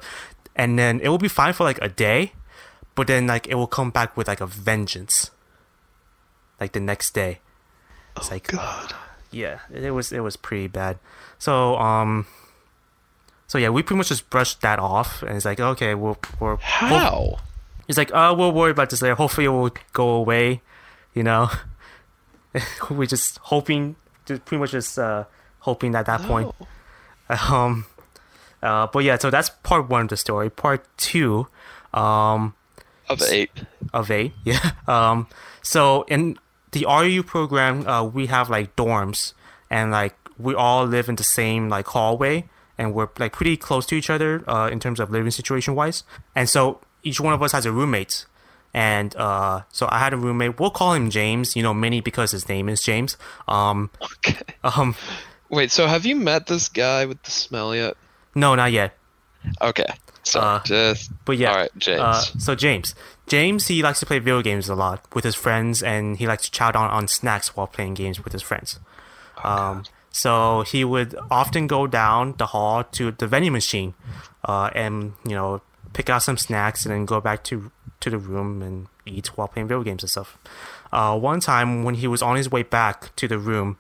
And 0.56 0.78
then 0.78 1.00
it 1.00 1.10
will 1.10 1.18
be 1.18 1.28
fine 1.28 1.54
for 1.54 1.64
like 1.64 1.80
a 1.82 1.90
day, 1.90 2.34
but 2.96 3.08
then 3.08 3.28
like 3.28 3.48
it 3.48 3.56
will 3.56 3.68
come 3.68 3.90
back 3.92 4.16
with 4.16 4.28
like 4.28 4.42
a 4.42 4.48
vengeance. 4.48 5.32
Like 6.60 6.74
the 6.74 6.80
next 6.80 7.14
day. 7.14 7.40
It's 8.18 8.32
like 8.32 8.48
God. 8.48 8.94
yeah, 9.32 9.60
it 9.74 9.92
was 9.92 10.12
it 10.12 10.20
was 10.22 10.36
pretty 10.38 10.68
bad. 10.68 10.98
So 11.40 11.78
um 11.78 12.26
so 13.48 13.58
yeah, 13.58 13.70
we 13.70 13.84
pretty 13.84 13.98
much 13.98 14.08
just 14.10 14.30
brushed 14.30 14.62
that 14.62 14.80
off 14.80 15.22
and 15.24 15.36
it's 15.36 15.46
like, 15.46 15.60
okay, 15.60 15.94
we'll 15.96 16.18
we're 16.40 16.50
we'll, 16.50 16.58
How? 16.58 17.40
He's 17.88 17.98
like, 17.98 18.12
oh, 18.14 18.34
we'll 18.34 18.52
worry 18.54 18.72
about 18.72 18.90
this 18.90 19.02
later. 19.02 19.16
Hopefully, 19.16 19.46
it 19.46 19.50
will 19.50 19.72
go 19.92 20.10
away. 20.12 20.62
You 21.14 21.24
know, 21.24 21.50
we're 22.90 23.06
just 23.06 23.38
hoping, 23.40 23.96
just 24.26 24.46
pretty 24.46 24.60
much 24.62 24.72
just 24.72 24.98
uh, 24.98 25.26
hoping 25.60 25.94
at 25.96 26.06
that 26.06 26.22
point. 26.22 26.54
Oh. 27.30 27.56
Um, 27.56 27.86
uh, 28.62 28.88
but 28.88 29.04
yeah, 29.04 29.18
so 29.18 29.30
that's 29.30 29.50
part 29.50 29.90
one 29.90 30.04
of 30.04 30.08
the 30.08 30.18
story. 30.18 30.50
Part 30.50 30.86
two, 30.98 31.48
um, 31.94 32.54
Of 33.10 33.22
eight. 33.24 33.52
of 33.94 34.10
eight, 34.10 34.34
yeah. 34.46 34.72
Um, 34.88 35.28
so 35.62 36.04
in 36.04 36.38
the 36.74 36.86
REU 36.88 37.26
program, 37.26 37.88
uh, 37.88 38.04
we 38.04 38.28
have 38.28 38.50
like 38.50 38.76
dorms, 38.76 39.34
and 39.70 39.92
like 39.92 40.16
we 40.38 40.54
all 40.54 40.86
live 40.86 41.08
in 41.10 41.16
the 41.16 41.24
same 41.24 41.70
like 41.70 41.88
hallway, 41.88 42.50
and 42.78 42.94
we're 42.94 43.10
like 43.18 43.34
pretty 43.34 43.56
close 43.58 43.86
to 43.88 43.96
each 43.96 44.10
other 44.10 44.44
uh, 44.50 44.68
in 44.72 44.80
terms 44.80 45.00
of 45.00 45.10
living 45.12 45.32
situation 45.32 45.76
wise. 45.76 46.04
And 46.36 46.50
so 46.50 46.82
each 47.04 47.20
one 47.22 47.34
of 47.34 47.42
us 47.42 47.52
has 47.54 47.66
a 47.66 47.72
roommate, 47.72 48.26
and 48.74 49.16
uh, 49.16 49.62
so 49.70 49.88
I 49.92 50.00
had 50.00 50.14
a 50.14 50.18
roommate. 50.18 50.60
We'll 50.60 50.72
call 50.72 50.94
him 50.94 51.10
James, 51.10 51.56
you 51.56 51.64
know, 51.64 51.74
mainly 51.74 52.02
because 52.02 52.32
his 52.32 52.50
name 52.50 52.68
is 52.70 52.82
James. 52.82 53.16
Um, 53.48 53.90
Okay. 54.26 54.42
um, 54.64 54.96
Wait, 55.50 55.70
so 55.72 55.86
have 55.88 56.06
you 56.06 56.16
met 56.16 56.48
this 56.48 56.68
guy 56.70 57.06
with 57.06 57.22
the 57.24 57.32
smell 57.32 57.76
yet? 57.76 57.96
no, 58.36 58.56
not 58.56 58.72
yet. 58.72 58.98
Okay. 59.62 59.86
So 60.24 60.40
Uh, 60.40 60.64
just 60.64 61.12
But 61.26 61.38
yeah, 61.38 61.52
All 61.52 61.58
right, 61.58 61.72
James. 61.78 62.02
Uh, 62.02 62.22
so 62.40 62.56
James, 62.56 62.96
James, 63.28 63.68
he 63.68 63.84
likes 63.84 64.00
to 64.00 64.06
play 64.06 64.20
video 64.20 64.42
games 64.42 64.70
a 64.70 64.76
lot 64.76 65.06
with 65.14 65.24
his 65.24 65.36
friends, 65.36 65.84
and 65.84 66.18
he 66.18 66.28
likes 66.28 66.44
to 66.44 66.52
chow 66.52 66.72
down 66.72 66.90
on 66.90 67.08
snacks 67.08 67.56
while 67.56 67.68
playing 67.68 67.94
games 67.94 68.24
with 68.24 68.34
his 68.34 68.42
friends. 68.42 68.80
um, 69.44 69.84
so 70.12 70.62
he 70.62 70.84
would 70.86 71.16
often 71.32 71.68
go 71.68 71.88
down 71.88 72.36
the 72.38 72.48
hall 72.48 72.84
to 72.84 73.12
the 73.12 73.28
vending 73.28 73.52
machine, 73.52 73.96
uh, 74.46 74.70
and 74.76 75.14
you 75.26 75.36
know 75.36 75.62
pick 75.94 76.10
out 76.10 76.24
some 76.24 76.38
snacks 76.38 76.86
and 76.86 76.94
then 76.94 77.06
go 77.06 77.20
back 77.20 77.44
to 77.46 77.72
to 78.00 78.10
the 78.10 78.18
room 78.18 78.62
and 78.62 78.88
eat 79.06 79.28
while 79.38 79.48
playing 79.48 79.68
video 79.68 79.84
games 79.84 80.04
and 80.04 80.10
stuff. 80.10 80.38
Uh, 80.92 81.18
one 81.18 81.40
time 81.40 81.84
when 81.84 81.96
he 81.96 82.08
was 82.08 82.22
on 82.22 82.36
his 82.36 82.50
way 82.50 82.64
back 82.64 83.16
to 83.16 83.28
the 83.28 83.40
room, 83.40 83.78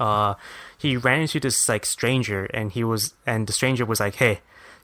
uh, 0.00 0.34
he 0.76 0.96
ran 0.96 1.20
into 1.20 1.38
this 1.38 1.68
like 1.68 1.86
stranger, 1.86 2.46
and 2.46 2.72
he 2.72 2.82
was 2.82 3.14
and 3.24 3.46
the 3.46 3.52
stranger 3.52 3.84
was 3.86 4.00
like, 4.00 4.16
"Hey, 4.16 4.40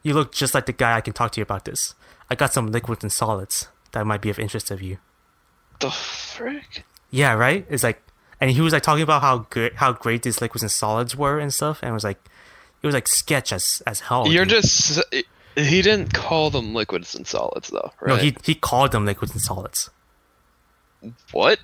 you 0.07 0.15
look 0.15 0.33
just 0.33 0.55
like 0.55 0.67
the 0.67 0.73
guy 0.73 0.97
I 0.97 1.01
can 1.01 1.13
talk 1.13 1.33
to 1.33 1.41
you 1.41 1.43
about 1.43 1.65
this. 1.65 1.95
I 2.31 2.35
got 2.35 2.53
some 2.53 2.71
liquids 2.71 3.03
and 3.03 3.13
solids 3.13 3.69
that 3.93 4.07
might 4.07 4.21
be 4.21 4.31
of 4.31 4.39
interest 4.39 4.71
of 4.71 4.81
you." 4.81 4.99
the 5.81 5.91
frick? 5.91 6.85
Yeah, 7.11 7.35
right. 7.35 7.67
It's 7.69 7.83
like, 7.83 8.03
and 8.41 8.51
he 8.51 8.61
was 8.61 8.73
like 8.73 8.83
talking 8.83 9.03
about 9.03 9.23
how 9.23 9.47
good, 9.51 9.75
how 9.75 9.93
great 9.93 10.23
these 10.23 10.41
liquids 10.41 10.63
and 10.63 10.71
solids 10.71 11.17
were 11.17 11.39
and 11.39 11.53
stuff, 11.53 11.81
and 11.83 11.91
it 11.91 11.95
was 11.95 12.05
like, 12.05 12.19
it 12.83 12.87
was 12.87 12.95
like 12.95 13.09
sketch 13.09 13.53
as 13.53 13.83
as 13.87 14.01
hell. 14.01 14.29
You're 14.29 14.45
dude. 14.45 14.63
just 14.63 15.03
he 15.57 15.83
didn't 15.83 16.13
call 16.13 16.51
them 16.51 16.75
liquids 16.75 17.15
and 17.15 17.27
solids 17.27 17.69
though, 17.69 17.93
right? 18.01 18.09
no, 18.09 18.17
he 18.17 18.37
he 18.45 18.55
called 18.55 18.93
them 18.93 19.07
liquids 19.07 19.33
and 19.33 19.41
solids. 19.41 19.91
What? 21.33 21.59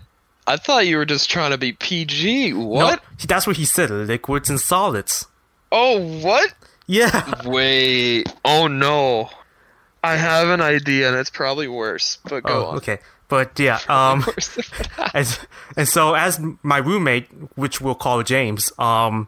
I 0.46 0.56
thought 0.56 0.86
you 0.86 0.96
were 0.96 1.04
just 1.04 1.30
trying 1.30 1.52
to 1.52 1.58
be 1.58 1.72
PG. 1.72 2.52
What? 2.54 3.00
No, 3.02 3.26
that's 3.26 3.46
what 3.46 3.56
he 3.56 3.64
said, 3.64 3.90
liquids 3.90 4.50
and 4.50 4.60
solids. 4.60 5.26
Oh, 5.70 6.00
what? 6.20 6.52
Yeah. 6.86 7.42
Wait. 7.44 8.32
Oh 8.44 8.66
no. 8.66 9.30
I 10.04 10.16
have 10.16 10.48
an 10.48 10.60
idea 10.60 11.08
and 11.08 11.16
it's 11.16 11.30
probably 11.30 11.68
worse. 11.68 12.18
But 12.24 12.42
go 12.44 12.64
oh, 12.64 12.66
on. 12.66 12.76
okay. 12.78 12.98
But 13.28 13.58
yeah, 13.58 13.78
um, 13.88 14.20
that. 14.26 15.46
and, 15.74 15.88
so 15.88 16.12
as 16.12 16.38
my 16.62 16.76
roommate, 16.76 17.28
which 17.54 17.80
we'll 17.80 17.94
call 17.94 18.22
James, 18.22 18.70
um, 18.78 19.26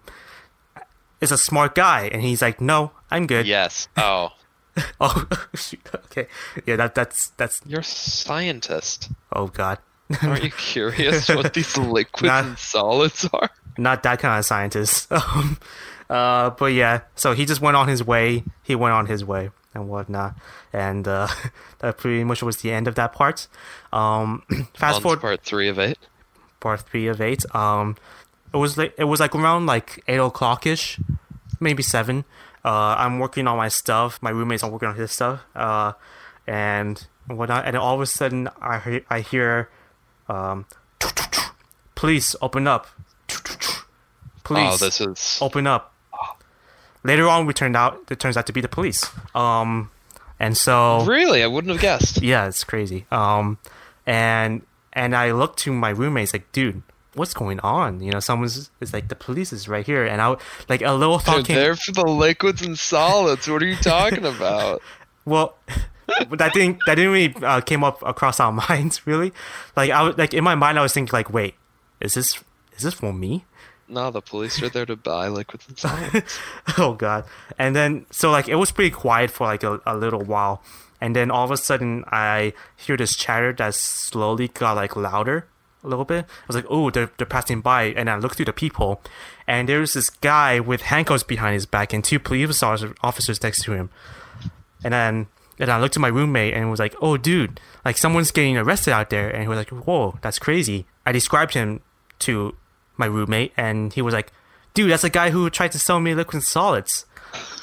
is 1.23 1.33
a 1.33 1.39
smart 1.39 1.75
guy, 1.75 2.11
and 2.13 2.21
he's 2.21 2.43
like, 2.43 2.61
"No, 2.61 2.91
I'm 3.11 3.27
good." 3.27 3.47
yes. 3.47 3.89
Oh. 3.97 4.33
Oh, 5.01 5.27
okay. 5.95 6.27
Yeah, 6.67 6.77
that 6.77 6.95
that's 6.95 7.29
that's. 7.39 7.63
You're 7.65 7.81
a 7.81 7.85
scientist. 7.85 9.09
Oh 9.33 9.47
God. 9.47 9.79
Aren't 10.21 10.43
you 10.45 10.51
curious 10.51 11.29
what 11.29 11.55
these 11.55 11.79
liquids 11.79 12.25
Not- 12.25 12.45
and 12.45 12.59
solids 12.59 13.27
are? 13.33 13.49
not 13.79 14.03
that 14.03 14.19
kind 14.19 14.39
of 14.39 14.45
scientist. 14.45 15.11
Um, 15.11 15.59
uh, 16.11 16.51
but 16.51 16.67
yeah, 16.73 17.01
so 17.15 17.33
he 17.35 17.45
just 17.47 17.61
went 17.61 17.77
on 17.77 17.89
his 17.89 18.03
way. 18.05 18.45
He 18.63 18.75
went 18.75 18.93
on 18.95 19.07
his 19.07 19.25
way 19.25 19.51
and 19.75 19.89
whatnot, 19.89 20.35
and 20.73 21.07
uh, 21.09 21.29
that 21.81 21.99
pretty 21.99 22.25
much 22.25 22.43
was 22.43 22.59
the 22.59 22.71
end 22.73 22.87
of 22.89 22.95
that 22.97 23.13
part. 23.13 23.49
Um, 23.93 24.43
fast 24.75 25.03
forward 25.03 25.21
part 25.21 25.43
three 25.43 25.69
of 25.69 25.79
eight. 25.79 25.99
part 26.61 26.81
three 26.83 27.07
of 27.09 27.21
eight. 27.21 27.45
Um, 27.55 27.97
it 28.53 28.59
was 28.59 28.77
like 28.79 28.95
it 28.99 29.05
was 29.05 29.21
like 29.21 29.35
around 29.35 29.67
like 29.67 30.03
eight 30.09 30.19
o'clock 30.19 30.67
ish, 30.67 31.01
maybe 31.61 31.83
seven. 31.83 32.25
Uh, 32.65 32.95
I'm 32.99 33.19
working 33.19 33.47
on 33.47 33.57
my 33.57 33.69
stuff. 33.69 34.19
My 34.23 34.31
roommates 34.31 34.63
are 34.63 34.71
working 34.71 34.89
on 34.89 34.97
his 34.97 35.11
stuff. 35.13 35.43
Uh, 35.55 35.93
and 36.47 37.07
whatnot. 37.27 37.67
And 37.67 37.77
all 37.77 37.95
of 37.95 38.01
a 38.01 38.07
sudden, 38.07 38.49
I 38.61 38.79
hear, 38.79 39.01
I 39.11 39.21
hear, 39.21 39.69
um, 40.29 40.67
police 41.95 42.37
open 42.41 42.67
up. 42.67 42.87
Please, 44.45 44.75
Oh, 44.75 44.77
this 44.77 45.01
is 45.01 45.39
open 45.41 45.67
up. 45.67 45.93
Later 47.05 47.29
on, 47.29 47.47
we 47.47 47.53
turned 47.53 47.77
out 47.77 48.01
it 48.11 48.19
turns 48.19 48.37
out 48.37 48.47
to 48.47 48.53
be 48.53 48.61
the 48.61 48.69
police. 48.69 49.09
Um, 49.35 49.91
and 50.41 50.57
so 50.57 51.05
really. 51.05 51.43
I 51.43 51.47
wouldn't 51.47 51.71
have 51.73 51.81
guessed. 51.81 52.23
yeah, 52.23 52.47
it's 52.49 52.65
crazy. 52.65 53.07
Um, 53.13 53.59
and 54.07 54.63
and 54.93 55.15
I 55.15 55.33
looked 55.33 55.59
to 55.61 55.73
my 55.73 55.91
roommates 55.91 56.33
like, 56.33 56.51
dude, 56.53 56.83
what's 57.15 57.35
going 57.35 57.61
on? 57.61 58.01
You 58.01 58.11
know, 58.13 58.21
someone's 58.21 58.71
it's 58.81 58.93
like 58.93 59.09
the 59.09 59.15
police 59.15 59.53
is 59.53 59.69
right 59.69 59.85
here, 59.87 60.05
and 60.05 60.21
I 60.21 60.37
like 60.69 60.83
a 60.83 60.93
little 60.93 61.19
They're 61.19 61.35
thought 61.37 61.45
came. 61.45 61.57
there 61.57 61.77
for 61.77 61.93
the 61.93 62.07
liquids 62.07 62.63
and 62.63 62.79
solids. 62.79 63.49
What 63.49 63.63
are 63.63 63.67
you 63.67 63.77
talking 63.77 64.25
about? 64.25 64.83
Well, 65.27 65.57
but 66.29 66.39
that 66.39 66.53
didn't 66.53 66.81
that 66.87 66.97
didn't 66.97 67.13
really 67.13 67.35
uh, 67.43 67.63
came 67.63 67.83
up 67.83 68.03
across 68.03 68.41
our 68.41 68.53
minds 68.69 69.07
really. 69.07 69.33
Like 69.75 69.91
I 69.91 70.03
was 70.03 70.19
like 70.19 70.35
in 70.35 70.45
my 70.45 70.55
mind, 70.55 70.79
I 70.79 70.83
was 70.83 70.93
thinking 70.93 71.15
like, 71.15 71.33
wait, 71.33 71.55
is 71.99 72.13
this 72.13 72.45
is 72.77 72.83
this 72.83 72.93
for 72.93 73.11
me? 73.11 73.47
No, 73.89 74.11
the 74.11 74.20
police 74.20 74.62
are 74.62 74.68
there 74.68 74.87
to 74.87 74.97
buy 74.97 75.28
liquids 75.28 75.66
and 75.68 75.78
solids. 75.78 76.39
oh 76.78 76.95
god 76.95 77.24
and 77.59 77.74
then 77.74 78.07
so 78.11 78.30
like 78.30 78.49
it 78.49 78.57
was 78.57 78.70
pretty 78.70 78.91
quiet 78.91 79.30
for 79.30 79.47
like 79.47 79.62
a, 79.62 79.80
a 79.87 79.97
little 79.97 80.22
while 80.22 80.62
and 81.01 81.14
then 81.14 81.30
all 81.30 81.45
of 81.45 81.51
a 81.51 81.57
sudden 81.57 82.05
i 82.09 82.53
hear 82.76 82.97
this 82.97 83.16
chatter 83.16 83.53
that 83.53 83.74
slowly 83.74 84.49
got 84.49 84.76
like 84.76 84.97
louder 84.97 85.47
a 85.82 85.89
little 85.89 86.05
bit 86.05 86.24
i 86.24 86.47
was 86.47 86.57
like 86.57 86.66
oh 86.70 86.91
they're, 86.91 87.11
they're 87.18 87.26
passing 87.26 87.61
by 87.61 87.85
and 87.85 88.09
i 88.09 88.16
look 88.16 88.37
through 88.37 88.47
the 88.47 88.53
people 88.53 89.03
and 89.47 89.68
there's 89.68 89.93
this 89.93 90.09
guy 90.09 90.59
with 90.59 90.82
handcuffs 90.82 91.22
behind 91.22 91.55
his 91.55 91.66
back 91.66 91.93
and 91.93 92.05
two 92.05 92.18
police 92.18 92.62
officers 92.62 93.43
next 93.43 93.62
to 93.62 93.72
him 93.72 93.91
and 94.82 94.95
then 94.95 95.26
and 95.59 95.70
I 95.70 95.80
looked 95.80 95.97
at 95.97 96.01
my 96.01 96.09
roommate 96.09 96.55
and 96.55 96.70
was 96.70 96.80
like, 96.80 96.95
"Oh, 97.01 97.16
dude, 97.16 97.61
like 97.85 97.97
someone's 97.97 98.30
getting 98.30 98.57
arrested 98.57 98.93
out 98.93 99.11
there." 99.11 99.28
And 99.30 99.43
he 99.43 99.49
was 99.49 99.57
like, 99.57 99.70
"Whoa, 99.70 100.18
that's 100.20 100.39
crazy." 100.39 100.87
I 101.07 101.12
described 101.12 101.55
him 101.55 101.80
to 102.20 102.57
my 102.97 103.07
roommate, 103.07 103.53
and 103.57 103.92
he 103.92 104.03
was 104.03 104.14
like, 104.14 104.32
"Dude, 104.74 104.90
that's 104.90 105.03
the 105.03 105.11
guy 105.11 105.30
who 105.30 105.49
tried 105.51 105.72
to 105.72 105.78
sell 105.78 106.01
me 106.01 106.14
liquid 106.14 106.42
solids." 106.42 107.07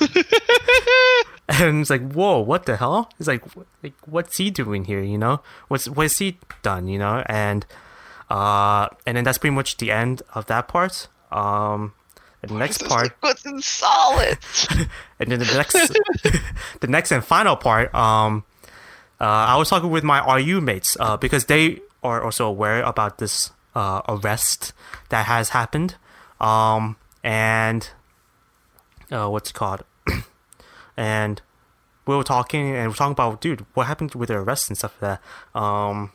and 1.50 1.82
it's 1.82 1.90
like, 1.90 2.12
"Whoa, 2.12 2.40
what 2.40 2.66
the 2.66 2.78
hell?" 2.78 3.10
He's 3.18 3.28
like, 3.28 3.44
"Like, 3.84 3.94
what's 4.06 4.38
he 4.38 4.50
doing 4.50 4.86
here? 4.86 5.02
You 5.02 5.18
know, 5.18 5.42
what's 5.68 5.88
what's 5.88 6.18
he 6.18 6.38
done? 6.62 6.88
You 6.88 7.00
know?" 7.00 7.24
And 7.28 7.66
uh, 8.30 8.88
and 9.06 9.18
then 9.18 9.24
that's 9.24 9.38
pretty 9.38 9.56
much 9.56 9.78
the 9.78 9.92
end 9.92 10.22
of 10.34 10.46
that 10.48 10.68
part. 10.68 11.08
Um, 11.32 11.94
the 12.42 12.54
next 12.54 12.86
part. 12.86 13.04
liquids 13.04 13.46
and 13.46 13.64
solids. 13.64 14.68
And 15.20 15.32
then 15.32 15.38
the 15.38 15.46
next, 15.46 15.74
the 16.80 16.88
next 16.88 17.12
and 17.12 17.24
final 17.24 17.56
part, 17.56 17.94
um, 17.94 18.44
uh, 19.20 19.26
I 19.26 19.56
was 19.58 19.70
talking 19.70 19.92
with 19.92 20.04
my 20.04 20.20
REU 20.22 20.64
mates 20.64 20.98
uh, 21.00 21.16
because 21.18 21.46
they 21.46 21.82
are 22.02 22.24
also 22.24 22.48
aware 22.48 22.82
about 22.82 23.20
this 23.20 23.52
uh, 23.76 24.02
arrest 24.08 24.74
that 25.10 25.26
has 25.26 25.50
happened, 25.50 25.96
um, 26.40 26.98
and 27.24 27.90
uh, 29.12 29.30
what's 29.30 29.52
called? 29.52 29.84
and 30.98 31.42
we 32.06 32.16
were 32.16 32.24
talking 32.24 32.76
and 32.76 32.88
we 32.88 32.94
are 32.94 32.96
talking 32.96 33.12
about, 33.12 33.42
dude, 33.42 33.66
what 33.74 33.88
happened 33.88 34.16
with 34.16 34.30
the 34.30 34.36
arrest 34.36 34.70
and 34.70 34.78
stuff 34.78 34.96
like 35.02 35.20
that. 35.54 35.60
Um, 35.60 36.12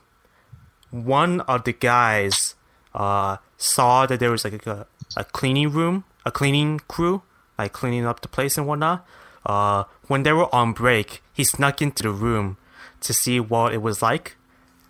one 0.90 1.40
of 1.42 1.64
the 1.64 1.72
guys 1.72 2.54
uh, 2.94 3.36
saw 3.56 4.06
that 4.06 4.20
there 4.20 4.30
was 4.30 4.44
like 4.44 4.66
a, 4.66 4.86
a 5.16 5.24
cleaning 5.24 5.70
room, 5.70 6.04
a 6.24 6.30
cleaning 6.30 6.80
crew, 6.88 7.22
like 7.58 7.72
cleaning 7.72 8.06
up 8.06 8.20
the 8.20 8.28
place 8.28 8.58
and 8.58 8.66
whatnot. 8.66 9.06
Uh, 9.44 9.84
when 10.08 10.22
they 10.22 10.32
were 10.32 10.52
on 10.54 10.72
break, 10.72 11.22
he 11.32 11.44
snuck 11.44 11.80
into 11.80 12.02
the 12.02 12.10
room 12.10 12.56
to 13.00 13.12
see 13.12 13.38
what 13.38 13.72
it 13.72 13.82
was 13.82 14.02
like. 14.02 14.36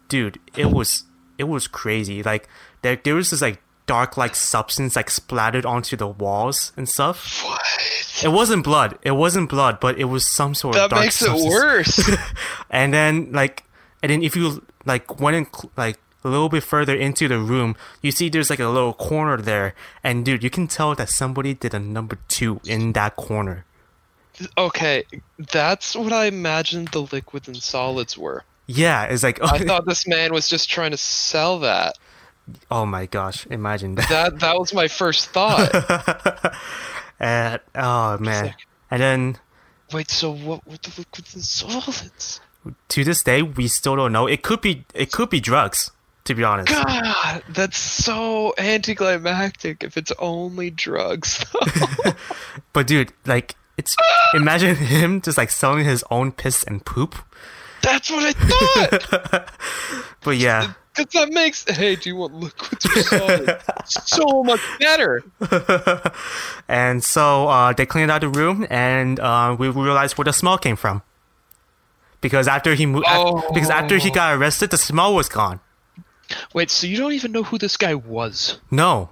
Dude, 0.08 0.38
it 0.56 0.70
was 0.70 1.04
it 1.39 1.45
was 1.45 1.66
crazy. 1.66 2.22
Like 2.22 2.49
there 2.82 2.97
there 2.97 3.14
was 3.14 3.30
this 3.30 3.43
like 3.43 3.61
dark 3.87 4.16
like 4.16 4.34
substance 4.34 4.97
like 4.97 5.11
splattered 5.11 5.64
onto 5.64 5.97
the 5.97 6.09
walls 6.09 6.72
and 6.76 6.89
stuff. 6.89 7.43
what? 7.45 7.62
It 8.24 8.28
wasn't 8.28 8.64
blood. 8.64 8.99
It 9.03 9.12
wasn't 9.12 9.49
blood, 9.49 9.78
but 9.80 9.99
it 9.99 10.05
was 10.05 10.30
some 10.30 10.55
sort 10.55 10.76
of 10.76 10.82
That 10.82 10.91
dark 10.91 11.05
makes 11.05 11.22
it 11.22 11.32
worse. 11.32 12.11
and 12.70 12.93
then 12.93 13.32
like 13.32 13.64
and 14.03 14.11
then 14.11 14.22
if 14.22 14.37
you 14.37 14.64
like 14.84 15.20
went 15.20 15.37
in 15.37 15.47
like 15.76 15.99
a 16.24 16.28
little 16.28 16.49
bit 16.49 16.64
further 16.64 16.97
into 16.97 17.28
the 17.28 17.39
room 17.39 17.76
you 18.03 18.11
see 18.11 18.28
there's 18.28 18.51
like 18.51 18.59
a 18.59 18.66
little 18.66 18.93
corner 18.93 19.37
there 19.37 19.76
and 20.03 20.24
dude 20.24 20.43
you 20.43 20.51
can 20.51 20.66
tell 20.66 20.93
that 20.93 21.09
somebody 21.09 21.55
did 21.55 21.72
a 21.72 21.78
number 21.78 22.18
two 22.26 22.61
in 22.64 22.93
that 22.95 23.14
corner 23.14 23.64
okay, 24.59 25.05
that's 25.39 25.95
what 25.95 26.12
I 26.12 26.26
imagined 26.26 26.89
the 26.89 27.03
liquids 27.03 27.49
and 27.49 27.57
solids 27.57 28.16
were. 28.18 28.45
Yeah 28.66 29.04
it's 29.04 29.22
like 29.22 29.42
I 29.42 29.58
thought 29.66 29.86
this 29.86 30.06
man 30.06 30.32
was 30.32 30.48
just 30.48 30.68
trying 30.70 30.90
to 30.92 30.96
sell 30.96 31.60
that. 31.60 31.96
oh 32.70 32.86
my 32.86 33.06
gosh 33.06 33.46
imagine 33.50 33.94
that 33.96 34.08
That 34.08 34.40
that 34.40 34.58
was 34.58 34.72
my 34.74 34.88
first 34.88 35.30
thought. 35.30 36.54
and, 37.20 37.60
oh 37.74 38.18
man 38.18 38.54
and 38.90 39.02
then 39.02 39.38
Wait, 39.92 40.10
so 40.10 40.32
what 40.32 40.66
were 40.66 40.76
the 40.78 40.92
liquids 40.98 41.34
and 41.34 41.44
solids? 41.44 42.40
to 42.88 43.04
this 43.04 43.22
day 43.22 43.42
we 43.42 43.68
still 43.68 43.94
don't 43.94 44.12
know 44.12 44.26
it 44.26 44.42
could 44.42 44.60
be 44.60 44.84
it 44.94 45.12
could 45.12 45.30
be 45.30 45.38
drugs 45.40 45.90
to 46.24 46.34
be 46.34 46.42
honest 46.42 46.68
God, 46.68 47.42
that's 47.50 47.78
so 47.78 48.52
anticlimactic 48.58 49.84
if 49.84 49.96
it's 49.96 50.10
only 50.18 50.70
drugs. 50.70 51.44
but 52.72 52.88
dude 52.88 53.12
like 53.24 53.54
it's 53.76 53.94
imagine 54.34 54.74
him 54.74 55.20
just 55.20 55.38
like 55.38 55.50
selling 55.50 55.84
his 55.84 56.02
own 56.10 56.32
piss 56.32 56.64
and 56.64 56.84
poop 56.84 57.14
that's 57.87 58.11
what 58.11 58.24
I 58.24 58.32
thought. 58.34 59.53
but 60.24 60.37
yeah 60.37 60.72
Because 60.95 61.12
that 61.12 61.32
makes. 61.32 61.64
Hey, 61.70 61.95
do 61.97 62.09
you 62.11 62.16
want 62.16 62.34
liquids 62.34 62.84
or 62.87 63.03
solids? 63.03 63.53
so 64.09 64.43
much 64.45 64.61
better. 64.80 65.22
And 66.68 67.05
so 67.05 67.47
uh, 67.49 67.72
they 67.72 67.87
cleaned 67.87 68.11
out 68.11 68.22
the 68.22 68.28
room, 68.28 68.66
and 68.70 69.20
uh, 69.20 69.55
we 69.59 69.68
realized 69.68 70.18
where 70.18 70.24
the 70.24 70.32
smell 70.32 70.59
came 70.59 70.74
from. 70.76 71.03
Because 72.20 72.49
after 72.49 72.74
he 72.74 72.87
moved, 72.87 73.07
Oh. 73.09 73.39
af- 73.39 73.55
because 73.55 73.70
after 73.70 73.99
he 73.99 74.11
got 74.11 74.34
arrested, 74.37 74.70
the 74.70 74.78
smell 74.78 75.14
was 75.14 75.28
gone. 75.28 75.61
Wait, 76.55 76.70
so 76.70 76.87
you 76.89 76.97
don't 76.97 77.12
even 77.12 77.30
know 77.30 77.45
who 77.45 77.57
this 77.59 77.76
guy 77.76 77.95
was? 77.95 78.59
No, 78.70 79.11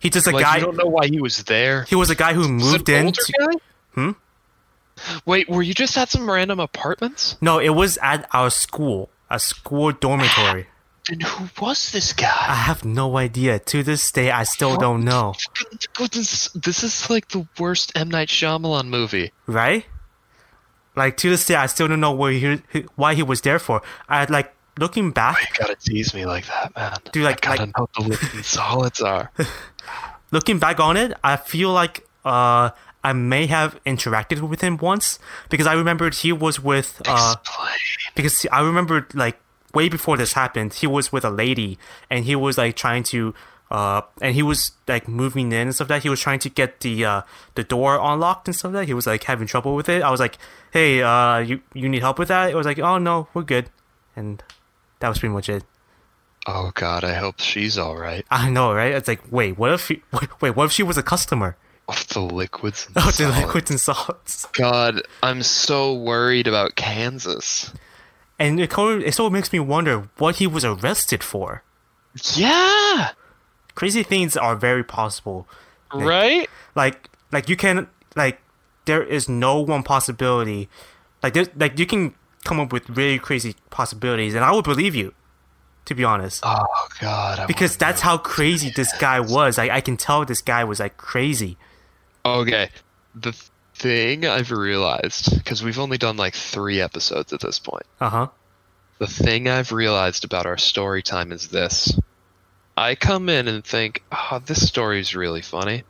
he 0.00 0.10
just 0.10 0.26
a 0.26 0.30
like, 0.32 0.44
guy. 0.44 0.56
you 0.58 0.64
don't 0.66 0.76
know 0.76 0.84
why 0.90 1.06
he 1.06 1.18
was 1.20 1.44
there. 1.44 1.84
He 1.88 1.94
was 1.94 2.10
a 2.10 2.14
guy 2.14 2.34
who 2.34 2.46
moved 2.48 2.88
in. 2.90 3.12
to- 3.12 3.32
guy? 3.40 3.54
Hmm? 3.94 4.10
Wait, 5.24 5.48
were 5.48 5.62
you 5.62 5.74
just 5.74 5.96
at 5.98 6.08
some 6.08 6.28
random 6.30 6.60
apartments? 6.60 7.36
no, 7.40 7.58
it 7.58 7.70
was 7.70 7.98
at 8.02 8.28
our 8.32 8.50
school, 8.50 9.10
a 9.30 9.38
school 9.38 9.92
dormitory. 9.92 10.66
And 11.08 11.22
who 11.22 11.46
was 11.64 11.92
this 11.92 12.12
guy? 12.12 12.26
I 12.48 12.56
have 12.56 12.84
no 12.84 13.16
idea. 13.16 13.60
To 13.60 13.84
this 13.84 14.10
day, 14.10 14.32
I 14.32 14.42
still 14.42 14.76
don't 14.76 15.04
know. 15.04 15.34
This, 16.10 16.48
this 16.48 16.82
is 16.82 17.08
like 17.08 17.28
the 17.28 17.46
worst 17.60 17.92
M 17.94 18.08
Night 18.10 18.26
Shyamalan 18.26 18.88
movie. 18.88 19.30
Right? 19.46 19.86
Like 20.96 21.16
to 21.18 21.30
this 21.30 21.46
day, 21.46 21.54
I 21.54 21.66
still 21.66 21.86
don't 21.86 22.00
know 22.00 22.10
where 22.10 22.32
he, 22.32 22.60
why 22.96 23.14
he 23.14 23.22
was 23.22 23.40
there 23.42 23.60
for. 23.60 23.82
I 24.08 24.24
like 24.24 24.52
looking 24.80 25.12
back. 25.12 25.38
You 25.42 25.56
gotta 25.66 25.76
tease 25.76 26.12
me 26.12 26.26
like 26.26 26.46
that, 26.46 26.74
man. 26.74 26.96
Dude, 27.12 27.22
like- 27.22 27.46
I 27.46 27.54
gotta 27.56 27.70
like- 27.78 27.98
know 28.00 28.08
the 28.08 28.42
solids 28.42 29.00
are. 29.00 29.30
looking 30.32 30.58
back 30.58 30.80
on 30.80 30.96
it, 30.96 31.12
I 31.22 31.36
feel 31.36 31.70
like 31.72 32.04
uh, 32.24 32.70
I 33.06 33.12
may 33.12 33.46
have 33.46 33.78
interacted 33.84 34.40
with 34.40 34.62
him 34.62 34.78
once 34.78 35.20
because 35.48 35.66
I 35.68 35.74
remembered 35.74 36.12
he 36.14 36.32
was 36.32 36.58
with 36.58 37.00
uh, 37.06 37.36
because 38.16 38.44
I 38.50 38.60
remembered 38.60 39.14
like 39.14 39.38
way 39.72 39.88
before 39.88 40.16
this 40.16 40.32
happened, 40.32 40.74
he 40.74 40.88
was 40.88 41.12
with 41.12 41.24
a 41.24 41.30
lady 41.30 41.78
and 42.10 42.24
he 42.24 42.34
was 42.34 42.58
like 42.58 42.74
trying 42.74 43.04
to 43.14 43.32
uh 43.70 44.00
and 44.20 44.34
he 44.34 44.42
was 44.42 44.72
like 44.88 45.06
moving 45.06 45.52
in 45.52 45.68
and 45.68 45.74
stuff 45.74 45.88
like 45.88 45.98
that. 45.98 46.02
He 46.02 46.08
was 46.08 46.18
trying 46.18 46.40
to 46.40 46.50
get 46.50 46.80
the 46.80 47.04
uh 47.04 47.22
the 47.54 47.62
door 47.62 47.96
unlocked 48.02 48.48
and 48.48 48.56
stuff 48.56 48.72
like 48.72 48.82
that. 48.82 48.86
He 48.88 48.94
was 48.94 49.06
like 49.06 49.22
having 49.22 49.46
trouble 49.46 49.76
with 49.76 49.88
it. 49.88 50.02
I 50.02 50.10
was 50.10 50.18
like, 50.18 50.36
Hey, 50.72 51.00
uh 51.00 51.38
you 51.38 51.60
you 51.74 51.88
need 51.88 52.02
help 52.02 52.18
with 52.18 52.28
that? 52.28 52.50
It 52.50 52.56
was 52.56 52.66
like, 52.66 52.80
Oh 52.80 52.98
no, 52.98 53.28
we're 53.34 53.42
good 53.42 53.70
and 54.16 54.42
that 54.98 55.08
was 55.08 55.20
pretty 55.20 55.32
much 55.32 55.48
it. 55.48 55.62
Oh 56.48 56.72
god, 56.74 57.04
I 57.04 57.14
hope 57.14 57.38
she's 57.38 57.78
alright. 57.78 58.26
I 58.32 58.50
know, 58.50 58.72
right? 58.72 58.92
It's 58.92 59.06
like, 59.06 59.20
wait, 59.30 59.58
what 59.58 59.72
if 59.72 59.86
she, 59.86 60.02
wait, 60.40 60.56
what 60.56 60.64
if 60.64 60.72
she 60.72 60.82
was 60.82 60.96
a 60.96 61.02
customer? 61.02 61.56
Of 61.88 62.08
the 62.08 62.20
liquids 62.20 62.86
and 62.88 62.96
Oh, 62.98 63.06
the 63.06 63.12
solids. 63.12 63.38
liquids 63.46 63.70
and 63.70 63.80
salts. 63.80 64.46
God, 64.52 65.02
I'm 65.22 65.42
so 65.42 65.94
worried 65.94 66.46
about 66.48 66.74
Kansas. 66.74 67.72
And 68.38 68.58
it 68.60 68.70
kind 68.70 69.02
it 69.02 69.14
sort 69.14 69.28
of 69.28 69.32
makes 69.32 69.52
me 69.52 69.60
wonder 69.60 70.08
what 70.18 70.36
he 70.36 70.46
was 70.46 70.64
arrested 70.64 71.22
for. 71.22 71.62
Yeah, 72.34 73.10
Crazy 73.74 74.02
things 74.02 74.36
are 74.36 74.56
very 74.56 74.82
possible. 74.82 75.46
right? 75.92 76.48
Like, 76.74 77.10
like 77.30 77.48
you 77.48 77.56
can, 77.56 77.88
like, 78.14 78.40
there 78.86 79.02
is 79.02 79.28
no 79.28 79.60
one 79.60 79.82
possibility. 79.82 80.68
Like, 81.22 81.34
there's, 81.34 81.48
like 81.56 81.78
you 81.78 81.84
can 81.86 82.14
come 82.44 82.58
up 82.58 82.72
with 82.72 82.88
really 82.90 83.18
crazy 83.18 83.54
possibilities, 83.70 84.34
and 84.34 84.44
I 84.44 84.52
would 84.52 84.64
believe 84.64 84.94
you. 84.94 85.12
To 85.86 85.94
be 85.94 86.02
honest, 86.02 86.42
Oh 86.44 86.64
God. 87.00 87.38
I 87.38 87.46
because 87.46 87.76
that's 87.76 88.00
how 88.00 88.18
crazy 88.18 88.72
this 88.74 88.92
guy 88.98 89.20
was. 89.20 89.56
I, 89.56 89.68
I 89.76 89.80
can 89.80 89.96
tell 89.96 90.24
this 90.24 90.42
guy 90.42 90.64
was 90.64 90.80
like 90.80 90.96
crazy. 90.96 91.56
Okay. 92.26 92.70
The 93.14 93.32
thing 93.74 94.26
I've 94.26 94.50
realized 94.50 95.36
because 95.36 95.62
we've 95.62 95.78
only 95.78 95.98
done 95.98 96.16
like 96.16 96.34
three 96.34 96.80
episodes 96.80 97.32
at 97.32 97.40
this 97.40 97.58
point. 97.58 97.86
Uh 98.00 98.10
huh. 98.10 98.28
The 98.98 99.06
thing 99.06 99.48
I've 99.48 99.72
realized 99.72 100.24
about 100.24 100.46
our 100.46 100.58
story 100.58 101.02
time 101.02 101.30
is 101.32 101.48
this. 101.48 101.98
I 102.76 102.94
come 102.94 103.28
in 103.28 103.48
and 103.48 103.64
think, 103.64 104.02
oh, 104.12 104.42
this 104.44 104.66
story 104.66 105.00
is 105.00 105.14
really 105.14 105.42
funny. 105.42 105.84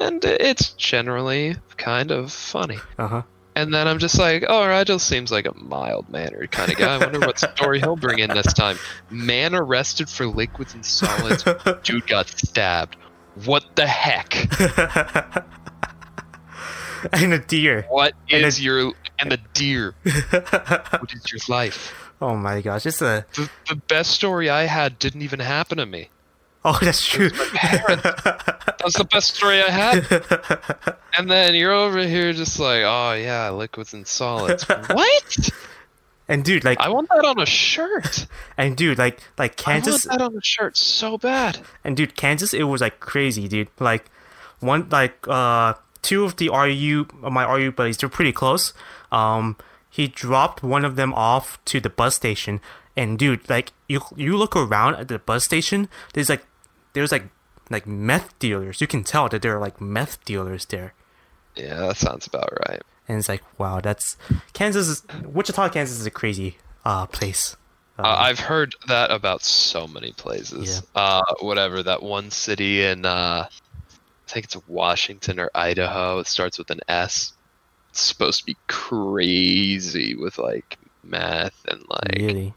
And 0.00 0.24
it's 0.24 0.70
generally 0.70 1.56
kind 1.76 2.10
of 2.10 2.32
funny. 2.32 2.78
Uh 2.98 3.08
huh. 3.08 3.22
And 3.56 3.74
then 3.74 3.88
I'm 3.88 3.98
just 3.98 4.18
like, 4.18 4.44
oh, 4.48 4.66
Rigel 4.66 4.98
seems 4.98 5.32
like 5.32 5.46
a 5.46 5.54
mild 5.54 6.08
mannered 6.08 6.52
kind 6.52 6.70
of 6.70 6.78
guy. 6.78 6.94
I 6.94 6.98
wonder 6.98 7.20
what 7.20 7.38
story 7.38 7.80
he'll 7.80 7.96
bring 7.96 8.20
in 8.20 8.30
this 8.30 8.52
time. 8.54 8.78
Man 9.10 9.54
arrested 9.54 10.08
for 10.08 10.26
liquids 10.26 10.72
and 10.72 10.86
solids. 10.86 11.44
Dude 11.82 12.06
got 12.06 12.28
stabbed. 12.28 12.96
What 13.44 13.64
the 13.76 13.86
heck? 13.86 14.34
and 17.12 17.32
a 17.32 17.38
deer. 17.38 17.86
What 17.88 18.14
And 18.30 18.44
is 18.44 18.58
a- 18.58 18.62
your 18.62 18.92
and 19.18 19.30
the 19.32 19.38
deer? 19.54 19.94
What 20.04 21.12
is 21.14 21.30
your 21.32 21.40
life? 21.48 21.94
oh 22.22 22.36
my 22.36 22.60
gosh, 22.60 22.84
it's 22.86 23.00
a. 23.00 23.24
The, 23.34 23.48
the 23.68 23.76
best 23.76 24.10
story 24.10 24.50
I 24.50 24.64
had 24.64 24.98
didn't 24.98 25.22
even 25.22 25.40
happen 25.40 25.78
to 25.78 25.86
me. 25.86 26.10
Oh, 26.64 26.78
that's 26.82 27.06
true. 27.06 27.30
that's 27.62 28.98
the 28.98 29.08
best 29.10 29.34
story 29.34 29.62
I 29.62 29.70
had. 29.70 30.96
And 31.16 31.30
then 31.30 31.54
you're 31.54 31.72
over 31.72 32.06
here 32.06 32.34
just 32.34 32.58
like, 32.60 32.82
oh 32.84 33.12
yeah, 33.14 33.48
liquids 33.50 33.94
and 33.94 34.06
solids. 34.06 34.64
what? 34.68 35.50
And 36.30 36.44
dude, 36.44 36.62
like, 36.64 36.78
I 36.78 36.88
want 36.88 37.08
that 37.08 37.24
on 37.24 37.40
a 37.40 37.44
shirt. 37.44 38.28
and 38.56 38.76
dude, 38.76 38.98
like, 38.98 39.20
like 39.36 39.56
Kansas, 39.56 40.06
I 40.06 40.10
want 40.10 40.18
that 40.20 40.24
on 40.26 40.36
a 40.36 40.42
shirt 40.44 40.76
so 40.76 41.18
bad. 41.18 41.58
and 41.82 41.96
dude, 41.96 42.14
Kansas, 42.14 42.54
it 42.54 42.62
was 42.62 42.80
like 42.80 43.00
crazy, 43.00 43.48
dude. 43.48 43.66
Like, 43.80 44.08
one, 44.60 44.88
like, 44.90 45.26
uh, 45.26 45.74
two 46.02 46.22
of 46.22 46.36
the 46.36 46.48
REU, 46.48 47.00
of 47.24 47.32
my 47.32 47.44
REU 47.44 47.74
buddies, 47.74 47.96
they're 47.96 48.08
pretty 48.08 48.30
close. 48.30 48.72
Um, 49.10 49.56
he 49.90 50.06
dropped 50.06 50.62
one 50.62 50.84
of 50.84 50.94
them 50.94 51.12
off 51.14 51.58
to 51.64 51.80
the 51.80 51.90
bus 51.90 52.14
station, 52.14 52.60
and 52.96 53.18
dude, 53.18 53.50
like, 53.50 53.72
you 53.88 54.00
you 54.14 54.36
look 54.36 54.54
around 54.54 54.94
at 54.94 55.08
the 55.08 55.18
bus 55.18 55.44
station, 55.44 55.88
there's 56.14 56.28
like, 56.28 56.46
there's 56.92 57.10
like, 57.10 57.24
like 57.70 57.88
meth 57.88 58.38
dealers. 58.38 58.80
You 58.80 58.86
can 58.86 59.02
tell 59.02 59.28
that 59.30 59.42
there 59.42 59.56
are 59.56 59.60
like 59.60 59.80
meth 59.80 60.24
dealers 60.24 60.64
there. 60.66 60.94
Yeah, 61.56 61.88
that 61.88 61.96
sounds 61.96 62.28
about 62.28 62.52
right. 62.68 62.82
And 63.10 63.18
it's 63.18 63.28
like 63.28 63.42
wow 63.58 63.80
that's 63.80 64.16
kansas 64.52 64.86
is 64.88 65.02
wichita 65.24 65.68
kansas 65.68 65.98
is 65.98 66.06
a 66.06 66.10
crazy 66.10 66.56
uh 66.84 67.04
place 67.06 67.56
Uh, 67.98 68.16
I've 68.28 68.38
heard 68.40 68.74
that 68.88 69.10
about 69.10 69.42
so 69.42 69.86
many 69.86 70.12
places. 70.12 70.80
yeah. 70.94 71.00
Uh, 71.02 71.34
whatever 71.42 71.82
that 71.82 72.02
one 72.02 72.30
city 72.30 72.82
in, 72.82 73.04
uh, 73.04 73.44
I 73.46 74.30
think 74.32 74.46
it's 74.46 74.56
Washington 74.66 75.38
or 75.38 75.50
Idaho. 75.54 76.18
It 76.20 76.26
starts 76.26 76.56
with 76.56 76.70
an 76.70 76.80
S. 76.88 77.34
It's 77.90 78.00
supposed 78.00 78.38
to 78.40 78.46
be 78.46 78.56
crazy 78.68 80.14
with 80.14 80.38
like 80.38 80.78
meth 81.04 81.60
and 81.68 81.84
like 81.90 82.16
really 82.16 82.54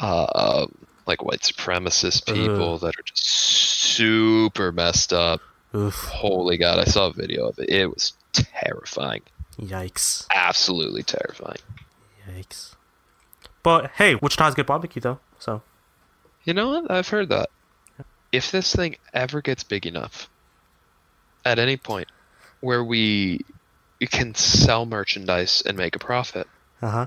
uh, 0.00 0.26
um, 0.34 0.74
like 1.06 1.22
white 1.22 1.40
supremacist 1.42 2.24
people 2.24 2.78
that 2.78 2.98
are 2.98 3.02
just 3.04 3.26
super 3.26 4.72
messed 4.72 5.12
up. 5.12 5.42
oof 5.74 5.94
Holy 5.94 6.56
God, 6.56 6.78
I 6.78 6.84
saw 6.84 7.08
a 7.08 7.12
video 7.12 7.46
of 7.48 7.58
it. 7.58 7.68
It 7.68 7.88
was 7.92 8.14
terrifying. 8.32 9.20
Yikes. 9.60 10.26
Absolutely 10.34 11.02
terrifying. 11.02 11.58
yikes. 12.28 12.74
But 13.62 13.90
hey 13.96 14.14
wichita's 14.14 14.54
good 14.54 14.66
barbecue 14.66 15.00
though 15.00 15.18
so. 15.38 15.62
You 16.44 16.54
know 16.54 16.70
what? 16.70 16.90
I've 16.90 17.08
heard 17.08 17.28
that. 17.30 17.50
If 18.32 18.50
this 18.50 18.74
thing 18.74 18.96
ever 19.12 19.40
gets 19.40 19.64
big 19.64 19.86
enough, 19.86 20.28
at 21.44 21.58
any 21.58 21.76
point, 21.76 22.08
where 22.60 22.84
we 22.84 23.44
can 24.00 24.34
sell 24.34 24.86
merchandise 24.86 25.62
and 25.64 25.76
make 25.76 25.96
a 25.96 25.98
profit, 25.98 26.46
uh-huh. 26.82 27.06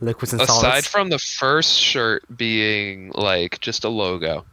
Liquids 0.00 0.32
and 0.34 0.42
aside 0.42 0.60
solids 0.60 0.86
from 0.86 1.08
the 1.08 1.18
first 1.18 1.78
shirt 1.78 2.24
being 2.34 3.10
like 3.14 3.60
just 3.60 3.84
a 3.84 3.88
logo, 3.88 4.44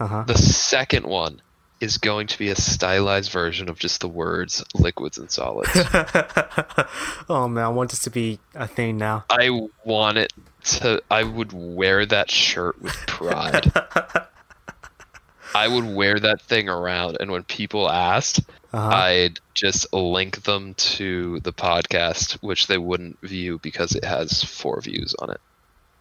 uh-huh. 0.00 0.24
the 0.26 0.36
second 0.36 1.06
one 1.06 1.40
is 1.82 1.98
going 1.98 2.28
to 2.28 2.38
be 2.38 2.48
a 2.48 2.54
stylized 2.54 3.32
version 3.32 3.68
of 3.68 3.76
just 3.78 4.00
the 4.00 4.08
words 4.08 4.64
liquids 4.74 5.18
and 5.18 5.30
solids. 5.30 5.70
oh 7.28 7.48
man 7.48 7.64
i 7.64 7.68
want 7.68 7.90
this 7.90 7.98
to 7.98 8.10
be 8.10 8.38
a 8.54 8.68
thing 8.68 8.96
now 8.96 9.24
I 9.28 9.68
want 9.84 10.18
it 10.18 10.32
to. 10.64 11.02
I 11.10 11.24
would 11.24 11.52
wear 11.52 12.06
that 12.06 12.30
shirt 12.30 12.80
with 12.80 12.94
pride. 13.06 13.72
I 15.54 15.68
would 15.68 15.84
wear 15.84 16.18
that 16.18 16.40
thing 16.42 16.68
around, 16.68 17.18
and 17.20 17.30
when 17.30 17.42
people 17.42 17.90
asked, 17.90 18.40
uh-huh 18.72 18.88
I'd 18.88 19.38
just 19.54 19.92
link 19.92 20.44
them 20.44 20.74
to 20.74 21.40
the 21.40 21.52
podcast, 21.52 22.34
which 22.42 22.68
they 22.68 22.78
wouldn't 22.78 23.20
view 23.20 23.58
because 23.58 23.94
it 23.94 24.04
has 24.04 24.42
four 24.42 24.80
views 24.80 25.14
on 25.18 25.30
it, 25.30 25.40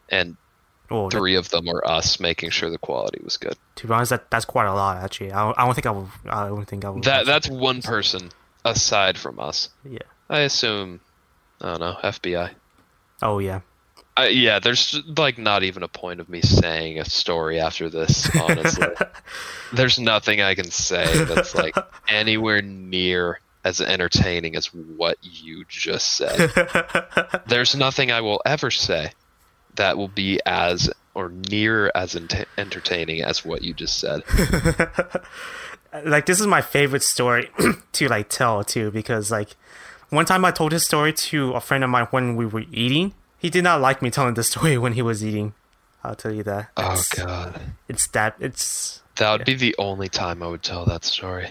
and 0.09 0.37
oh, 0.91 1.09
that, 1.09 1.17
three 1.17 1.35
of 1.35 1.49
them 1.49 1.67
are 1.69 1.85
us 1.87 2.19
making 2.19 2.49
sure 2.51 2.69
the 2.69 2.77
quality 2.77 3.19
was 3.23 3.37
good. 3.37 3.55
to 3.75 3.87
be 3.87 3.93
honest 3.93 4.09
that, 4.11 4.29
that's 4.29 4.45
quite 4.45 4.67
a 4.67 4.73
lot 4.73 4.97
actually 5.03 5.31
i 5.31 5.43
don't, 5.43 5.57
I 5.57 5.65
don't 5.65 5.73
think 5.73 5.85
i 5.87 5.91
will 5.91 6.09
i 6.29 6.47
don't 6.47 6.65
think 6.65 6.85
i 6.85 6.89
will 6.89 7.01
That 7.01 7.25
that's 7.25 7.49
one 7.49 7.81
person 7.81 8.29
aside 8.65 9.17
from 9.17 9.39
us. 9.39 9.69
yeah 9.83 9.99
I 10.29 10.41
assume. 10.41 11.01
I 11.59 11.71
don't 11.71 11.79
know. 11.81 11.97
FBI. 12.03 12.51
oh 13.21 13.39
yeah 13.39 13.61
I, 14.17 14.27
yeah, 14.27 14.59
there's 14.59 14.99
like 15.17 15.37
not 15.37 15.63
even 15.63 15.83
a 15.83 15.87
point 15.87 16.19
of 16.19 16.27
me 16.29 16.41
saying 16.41 16.99
a 16.99 17.05
story 17.05 17.59
after 17.59 17.89
this. 17.89 18.29
Honestly, 18.35 18.87
there's 19.73 19.97
nothing 19.99 20.41
I 20.41 20.53
can 20.55 20.69
say 20.69 21.23
that's 21.25 21.55
like 21.55 21.75
anywhere 22.09 22.61
near 22.61 23.39
as 23.63 23.79
entertaining 23.79 24.55
as 24.55 24.67
what 24.73 25.17
you 25.21 25.63
just 25.69 26.17
said. 26.17 26.51
There's 27.47 27.75
nothing 27.75 28.11
I 28.11 28.21
will 28.21 28.41
ever 28.45 28.69
say 28.71 29.11
that 29.75 29.97
will 29.97 30.07
be 30.07 30.39
as 30.45 30.89
or 31.13 31.29
near 31.49 31.91
as 31.93 32.15
ent- 32.15 32.45
entertaining 32.57 33.21
as 33.23 33.43
what 33.43 33.61
you 33.61 33.73
just 33.73 33.99
said. 33.99 34.23
like 36.05 36.25
this 36.25 36.39
is 36.39 36.47
my 36.47 36.61
favorite 36.61 37.03
story 37.03 37.49
to 37.91 38.07
like 38.07 38.29
tell 38.29 38.63
too 38.63 38.91
because 38.91 39.31
like 39.31 39.55
one 40.09 40.25
time 40.25 40.43
I 40.45 40.51
told 40.51 40.71
this 40.71 40.85
story 40.85 41.13
to 41.13 41.53
a 41.53 41.61
friend 41.61 41.83
of 41.83 41.89
mine 41.89 42.07
when 42.11 42.35
we 42.35 42.45
were 42.45 42.63
eating. 42.71 43.13
He 43.37 43.49
did 43.49 43.63
not 43.63 43.81
like 43.81 44.01
me 44.01 44.11
telling 44.11 44.35
the 44.35 44.43
story 44.43 44.77
when 44.83 44.93
he 44.93 45.01
was 45.01 45.23
eating. 45.25 45.53
I'll 46.03 46.15
tell 46.15 46.33
you 46.33 46.43
that. 46.43 46.69
Oh 46.77 47.03
god, 47.15 47.59
It's 47.87 48.07
that 48.07 48.35
it's 48.39 49.00
that 49.17 49.31
would 49.31 49.45
be 49.45 49.55
the 49.55 49.75
only 49.77 50.09
time 50.09 50.41
I 50.41 50.47
would 50.47 50.63
tell 50.63 50.85
that 50.85 51.03
story. 51.03 51.49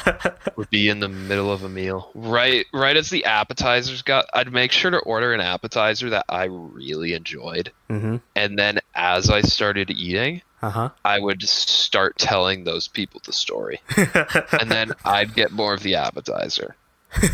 would 0.56 0.70
be 0.70 0.88
in 0.88 1.00
the 1.00 1.08
middle 1.08 1.52
of 1.52 1.62
a 1.62 1.68
meal, 1.68 2.10
right? 2.14 2.66
Right 2.72 2.96
as 2.96 3.10
the 3.10 3.24
appetizers 3.24 4.02
got, 4.02 4.26
I'd 4.32 4.52
make 4.52 4.72
sure 4.72 4.90
to 4.90 4.98
order 4.98 5.32
an 5.32 5.40
appetizer 5.40 6.10
that 6.10 6.24
I 6.28 6.44
really 6.44 7.12
enjoyed, 7.12 7.72
mm-hmm. 7.90 8.16
and 8.34 8.58
then 8.58 8.80
as 8.94 9.30
I 9.30 9.42
started 9.42 9.90
eating, 9.90 10.42
Uh-huh. 10.62 10.90
I 11.04 11.18
would 11.18 11.42
start 11.42 12.16
telling 12.16 12.64
those 12.64 12.88
people 12.88 13.20
the 13.24 13.32
story, 13.32 13.80
and 13.96 14.70
then 14.70 14.92
I'd 15.04 15.34
get 15.34 15.52
more 15.52 15.74
of 15.74 15.82
the 15.82 15.96
appetizer. 15.96 16.76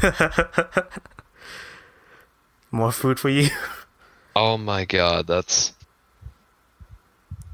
More 2.70 2.92
food 2.92 3.18
for 3.18 3.28
you. 3.28 3.48
Oh 4.36 4.56
my 4.56 4.84
god, 4.84 5.26
that's. 5.26 5.72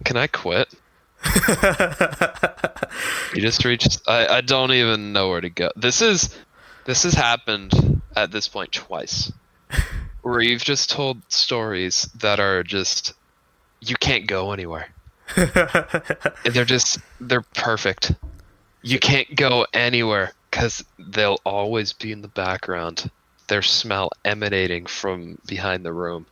Can 0.05 0.17
I 0.17 0.27
quit? 0.27 0.75
You 3.35 3.41
just 3.41 3.65
reached. 3.65 4.01
I, 4.07 4.27
I 4.27 4.41
don't 4.41 4.73
even 4.73 5.13
know 5.13 5.29
where 5.29 5.41
to 5.41 5.51
go. 5.51 5.71
This 5.77 6.03
is. 6.03 6.35
This 6.85 7.03
has 7.03 7.15
happened 7.15 8.03
at 8.15 8.31
this 8.31 8.49
point 8.49 8.73
twice. 8.73 9.33
Where 10.23 10.41
you've 10.41 10.65
just 10.65 10.91
told 10.91 11.23
stories 11.29 12.09
that 12.17 12.41
are 12.41 12.63
just. 12.63 13.15
You 13.81 13.97
can't 13.97 14.27
go 14.27 14.53
anywhere. 14.53 14.89
They're 16.45 16.65
just. 16.65 16.99
They're 17.21 17.43
perfect. 17.55 18.13
You 18.83 18.99
can't 18.99 19.35
go 19.35 19.67
anywhere 19.73 20.33
because 20.51 20.85
they'll 20.99 21.41
always 21.45 21.93
be 21.93 22.13
in 22.13 22.23
the 22.23 22.29
background. 22.29 23.11
Their 23.49 23.63
smell 23.63 24.11
emanating 24.25 24.87
from 24.87 25.39
behind 25.47 25.85
the 25.85 25.93
room. 25.93 26.27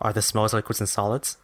Are 0.00 0.12
the 0.12 0.22
smells 0.22 0.52
liquids 0.52 0.80
and 0.80 0.88
solids? 0.88 1.36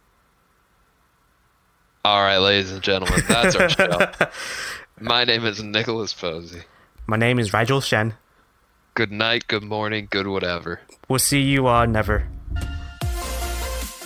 All 2.09 2.23
right, 2.23 2.39
ladies 2.39 2.71
and 2.71 2.81
gentlemen, 2.81 3.21
that's 3.27 3.55
our 3.55 3.69
show. 3.69 4.11
My 4.99 5.25
name 5.25 5.45
is 5.45 5.61
Nicholas 5.61 6.11
Posey. 6.11 6.63
My 7.05 7.17
name 7.17 7.37
is 7.37 7.53
Rigel 7.53 7.81
Shen. 7.81 8.15
Good 8.95 9.11
night, 9.11 9.45
good 9.47 9.61
morning, 9.61 10.07
good 10.09 10.25
whatever. 10.25 10.81
We'll 11.07 11.19
see 11.19 11.39
you 11.39 11.67
uh 11.67 11.85
never. 11.85 12.27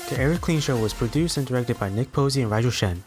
The 0.09 0.17
Erik 0.17 0.41
Cling 0.41 0.59
Show 0.59 0.75
was 0.75 0.93
produced 0.93 1.37
and 1.37 1.47
directed 1.47 1.79
by 1.79 1.87
Nick 1.87 2.11
Posey 2.11 2.41
and 2.41 2.51
Rigel 2.51 2.71
Shen. 2.71 3.05